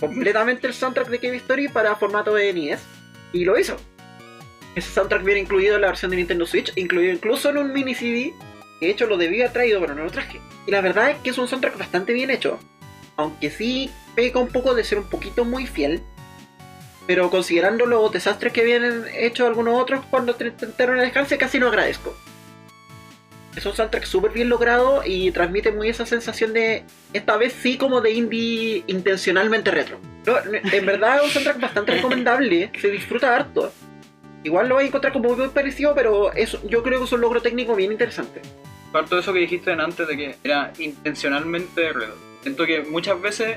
completamente 0.00 0.66
el 0.66 0.74
soundtrack 0.74 1.08
de 1.08 1.18
Cave 1.18 1.36
Story 1.36 1.68
para 1.68 1.96
formato 1.96 2.34
de 2.34 2.52
NES. 2.52 2.80
Y 3.32 3.44
lo 3.44 3.58
hizo. 3.58 3.76
Ese 4.74 4.90
soundtrack 4.90 5.24
viene 5.24 5.40
incluido 5.40 5.76
en 5.76 5.82
la 5.82 5.88
versión 5.88 6.10
de 6.10 6.18
Nintendo 6.18 6.46
Switch, 6.46 6.72
incluido 6.76 7.12
incluso 7.12 7.50
en 7.50 7.58
un 7.58 7.72
mini 7.72 7.94
CD. 7.94 8.32
Que 8.80 8.86
de 8.86 8.92
hecho 8.92 9.06
lo 9.06 9.16
debía 9.16 9.52
traído, 9.52 9.80
pero 9.80 9.94
no 9.94 10.04
lo 10.04 10.10
traje. 10.10 10.40
Y 10.66 10.70
la 10.70 10.80
verdad 10.80 11.10
es 11.10 11.18
que 11.18 11.30
es 11.30 11.38
un 11.38 11.48
soundtrack 11.48 11.78
bastante 11.78 12.12
bien 12.12 12.30
hecho. 12.30 12.58
aunque 13.16 13.50
sí 13.50 13.90
peca 14.14 14.38
un 14.38 14.48
poco 14.48 14.74
de 14.74 14.84
ser 14.84 14.98
un 14.98 15.08
poquito 15.08 15.44
muy 15.44 15.66
fiel, 15.66 16.02
pero 17.06 17.30
considerando 17.30 17.86
los 17.86 18.10
desastres 18.12 18.52
que 18.52 18.62
habían 18.62 19.04
hecho 19.14 19.46
algunos 19.46 19.80
otros 19.80 20.04
cuando 20.10 20.36
intentaron 20.38 20.98
alejarse, 20.98 21.38
casi 21.38 21.58
lo 21.58 21.68
agradezco. 21.68 22.16
Es 23.56 23.64
un 23.66 23.74
soundtrack 23.74 24.04
súper 24.04 24.32
bien 24.32 24.48
logrado 24.48 25.02
y 25.04 25.30
transmite 25.30 25.70
muy 25.70 25.88
esa 25.88 26.06
sensación 26.06 26.52
de, 26.52 26.84
esta 27.12 27.36
vez 27.36 27.52
sí 27.52 27.76
como 27.76 28.00
de 28.00 28.10
indie 28.12 28.82
intencionalmente 28.88 29.70
retro. 29.70 29.98
No, 30.26 30.34
en 30.52 30.86
verdad 30.86 31.18
es 31.18 31.24
un 31.24 31.30
soundtrack 31.30 31.60
bastante 31.60 31.92
recomendable, 31.92 32.70
se 32.80 32.88
disfruta 32.88 33.34
harto. 33.34 33.72
Igual 34.42 34.68
lo 34.68 34.74
vais 34.74 34.86
a 34.86 34.88
encontrar 34.88 35.12
como 35.12 35.34
muy 35.34 35.48
parecido, 35.48 35.94
pero 35.94 36.32
eso, 36.32 36.60
yo 36.68 36.82
creo 36.82 36.98
que 36.98 37.04
es 37.04 37.12
un 37.12 37.20
logro 37.20 37.40
técnico 37.40 37.76
bien 37.76 37.92
interesante. 37.92 38.42
Parto 38.92 39.14
de 39.14 39.20
eso 39.20 39.32
que 39.32 39.40
dijiste 39.40 39.72
antes 39.72 40.06
de 40.06 40.16
que 40.16 40.36
era 40.42 40.72
intencionalmente 40.78 41.92
retro. 41.92 42.16
Siento 42.42 42.66
que 42.66 42.80
muchas 42.82 43.20
veces 43.20 43.56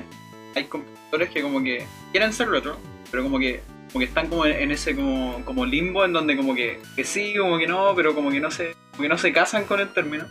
hay 0.55 0.65
compositores 0.65 1.29
que 1.29 1.41
como 1.41 1.61
que 1.63 1.85
quieren 2.11 2.31
ser 2.33 2.49
retro, 2.49 2.77
pero 3.11 3.23
como 3.23 3.39
que 3.39 3.61
como 3.87 3.99
que 3.99 4.05
están 4.05 4.27
como 4.27 4.45
en 4.45 4.71
ese 4.71 4.95
como, 4.95 5.43
como 5.45 5.65
limbo 5.65 6.03
en 6.03 6.13
donde 6.13 6.35
como 6.35 6.53
que, 6.53 6.79
que 6.95 7.03
sí, 7.03 7.35
como 7.37 7.57
que 7.57 7.67
no, 7.67 7.93
pero 7.95 8.13
como 8.13 8.29
que 8.29 8.39
no 8.39 8.51
se, 8.51 8.75
como 8.91 9.03
que 9.03 9.09
no 9.09 9.17
se 9.17 9.31
casan 9.31 9.65
con 9.65 9.79
el 9.79 9.89
término. 9.89 10.25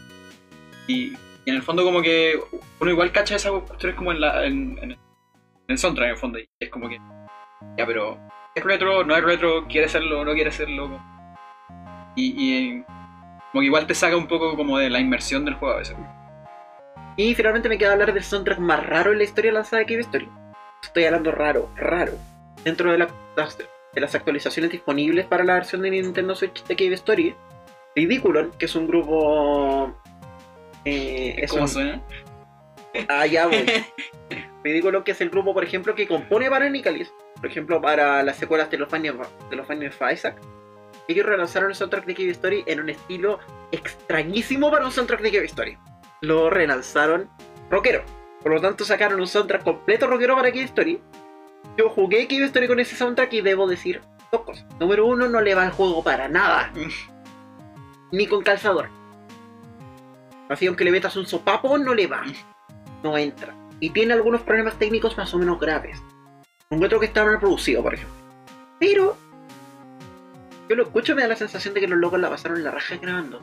Y, 0.87 1.15
en 1.47 1.55
el 1.55 1.63
fondo 1.63 1.85
como 1.85 2.03
que 2.03 2.41
uno 2.81 2.91
igual 2.91 3.13
cacha 3.13 3.37
esas 3.37 3.53
cuestiones 3.53 3.97
como 3.97 4.11
en 4.11 4.21
la 4.21 4.45
en, 4.45 4.79
en, 4.83 4.99
el 5.69 5.79
soundtrack 5.79 6.07
en 6.07 6.13
el 6.13 6.19
fondo. 6.19 6.39
Y 6.39 6.49
es 6.59 6.69
como 6.71 6.89
que, 6.89 7.01
ya, 7.79 7.87
pero 7.87 8.19
es 8.55 8.65
retro, 8.65 9.05
no 9.05 9.17
es 9.17 9.23
retro, 9.23 9.67
quiere 9.69 9.89
serlo, 9.89 10.25
no 10.25 10.35
quiere 10.35 10.51
serlo. 10.51 11.01
Y, 12.17 12.35
y 12.37 12.83
como 13.53 13.61
que 13.61 13.67
igual 13.67 13.87
te 13.87 13.95
saca 13.95 14.17
un 14.17 14.27
poco 14.27 14.57
como 14.57 14.79
de 14.79 14.91
la 14.91 14.99
inmersión 14.99 15.45
del 15.45 15.55
juego 15.55 15.75
a 15.75 15.79
veces. 15.79 15.97
Y 17.17 17.35
finalmente 17.35 17.69
me 17.69 17.79
queda 17.79 17.93
hablar 17.93 18.13
del 18.13 18.25
soundtrack 18.25 18.59
más 18.59 18.85
raro 18.85 19.13
en 19.13 19.19
la 19.19 19.25
historia 19.25 19.53
lanzada 19.53 19.81
de 19.81 19.87
Cave 19.87 20.01
Story. 20.01 20.29
Estoy 20.83 21.05
hablando 21.05 21.31
raro, 21.31 21.71
raro. 21.77 22.13
Dentro 22.65 22.91
de, 22.91 22.99
la, 22.99 23.09
de 23.93 24.01
las 24.01 24.15
actualizaciones 24.15 24.73
disponibles 24.73 25.27
para 25.27 25.45
la 25.45 25.55
versión 25.55 25.83
de 25.83 25.91
Nintendo 25.91 26.35
Switch 26.35 26.65
de 26.65 26.77
Cave 26.77 26.95
Story, 26.95 27.37
Ridiculon, 27.95 28.51
que 28.59 28.67
es 28.67 28.75
un 28.75 28.87
grupo. 28.87 29.95
Eh, 30.85 31.37
es 31.39 31.51
¿Cómo 31.51 31.63
un... 31.63 31.69
suena? 31.69 32.03
Ah, 33.09 33.27
ya 33.27 33.47
voy. 33.47 33.67
Ridiculon, 34.65 35.05
que 35.05 35.13
es 35.13 35.21
el 35.21 35.31
grupo, 35.31 35.55
por 35.55 35.65
ejemplo, 35.65 35.95
que 35.95 36.07
compone 36.07 36.51
para 36.51 36.69
Nicalis. 36.69 37.13
Por 37.37 37.47
ejemplo, 37.47 37.81
para 37.81 38.23
las 38.23 38.37
secuelas 38.37 38.71
de 38.71 38.79
los 38.79 38.91
Final, 38.91 39.19
de 39.51 39.57
los 39.57 39.67
Final 39.67 39.93
Isaac. 40.13 40.37
Ellos 41.09 41.25
relanzaron 41.25 41.71
el 41.71 41.77
soundtrack 41.77 42.05
de 42.05 42.15
Cave 42.15 42.31
Story 42.31 42.65
en 42.67 42.81
un 42.81 42.91
estilo 42.91 43.39
extrañísimo 43.71 44.71
para 44.71 44.85
un 44.85 44.91
soundtrack 44.91 45.21
de 45.21 45.31
Cave 45.31 45.47
Story. 45.47 45.79
Lo 46.21 46.51
relanzaron 46.51 47.31
rockero. 47.71 48.03
Por 48.43 48.53
lo 48.53 48.61
tanto, 48.61 48.85
sacaron 48.85 49.21
un 49.21 49.27
soundtrack 49.27 49.63
completo 49.63 50.07
rockero 50.07 50.35
para 50.35 50.51
Cave 50.51 50.65
Story. 50.65 51.01
Yo 51.77 51.91
jugué 51.91 52.27
Cave 52.27 52.45
Story 52.45 52.69
con 52.69 52.81
ese 52.81 52.97
soundtrack 52.97 53.33
y 53.35 53.41
debo 53.43 53.67
decir 53.67 54.01
dos 54.33 54.43
cosas. 54.43 54.67
Número 54.81 55.07
uno, 55.07 55.29
no 55.29 55.41
le 55.41 55.55
va 55.55 55.65
al 55.65 55.73
juego 55.73 56.03
para 56.03 56.29
nada. 56.29 56.73
Ni 58.13 58.27
con 58.27 58.43
calzador. 58.43 58.89
Así, 60.49 60.67
aunque 60.67 60.85
le 60.85 60.93
metas 60.93 61.17
un 61.17 61.27
sopapo, 61.27 61.77
no 61.77 61.95
le 61.95 62.07
va. 62.07 62.23
No 63.03 63.19
entra. 63.19 63.55
Y 63.81 63.91
tiene 63.91 64.15
algunos 64.15 64.43
problemas 64.43 64.79
técnicos 64.79 65.17
más 65.19 65.35
o 65.35 65.39
menos 65.39 65.61
graves. 65.61 66.01
Encuentro 66.71 66.99
que 66.99 67.07
está 67.07 67.25
mal 67.25 67.39
producido, 67.39 67.83
por 67.83 67.95
ejemplo. 67.95 68.17
Pero 68.79 69.17
yo 70.69 70.77
lo 70.77 70.83
escucho 70.85 71.13
y 71.13 71.15
me 71.15 71.23
da 71.23 71.29
la 71.29 71.37
sensación 71.37 71.75
de 71.75 71.81
que 71.81 71.89
los 71.89 71.99
locos 71.99 72.19
la 72.19 72.31
pasaron 72.31 72.59
en 72.59 72.65
la 72.65 72.71
raja 72.71 72.97
grabando. 72.97 73.41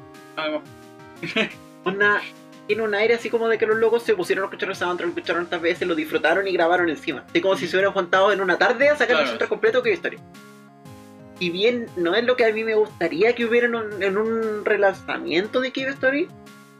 Una, 1.86 2.20
tiene 2.68 2.82
un 2.84 2.96
aire 2.96 3.16
así 3.16 3.30
como 3.30 3.48
de 3.48 3.58
que 3.58 3.66
los 3.66 3.78
locos 3.78 4.04
se 4.04 4.16
pusieron 4.16 4.44
a 4.44 4.48
escuchar 4.48 4.70
el 4.70 4.76
soundtrack, 4.76 5.08
lo 5.08 5.14
escucharon 5.16 5.44
tantas 5.44 5.62
veces, 5.62 5.88
lo 5.88 5.96
disfrutaron 5.96 6.48
y 6.48 6.52
grabaron 6.54 6.90
encima. 6.90 7.24
Así 7.30 7.42
como 7.42 7.56
si 7.56 7.68
se 7.68 7.76
hubieran 7.76 7.94
juntado 7.94 8.32
en 8.32 8.42
una 8.42 8.58
tarde 8.58 8.90
a 8.90 8.94
sacar 8.94 9.08
Claro. 9.08 9.22
el 9.22 9.28
soundtrack 9.28 9.50
completo 9.50 9.84
que 9.84 9.92
historia. 9.94 10.20
Si 11.40 11.50
bien 11.50 11.88
no 11.98 12.16
es 12.16 12.24
lo 12.24 12.38
que 12.38 12.46
a 12.46 12.54
mí 12.54 12.64
me 12.64 12.76
gustaría 12.76 13.34
que 13.36 13.46
hubiera 13.46 13.68
en 13.68 13.76
un, 13.76 14.02
en 14.04 14.18
un 14.18 14.64
relanzamiento 14.64 15.60
de 15.60 15.72
Cave 15.72 15.90
Story, 15.90 16.28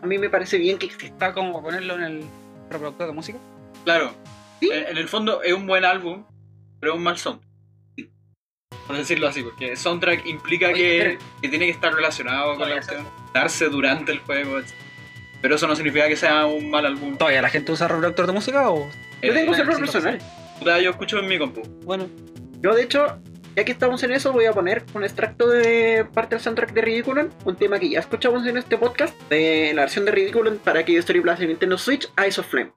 a 0.02 0.06
mí 0.06 0.18
me 0.18 0.30
parece 0.30 0.58
bien 0.58 0.78
que 0.78 0.86
exista. 0.86 1.28
Está 1.28 1.34
como 1.34 1.62
ponerlo 1.62 1.96
en 1.96 2.04
el 2.04 2.24
reproductor 2.70 3.08
de 3.08 3.14
música. 3.14 3.40
Claro. 3.84 4.14
Sí. 4.60 4.70
En, 4.72 4.98
el 4.98 5.10
fondo 5.10 5.42
es 5.42 5.54
un 5.54 5.68
buen 5.68 5.84
álbum, 5.84 6.24
pero 6.80 6.94
es 6.94 6.98
un 6.98 7.04
mal 7.04 7.18
soundtrack. 7.18 7.50
Por 8.88 8.98
decirlo 8.98 9.28
así, 9.28 9.42
porque 9.44 9.76
soundtrack 9.76 10.26
implica 10.26 10.68
Oye, 10.68 10.76
que, 10.76 11.18
que 11.42 11.50
tiene 11.50 11.66
que 11.66 11.72
estar 11.72 11.94
relacionado 11.94 12.58
con 12.58 12.70
la 12.70 12.76
acción, 12.76 13.08
darse 13.34 13.70
durante 13.70 14.12
el 14.12 14.20
juego, 14.20 14.60
etc. 14.60 14.74
Pero 15.44 15.56
eso 15.56 15.68
no 15.68 15.76
significa 15.76 16.08
que 16.08 16.16
sea 16.16 16.46
un 16.46 16.70
mal 16.72 16.86
álbum. 16.86 17.18
¿Todavía 17.18 17.42
la 17.42 17.50
gente 17.50 17.72
usa 17.74 17.88
reproductor 17.90 18.26
de 18.26 18.32
música 18.34 18.70
o...? 18.72 18.90
Yo 19.22 19.32
Eh, 19.32 19.32
tengo 19.34 19.54
celular 19.54 19.76
sí, 19.76 19.82
personal. 19.82 20.20
puta, 20.58 20.80
yo 20.80 20.90
escucho 20.90 21.20
en 21.20 21.28
mi 21.28 21.38
compu. 21.38 21.62
Bueno, 21.84 22.08
Yo, 22.62 22.74
de 22.74 22.84
hecho, 22.84 23.20
ya 23.58 23.66
que 23.66 23.74
estamos 23.74 24.02
en 24.04 24.14
eso, 24.14 24.32
voy 24.32 24.46
a 24.46 24.54
poner 24.54 24.84
un 24.94 25.04
extracto 25.04 25.50
de 25.50 26.06
parte 26.14 26.36
del 26.36 26.42
soundtrack 26.44 26.72
de 26.72 26.82
Ridiculon, 26.82 27.30
un 27.44 27.56
tema 27.58 27.78
que 27.78 27.90
ya 27.90 28.00
escuchamos 28.00 28.48
en 28.48 28.56
este 28.58 28.78
podcast, 28.78 29.14
de 29.30 29.74
la 29.76 29.82
versión 29.82 30.06
de 30.06 30.12
Ridiculon 30.12 30.60
para 30.64 30.86
que 30.86 30.98
Story 30.98 31.20
Plus 31.20 31.40
de 31.40 31.48
Nintendo 31.48 31.78
Switch, 31.78 32.08
Eyes 32.18 32.40
of 32.40 32.48
Flame. 32.48 32.72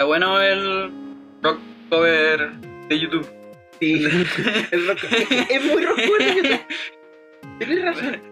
Está 0.00 0.06
bueno 0.06 0.40
el 0.40 0.92
rock 1.42 1.58
cover 1.90 2.52
de 2.88 3.00
YouTube. 3.00 3.28
Sí, 3.80 4.04
el 4.70 4.86
rock- 4.86 5.02
es, 5.10 5.50
es 5.50 5.64
muy 5.64 5.84
rockero 5.84 6.18
YouTube. 6.20 6.60
Tienes 7.58 7.84
razón. 7.84 8.22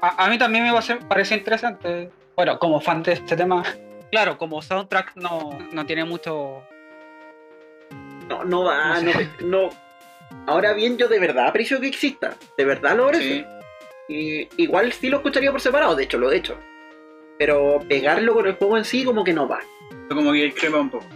A, 0.00 0.24
a 0.26 0.30
mí 0.30 0.38
también 0.38 0.62
me 0.62 0.70
parece, 0.70 0.94
parece 1.08 1.34
interesante. 1.34 2.08
Bueno, 2.36 2.56
como 2.60 2.80
fan 2.80 3.02
de 3.02 3.14
este 3.14 3.34
tema, 3.34 3.64
claro, 4.12 4.38
como 4.38 4.62
soundtrack 4.62 5.16
no, 5.16 5.58
no 5.72 5.86
tiene 5.86 6.04
mucho. 6.04 6.62
No, 8.28 8.44
no 8.44 8.62
va, 8.62 9.00
No 9.00 9.10
no, 9.12 9.20
no. 9.40 9.70
Ahora 10.46 10.72
bien, 10.72 10.96
yo 10.98 11.08
de 11.08 11.18
verdad 11.18 11.48
aprecio 11.48 11.80
que 11.80 11.88
exista. 11.88 12.36
De 12.56 12.64
verdad 12.64 12.96
lo 12.96 13.06
aprecio. 13.06 13.44
Sí. 14.08 14.46
Y 14.56 14.62
igual 14.62 14.92
sí 14.92 15.08
lo 15.08 15.16
escucharía 15.16 15.50
por 15.50 15.60
separado, 15.60 15.96
de 15.96 16.04
hecho, 16.04 16.16
lo 16.16 16.30
he 16.30 16.36
hecho. 16.36 16.56
Pero 17.40 17.80
pegarlo 17.88 18.34
con 18.34 18.46
el 18.46 18.52
juego 18.54 18.76
en 18.78 18.84
sí, 18.84 19.02
como 19.02 19.24
que 19.24 19.32
no 19.32 19.48
va. 19.48 19.58
Como 20.08 20.32
que 20.32 20.44
discrepa 20.44 20.78
un 20.78 20.90
poco. 20.90 21.06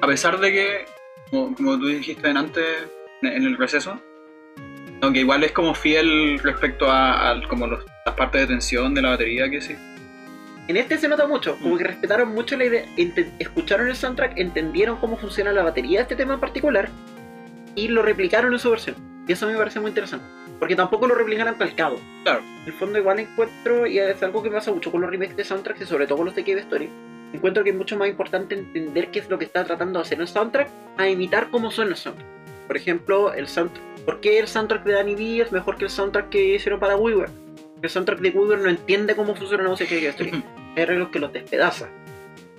A 0.00 0.06
pesar 0.06 0.38
de 0.40 0.52
que, 0.52 0.84
como, 1.30 1.54
como 1.54 1.78
tú 1.78 1.86
dijiste 1.86 2.28
antes, 2.28 2.64
en 3.22 3.44
el 3.44 3.56
receso, 3.56 4.00
aunque 5.00 5.20
igual 5.20 5.44
es 5.44 5.52
como 5.52 5.74
fiel 5.74 6.38
respecto 6.40 6.90
a, 6.90 7.30
a 7.30 7.48
como 7.48 7.66
los- 7.66 7.84
las 8.04 8.14
partes 8.16 8.42
de 8.42 8.46
tensión 8.48 8.94
de 8.94 9.02
la 9.02 9.10
batería 9.10 9.48
que 9.48 9.60
sí. 9.60 9.76
En 10.68 10.76
este 10.76 10.96
se 10.98 11.08
nota 11.08 11.26
mucho, 11.26 11.56
como 11.60 11.76
que 11.76 11.84
respetaron 11.84 12.32
mucho 12.34 12.56
la 12.56 12.64
idea, 12.64 12.84
escucharon 13.38 13.88
el 13.88 13.96
soundtrack, 13.96 14.38
entendieron 14.38 14.96
cómo 14.98 15.16
funciona 15.16 15.52
la 15.52 15.62
batería 15.64 15.98
de 15.98 16.02
este 16.02 16.16
tema 16.16 16.34
en 16.34 16.40
particular 16.40 16.88
y 17.74 17.88
lo 17.88 18.02
replicaron 18.02 18.52
en 18.52 18.58
su 18.58 18.70
versión. 18.70 18.96
Y 19.26 19.32
eso 19.32 19.44
a 19.44 19.48
mí 19.48 19.52
me 19.54 19.58
parece 19.58 19.80
muy 19.80 19.88
interesante, 19.90 20.24
porque 20.58 20.76
tampoco 20.76 21.06
lo 21.06 21.14
replicaron 21.14 21.54
calcado. 21.56 22.00
Claro. 22.24 22.40
En 22.62 22.66
el 22.66 22.72
fondo 22.72 22.98
igual 22.98 23.18
encuentro, 23.20 23.86
y 23.86 23.98
es 23.98 24.22
algo 24.22 24.42
que 24.42 24.50
me 24.50 24.56
pasa 24.56 24.72
mucho 24.72 24.90
con 24.92 25.00
los 25.00 25.10
remakes 25.10 25.36
de 25.36 25.44
soundtracks 25.44 25.80
y 25.82 25.86
sobre 25.86 26.06
todo 26.06 26.18
con 26.18 26.26
los 26.26 26.34
de 26.34 26.44
Cave 26.44 26.60
Story, 26.60 26.88
encuentro 27.36 27.64
que 27.64 27.70
es 27.70 27.76
mucho 27.76 27.96
más 27.96 28.08
importante 28.08 28.54
entender 28.54 29.10
qué 29.10 29.20
es 29.20 29.30
lo 29.30 29.38
que 29.38 29.44
está 29.44 29.64
tratando 29.64 29.98
de 29.98 30.02
hacer 30.04 30.20
el 30.20 30.28
soundtrack 30.28 30.68
a 30.96 31.08
imitar 31.08 31.50
cómo 31.50 31.70
suena 31.70 31.92
el 31.92 31.96
soundtrack. 31.96 32.28
Por 32.66 32.76
ejemplo, 32.76 33.32
el 33.32 33.48
soundtrack, 33.48 33.84
¿por 34.04 34.20
qué 34.20 34.38
el 34.38 34.48
soundtrack 34.48 34.84
de 34.84 34.92
Danny 34.92 35.14
B 35.14 35.42
es 35.42 35.52
mejor 35.52 35.76
que 35.76 35.84
el 35.84 35.90
soundtrack 35.90 36.28
que 36.28 36.54
hicieron 36.54 36.80
para 36.80 36.96
WiiWare? 36.96 37.30
El 37.82 37.90
soundtrack 37.90 38.20
de 38.20 38.30
WiiWare 38.30 38.60
no 38.60 38.70
entiende 38.70 39.16
cómo 39.16 39.34
funciona 39.34 39.64
la 39.64 39.70
música 39.70 39.94
de 39.94 40.06
Story. 40.08 40.30
Hay 40.76 40.82
arreglos 40.82 41.08
que 41.08 41.18
los 41.18 41.32
despedaza. 41.32 41.88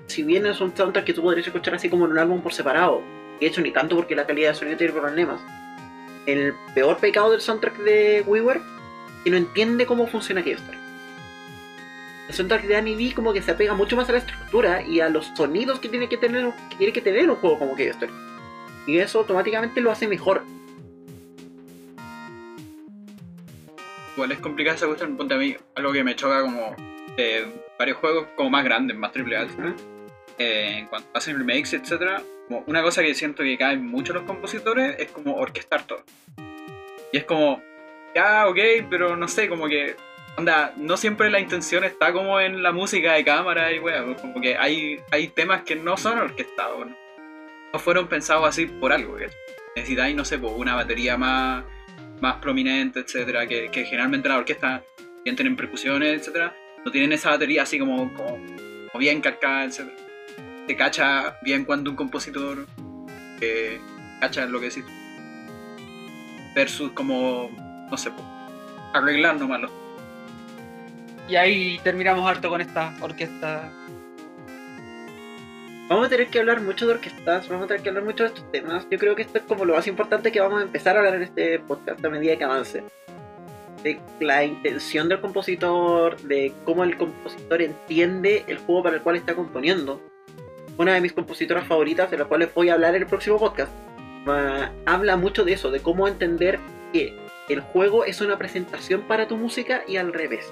Si 0.08 0.24
bien 0.24 0.46
es 0.46 0.60
un 0.62 0.76
soundtrack 0.76 1.06
que 1.06 1.14
tú 1.14 1.22
podrías 1.22 1.48
escuchar 1.48 1.76
así 1.76 1.90
como 1.90 2.06
en 2.06 2.12
un 2.12 2.20
álbum 2.20 2.42
por 2.42 2.54
separado, 2.54 3.02
de 3.40 3.48
hecho 3.48 3.62
ni 3.62 3.72
tanto 3.72 3.96
porque 3.96 4.16
la 4.16 4.28
calidad 4.28 4.50
de 4.50 4.56
sonido 4.56 4.78
tiene 4.78 4.94
problemas, 4.94 5.42
el 6.26 6.54
peor 6.74 6.98
pecado 6.98 7.32
del 7.32 7.42
soundtrack 7.42 7.78
de 7.80 8.20
es 8.20 8.62
que 9.24 9.30
no 9.32 9.38
entiende 9.38 9.86
cómo 9.86 10.08
funciona 10.08 10.42
Story. 10.42 10.83
Soundtrack 12.30 12.64
de 12.64 12.76
Annie 12.76 12.96
B 12.96 13.14
como 13.14 13.34
que 13.34 13.42
se 13.42 13.52
apega 13.52 13.74
mucho 13.74 13.96
más 13.96 14.10
a 14.10 14.14
la 14.14 14.18
estructura 14.20 14.82
y 14.82 15.00
a 15.02 15.10
los 15.10 15.32
sonidos 15.36 15.80
que 15.80 15.90
tiene 15.90 16.08
que 16.10 16.18
tener, 16.18 16.52
que 16.70 16.76
tiene 16.78 16.94
que 16.94 17.02
tener 17.02 17.30
un 17.30 17.36
juego 17.36 17.60
como 17.60 17.72
Cave 17.74 17.90
Story. 17.90 18.14
Y 18.88 18.98
eso 18.98 19.20
automáticamente 19.20 19.82
lo 19.82 19.92
hace 19.92 20.08
mejor. 20.08 20.44
Igual 24.16 24.32
es 24.32 24.40
complicada 24.40 24.76
esa 24.76 24.86
cuestión, 24.86 25.18
ponte 25.18 25.34
a 25.34 25.38
mí, 25.38 25.56
algo 25.76 25.92
que 25.92 26.04
me 26.04 26.16
choca 26.16 26.42
como 26.42 26.76
de 27.18 27.48
varios 27.80 27.98
juegos 27.98 28.28
como 28.36 28.50
más 28.50 28.64
grandes, 28.64 28.96
más 28.96 29.12
triple 29.12 29.38
A, 29.38 29.48
eh, 30.38 30.78
en 30.80 30.88
cuanto 30.88 31.10
hacen 31.14 31.38
remakes, 31.38 31.74
etcétera, 31.74 32.22
como 32.48 32.64
una 32.68 32.82
cosa 32.82 33.02
que 33.02 33.14
siento 33.16 33.44
que 33.44 33.58
caen 33.58 33.86
mucho 33.86 34.14
los 34.14 34.24
compositores 34.24 34.96
es 35.00 35.12
como 35.12 35.36
orquestar 35.36 35.86
todo. 35.86 36.04
Y 37.12 37.18
es 37.18 37.26
como, 37.26 37.62
ya, 38.16 38.48
ok, 38.48 38.58
pero 38.90 39.16
no 39.16 39.28
sé, 39.28 39.48
como 39.48 39.68
que, 39.68 39.96
onda, 40.38 40.74
no 40.78 40.98
siempre 40.98 41.30
la 41.30 41.40
intención 41.40 41.84
está 41.84 42.12
como 42.12 42.40
en 42.40 42.64
la 42.64 42.72
música 42.72 43.14
de 43.14 43.24
cámara 43.24 43.72
y 43.72 43.80
wea, 43.80 44.04
pues, 44.06 44.22
como 44.22 44.42
que 44.42 44.58
hay, 44.58 45.00
hay 45.12 45.28
temas 45.28 45.64
que 45.64 45.76
no 45.76 45.98
son 45.98 46.18
orquestados, 46.18 46.88
¿no? 46.88 47.80
Fueron 47.80 48.08
pensados 48.08 48.48
así 48.48 48.66
por 48.66 48.94
algo. 48.94 49.18
Necesitáis, 49.76 50.16
no 50.16 50.26
sé, 50.26 50.38
pues, 50.38 50.54
una 50.56 50.76
batería 50.76 51.18
más, 51.18 51.64
más 52.22 52.36
prominente, 52.38 53.02
etcétera, 53.02 53.48
que, 53.48 53.70
que 53.70 53.86
generalmente 53.86 54.30
la 54.30 54.38
orquesta, 54.38 54.84
bien 55.24 55.36
tienen 55.36 55.56
percusiones, 55.56 56.22
etcétera, 56.22 56.56
no 56.86 56.92
tienen 56.92 57.14
esa 57.14 57.30
batería 57.30 57.64
así 57.64 57.80
como, 57.80 58.14
como, 58.14 58.38
como 58.38 59.00
bien 59.00 59.22
calcada, 59.22 59.66
etcétera. 59.66 59.98
Se 60.68 60.76
cacha 60.76 61.38
bien 61.42 61.66
cuando 61.66 61.90
un 61.90 61.96
compositor 61.96 62.66
eh, 63.42 63.80
cacha 64.20 64.46
lo 64.46 64.60
que 64.60 64.68
decís. 64.68 64.86
Versus 66.56 66.92
como, 66.92 67.50
no 67.90 67.98
sé, 67.98 68.12
pues, 68.12 68.24
arreglar 68.94 69.36
nomás 69.38 69.62
los 69.62 69.83
Y 71.28 71.36
ahí 71.36 71.80
terminamos 71.84 72.30
harto 72.30 72.50
con 72.50 72.62
esta 72.62 72.94
orquesta. 73.02 73.72
Vamos 75.90 76.08
a 76.08 76.10
tener 76.10 76.28
que 76.28 76.40
hablar 76.40 76.62
mucho 76.62 76.88
de 76.88 76.94
orquestas, 76.94 77.48
vamos 77.50 77.66
a 77.66 77.68
tener 77.68 77.84
que 77.84 77.90
hablar 77.90 78.04
mucho 78.04 78.24
de 78.24 78.30
estos 78.30 78.52
temas. 78.52 78.88
Yo 78.90 78.98
creo 78.98 79.16
que 79.16 79.24
esto 79.24 79.38
es 79.38 79.44
como 79.44 79.66
lo 79.66 79.76
más 79.76 79.86
importante 79.88 80.32
que 80.32 80.40
vamos 80.40 80.60
a 80.60 80.64
empezar 80.64 80.96
a 80.96 81.00
hablar 81.00 81.16
en 81.16 81.24
este 81.24 81.60
podcast 81.60 82.04
a 82.04 82.10
medida 82.10 82.38
que 82.38 82.44
avance. 82.44 82.84
De 83.84 84.00
la 84.22 84.46
intención 84.46 85.10
del 85.10 85.20
compositor, 85.20 86.18
de 86.22 86.54
cómo 86.64 86.84
el 86.84 86.98
compositor 86.98 87.62
entiende 87.62 88.46
el 88.48 88.58
juego 88.60 88.84
para 88.84 88.96
el 88.96 89.02
cual 89.02 89.18
está 89.18 89.36
componiendo. 89.36 90.02
Una 90.78 90.94
de 90.94 91.02
mis 91.02 91.14
compositoras 91.14 91.68
favoritas, 91.68 92.10
de 92.10 92.18
la 92.18 92.26
cual 92.26 92.40
les 92.40 92.54
voy 92.54 92.70
a 92.70 92.74
hablar 92.74 92.96
en 92.96 93.02
el 93.04 93.08
próximo 93.08 93.38
podcast, 93.38 93.72
habla 94.86 95.18
mucho 95.18 95.44
de 95.44 95.54
eso, 95.54 95.70
de 95.70 95.82
cómo 95.82 96.08
entender 96.08 96.60
que 96.94 97.14
el 97.50 97.60
juego 97.60 98.06
es 98.06 98.22
una 98.22 98.38
presentación 98.38 99.02
para 99.02 99.28
tu 99.28 99.36
música 99.36 99.84
y 99.88 99.98
al 99.98 100.14
revés. 100.14 100.52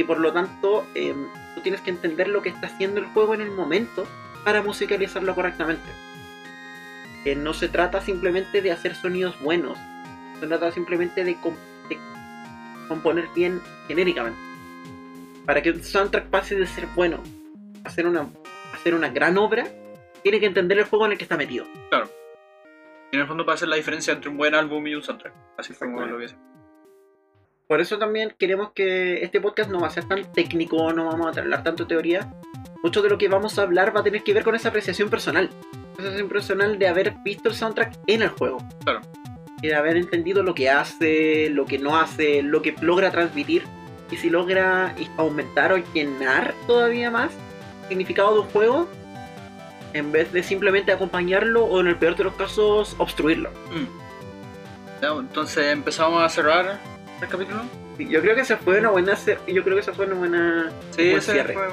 Y 0.00 0.04
por 0.04 0.18
lo 0.18 0.32
tanto, 0.32 0.86
em, 0.94 1.26
tú 1.54 1.60
tienes 1.60 1.82
que 1.82 1.90
entender 1.90 2.26
lo 2.26 2.40
que 2.40 2.48
está 2.48 2.68
haciendo 2.68 3.00
el 3.00 3.06
juego 3.08 3.34
en 3.34 3.42
el 3.42 3.50
momento 3.50 4.06
para 4.46 4.62
musicalizarlo 4.62 5.34
correctamente. 5.34 5.84
Que 7.22 7.36
no 7.36 7.52
se 7.52 7.68
trata 7.68 8.00
simplemente 8.00 8.62
de 8.62 8.72
hacer 8.72 8.94
sonidos 8.94 9.38
buenos, 9.42 9.76
se 10.40 10.46
trata 10.46 10.72
simplemente 10.72 11.22
de, 11.22 11.34
com- 11.34 11.54
de 11.90 11.98
componer 12.88 13.28
bien 13.36 13.60
genéricamente. 13.88 14.40
Para 15.44 15.60
que 15.60 15.70
un 15.70 15.82
soundtrack 15.82 16.30
pase 16.30 16.54
de 16.56 16.66
ser 16.66 16.86
bueno 16.96 17.22
a 17.84 17.90
ser 17.90 18.06
una, 18.06 18.22
a 18.22 18.78
ser 18.82 18.94
una 18.94 19.10
gran 19.10 19.36
obra, 19.36 19.66
tiene 20.22 20.40
que 20.40 20.46
entender 20.46 20.78
el 20.78 20.84
juego 20.84 21.04
en 21.04 21.12
el 21.12 21.18
que 21.18 21.24
está 21.24 21.36
metido. 21.36 21.66
Y 23.12 23.16
en 23.16 23.20
el 23.20 23.28
fondo 23.28 23.44
para 23.44 23.56
hacer 23.56 23.68
la 23.68 23.76
diferencia 23.76 24.14
entre 24.14 24.30
un 24.30 24.38
buen 24.38 24.54
álbum 24.54 24.86
y 24.86 24.94
un 24.94 25.02
soundtrack. 25.02 25.34
Así 25.58 25.74
fue 25.74 25.88
como 25.88 26.06
lo 26.06 26.16
vi. 26.16 26.24
Por 27.70 27.80
eso 27.80 27.98
también 27.98 28.34
queremos 28.36 28.72
que 28.72 29.22
este 29.22 29.40
podcast 29.40 29.70
no 29.70 29.78
va 29.78 29.86
a 29.86 29.90
ser 29.90 30.02
tan 30.02 30.24
técnico, 30.32 30.92
no 30.92 31.04
vamos 31.04 31.36
a 31.36 31.40
hablar 31.40 31.62
tanto 31.62 31.86
teoría. 31.86 32.28
Mucho 32.82 33.00
de 33.00 33.08
lo 33.08 33.16
que 33.16 33.28
vamos 33.28 33.60
a 33.60 33.62
hablar 33.62 33.94
va 33.94 34.00
a 34.00 34.02
tener 34.02 34.24
que 34.24 34.34
ver 34.34 34.42
con 34.42 34.56
esa 34.56 34.70
apreciación 34.70 35.08
personal. 35.08 35.50
Apreciación 35.92 36.28
personal 36.28 36.80
de 36.80 36.88
haber 36.88 37.14
visto 37.22 37.48
el 37.48 37.54
soundtrack 37.54 37.96
en 38.08 38.22
el 38.22 38.30
juego. 38.30 38.58
Claro. 38.82 39.02
Y 39.62 39.68
de 39.68 39.76
haber 39.76 39.98
entendido 39.98 40.42
lo 40.42 40.52
que 40.52 40.68
hace, 40.68 41.48
lo 41.48 41.64
que 41.64 41.78
no 41.78 41.96
hace, 41.96 42.42
lo 42.42 42.60
que 42.60 42.74
logra 42.80 43.12
transmitir. 43.12 43.62
Y 44.10 44.16
si 44.16 44.30
logra 44.30 44.92
aumentar 45.16 45.72
o 45.72 45.76
llenar 45.94 46.56
todavía 46.66 47.12
más 47.12 47.30
el 47.82 47.88
significado 47.90 48.34
de 48.34 48.40
un 48.40 48.46
juego. 48.48 48.88
En 49.92 50.10
vez 50.10 50.32
de 50.32 50.42
simplemente 50.42 50.90
acompañarlo 50.90 51.66
o 51.66 51.78
en 51.78 51.86
el 51.86 51.94
peor 51.94 52.16
de 52.16 52.24
los 52.24 52.34
casos 52.34 52.96
obstruirlo. 52.98 53.50
Mm. 53.70 55.02
Ya, 55.02 55.10
entonces 55.10 55.66
empezamos 55.66 56.20
a 56.20 56.28
cerrar 56.28 56.89
el 57.22 57.28
capítulo. 57.28 57.62
Sí, 57.96 58.08
Yo 58.08 58.20
creo 58.20 58.34
que 58.34 58.40
esa 58.42 58.56
fue 58.56 58.78
una 58.78 58.90
buena 58.90 59.14
yo 59.46 59.62
creo 59.62 59.74
que 59.76 59.80
esa 59.80 59.92
fue 59.92 60.06
una 60.06 60.14
buena 60.14 60.72
Sí, 60.96 61.10
buen 61.10 61.22
cierre. 61.22 61.54
fue. 61.54 61.68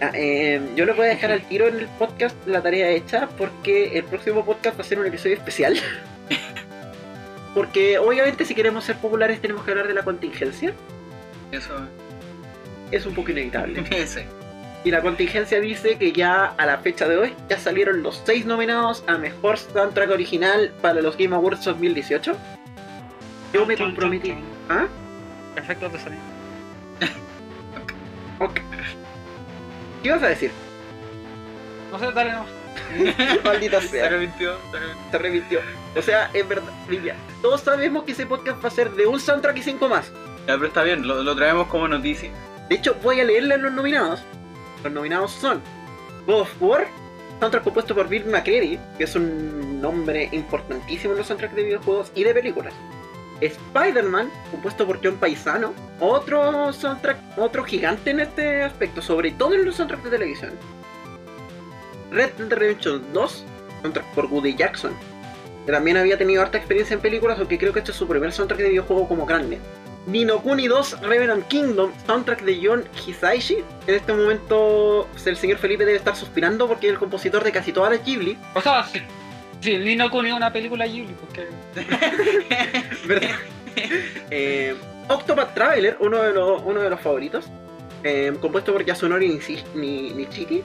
Ah, 0.00 0.10
eh, 0.14 0.60
yo 0.74 0.84
les 0.84 0.96
voy 0.96 1.06
a 1.06 1.10
dejar 1.10 1.30
al 1.30 1.42
tiro 1.48 1.68
en 1.68 1.78
el 1.78 1.86
podcast 1.86 2.36
la 2.46 2.60
tarea 2.60 2.90
hecha 2.90 3.28
porque 3.38 3.96
el 3.96 4.04
próximo 4.04 4.44
podcast 4.44 4.76
va 4.76 4.82
a 4.82 4.84
ser 4.84 4.98
un 4.98 5.06
episodio 5.06 5.36
especial. 5.36 5.76
porque 7.54 7.98
obviamente 7.98 8.44
si 8.44 8.54
queremos 8.54 8.84
ser 8.84 8.96
populares 8.96 9.40
tenemos 9.40 9.64
que 9.64 9.70
hablar 9.70 9.86
de 9.88 9.94
la 9.94 10.02
contingencia. 10.02 10.72
Eso. 11.50 11.74
Es 12.90 13.06
un 13.06 13.14
poco 13.14 13.30
inevitable. 13.30 13.84
sí. 14.06 14.20
Y 14.84 14.90
la 14.90 15.00
contingencia 15.00 15.60
dice 15.60 15.96
que 15.96 16.12
ya 16.12 16.46
a 16.46 16.66
la 16.66 16.78
fecha 16.78 17.06
de 17.06 17.16
hoy 17.16 17.34
ya 17.48 17.58
salieron 17.58 18.02
los 18.02 18.20
seis 18.26 18.44
nominados 18.44 19.04
a 19.06 19.16
Mejor 19.16 19.56
Soundtrack 19.56 20.10
Original 20.10 20.72
para 20.82 21.00
los 21.00 21.16
Game 21.16 21.34
Awards 21.36 21.64
2018. 21.64 22.36
Yo 23.52 23.66
me 23.66 23.76
comprometí. 23.76 24.34
¿Ah? 24.68 24.86
Efectos 25.56 25.92
de 25.92 25.98
sonido. 25.98 26.22
Ok. 28.38 28.54
¿Qué 30.02 30.08
ibas 30.08 30.22
a 30.22 30.28
decir? 30.28 30.50
No 31.92 31.98
sé, 31.98 32.10
dale 32.12 32.32
no. 32.32 32.44
Maldita 33.44 33.80
Se 33.80 33.88
sea. 33.88 34.06
arrepintió, 34.06 34.56
se 34.70 34.76
arrepintió. 34.76 35.10
se 35.12 35.18
revirtió. 35.18 35.60
O 35.96 36.02
sea, 36.02 36.30
es 36.32 36.48
verdad, 36.48 36.72
Livia, 36.88 37.14
todos 37.40 37.60
sabemos 37.60 38.02
que 38.04 38.12
ese 38.12 38.26
podcast 38.26 38.62
va 38.64 38.68
a 38.68 38.72
ser 38.72 38.90
de 38.92 39.06
un 39.06 39.20
soundtrack 39.20 39.58
y 39.58 39.62
cinco 39.62 39.88
más. 39.88 40.10
Ya, 40.48 40.54
pero 40.54 40.66
está 40.66 40.82
bien, 40.82 41.06
lo, 41.06 41.22
lo 41.22 41.36
traemos 41.36 41.68
como 41.68 41.86
noticia. 41.86 42.30
De 42.68 42.74
hecho, 42.74 42.96
voy 43.02 43.20
a 43.20 43.24
leerle 43.24 43.58
los 43.58 43.72
nominados. 43.72 44.22
Los 44.82 44.92
nominados 44.92 45.30
son 45.32 45.60
God 46.26 46.40
of 46.40 46.50
War, 46.60 46.88
soundtrack 47.38 47.62
compuesto 47.62 47.94
por 47.94 48.08
Bill 48.08 48.24
McCready, 48.24 48.78
que 48.98 49.04
es 49.04 49.14
un 49.14 49.80
nombre 49.80 50.28
importantísimo 50.32 51.12
en 51.12 51.18
los 51.18 51.26
soundtracks 51.28 51.54
de 51.54 51.62
videojuegos 51.62 52.10
y 52.16 52.24
de 52.24 52.34
películas. 52.34 52.74
Spider-Man, 53.46 54.30
compuesto 54.50 54.86
por 54.86 55.00
John 55.02 55.16
Paisano, 55.16 55.74
otro 56.00 56.72
soundtrack, 56.72 57.18
otro 57.36 57.64
gigante 57.64 58.10
en 58.10 58.20
este 58.20 58.62
aspecto, 58.62 59.02
sobre 59.02 59.32
todo 59.32 59.54
en 59.54 59.64
los 59.64 59.76
soundtracks 59.76 60.04
de 60.04 60.10
televisión. 60.10 60.52
Red 62.10 62.32
Dead 62.38 62.52
Redemption 62.52 63.02
2, 63.12 63.44
soundtrack 63.82 64.06
por 64.14 64.26
Woody 64.26 64.54
Jackson, 64.54 64.92
que 65.66 65.72
también 65.72 65.96
había 65.96 66.18
tenido 66.18 66.42
harta 66.42 66.58
experiencia 66.58 66.94
en 66.94 67.00
películas, 67.00 67.38
aunque 67.38 67.58
creo 67.58 67.72
que 67.72 67.80
este 67.80 67.90
es 67.92 67.96
su 67.96 68.06
primer 68.06 68.32
soundtrack 68.32 68.60
de 68.60 68.68
videojuego 68.68 69.08
como 69.08 69.26
grande. 69.26 69.58
Nino 70.06 70.42
Kuni 70.42 70.66
2, 70.66 71.02
Revenant 71.02 71.46
Kingdom, 71.46 71.92
soundtrack 72.06 72.42
de 72.42 72.60
John 72.62 72.84
Hisaishi. 73.06 73.58
En 73.86 73.94
este 73.94 74.12
momento 74.12 75.06
el 75.24 75.36
señor 75.36 75.58
Felipe 75.58 75.84
debe 75.84 75.98
estar 75.98 76.16
suspirando 76.16 76.66
porque 76.66 76.88
es 76.88 76.92
el 76.94 76.98
compositor 76.98 77.44
de 77.44 77.52
casi 77.52 77.72
todas 77.72 77.92
las 77.92 78.04
Ghibli. 78.04 78.36
O 78.54 78.60
si 79.62 79.78
Nino 79.78 80.10
Kuni 80.10 80.30
es 80.30 80.34
una 80.34 80.52
película 80.52 80.86
Ghibli, 80.86 81.14
porque... 81.14 81.48
¿Verdad? 83.06 83.30
eh, 84.30 84.74
Octopath 85.08 85.54
Traveler, 85.54 85.96
uno 86.00 86.18
de 86.22 86.32
los, 86.32 86.62
uno 86.64 86.80
de 86.80 86.90
los 86.90 87.00
favoritos. 87.00 87.46
eh, 88.04 88.32
compuesto 88.40 88.72
por 88.72 88.84
Yasunori 88.84 89.28
Nichiki. 89.74 90.62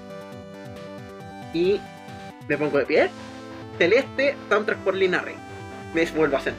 Y 1.53 1.79
me 2.47 2.57
pongo 2.57 2.77
de 2.79 2.85
pie. 2.85 3.09
Celeste, 3.77 4.35
soundtrack 4.49 4.79
por 4.79 4.95
Lina 4.95 5.19
Rey. 5.21 5.35
Me 5.93 6.05
vuelvo 6.05 6.35
a 6.35 6.39
hacer. 6.39 6.53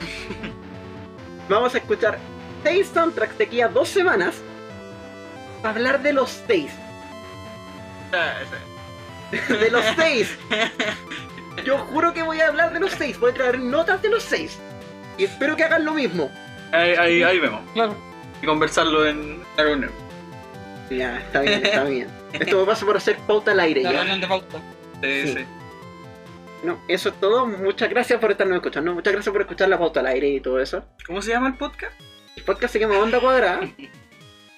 Vamos 1.48 1.74
a 1.74 1.78
escuchar 1.78 2.18
seis 2.62 2.88
soundtracks 2.92 3.36
de 3.38 3.44
aquí 3.44 3.60
a 3.60 3.68
dos 3.68 3.88
semanas. 3.88 4.36
Para 5.62 5.74
hablar 5.76 6.02
de 6.02 6.12
los 6.12 6.42
seis. 6.46 6.72
De 9.48 9.70
los 9.70 9.84
seis. 9.96 10.36
Yo 11.64 11.78
juro 11.78 12.12
que 12.12 12.22
voy 12.22 12.40
a 12.40 12.48
hablar 12.48 12.72
de 12.72 12.80
los 12.80 12.92
seis. 12.92 13.18
Voy 13.18 13.30
a 13.30 13.34
traer 13.34 13.58
notas 13.60 14.00
de 14.02 14.08
los 14.10 14.22
seis. 14.22 14.58
Y 15.18 15.24
espero 15.24 15.56
que 15.56 15.64
hagan 15.64 15.84
lo 15.84 15.92
mismo. 15.94 16.30
Ahí, 16.72 16.92
ahí, 16.92 17.22
ahí 17.22 17.38
vemos. 17.38 17.60
Claro. 17.74 17.94
Y 18.42 18.46
conversarlo 18.46 19.06
en 19.06 19.40
la 19.56 19.64
reunión. 19.64 19.90
Ya, 20.90 21.18
está 21.18 21.40
bien, 21.42 21.64
está 21.66 21.84
bien. 21.84 22.08
Esto 22.32 22.60
me 22.60 22.64
pasa 22.66 22.86
por 22.86 22.96
hacer 22.96 23.16
pauta 23.26 23.52
al 23.52 23.60
aire 23.60 23.82
La 23.82 23.92
ya. 23.92 23.98
reunión 23.98 24.20
de 24.20 24.26
pauta. 24.26 24.58
Sí, 25.02 25.22
Sí. 25.26 25.34
sí. 25.38 25.44
No, 26.62 26.78
eso 26.88 27.08
es 27.08 27.14
todo. 27.20 27.46
Muchas 27.46 27.88
gracias 27.88 28.18
por 28.20 28.30
estarnos 28.30 28.56
escuchando. 28.56 28.92
Muchas 28.92 29.12
gracias 29.14 29.32
por 29.32 29.40
escuchar 29.40 29.68
la 29.68 29.78
pauta 29.78 30.00
al 30.00 30.06
aire 30.06 30.28
y 30.28 30.40
todo 30.40 30.60
eso. 30.60 30.84
¿Cómo 31.06 31.22
se 31.22 31.30
llama 31.30 31.48
el 31.48 31.54
podcast? 31.54 31.92
El 32.36 32.42
podcast 32.44 32.72
se 32.72 32.78
llama 32.80 32.98
Onda 32.98 33.18
Cuadrada. 33.18 33.60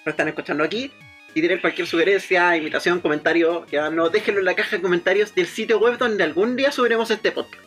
Lo 0.04 0.10
están 0.10 0.26
escuchando 0.28 0.64
aquí. 0.64 0.92
Si 1.34 1.40
tienen 1.40 1.60
cualquier 1.60 1.86
sugerencia, 1.86 2.56
invitación, 2.56 3.00
comentario, 3.00 3.66
ya 3.66 3.90
no 3.90 4.10
déjenlo 4.10 4.40
en 4.40 4.46
la 4.46 4.54
caja 4.54 4.76
de 4.76 4.82
comentarios 4.82 5.34
del 5.34 5.46
sitio 5.46 5.78
web 5.78 5.96
donde 5.98 6.24
algún 6.24 6.56
día 6.56 6.70
subiremos 6.70 7.10
este 7.10 7.32
podcast. 7.32 7.64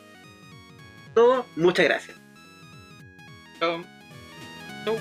Todo, 1.16 1.46
muchas 1.56 1.86
gracias. 1.86 2.18
Chao. 3.60 3.84
Chau. 4.84 4.98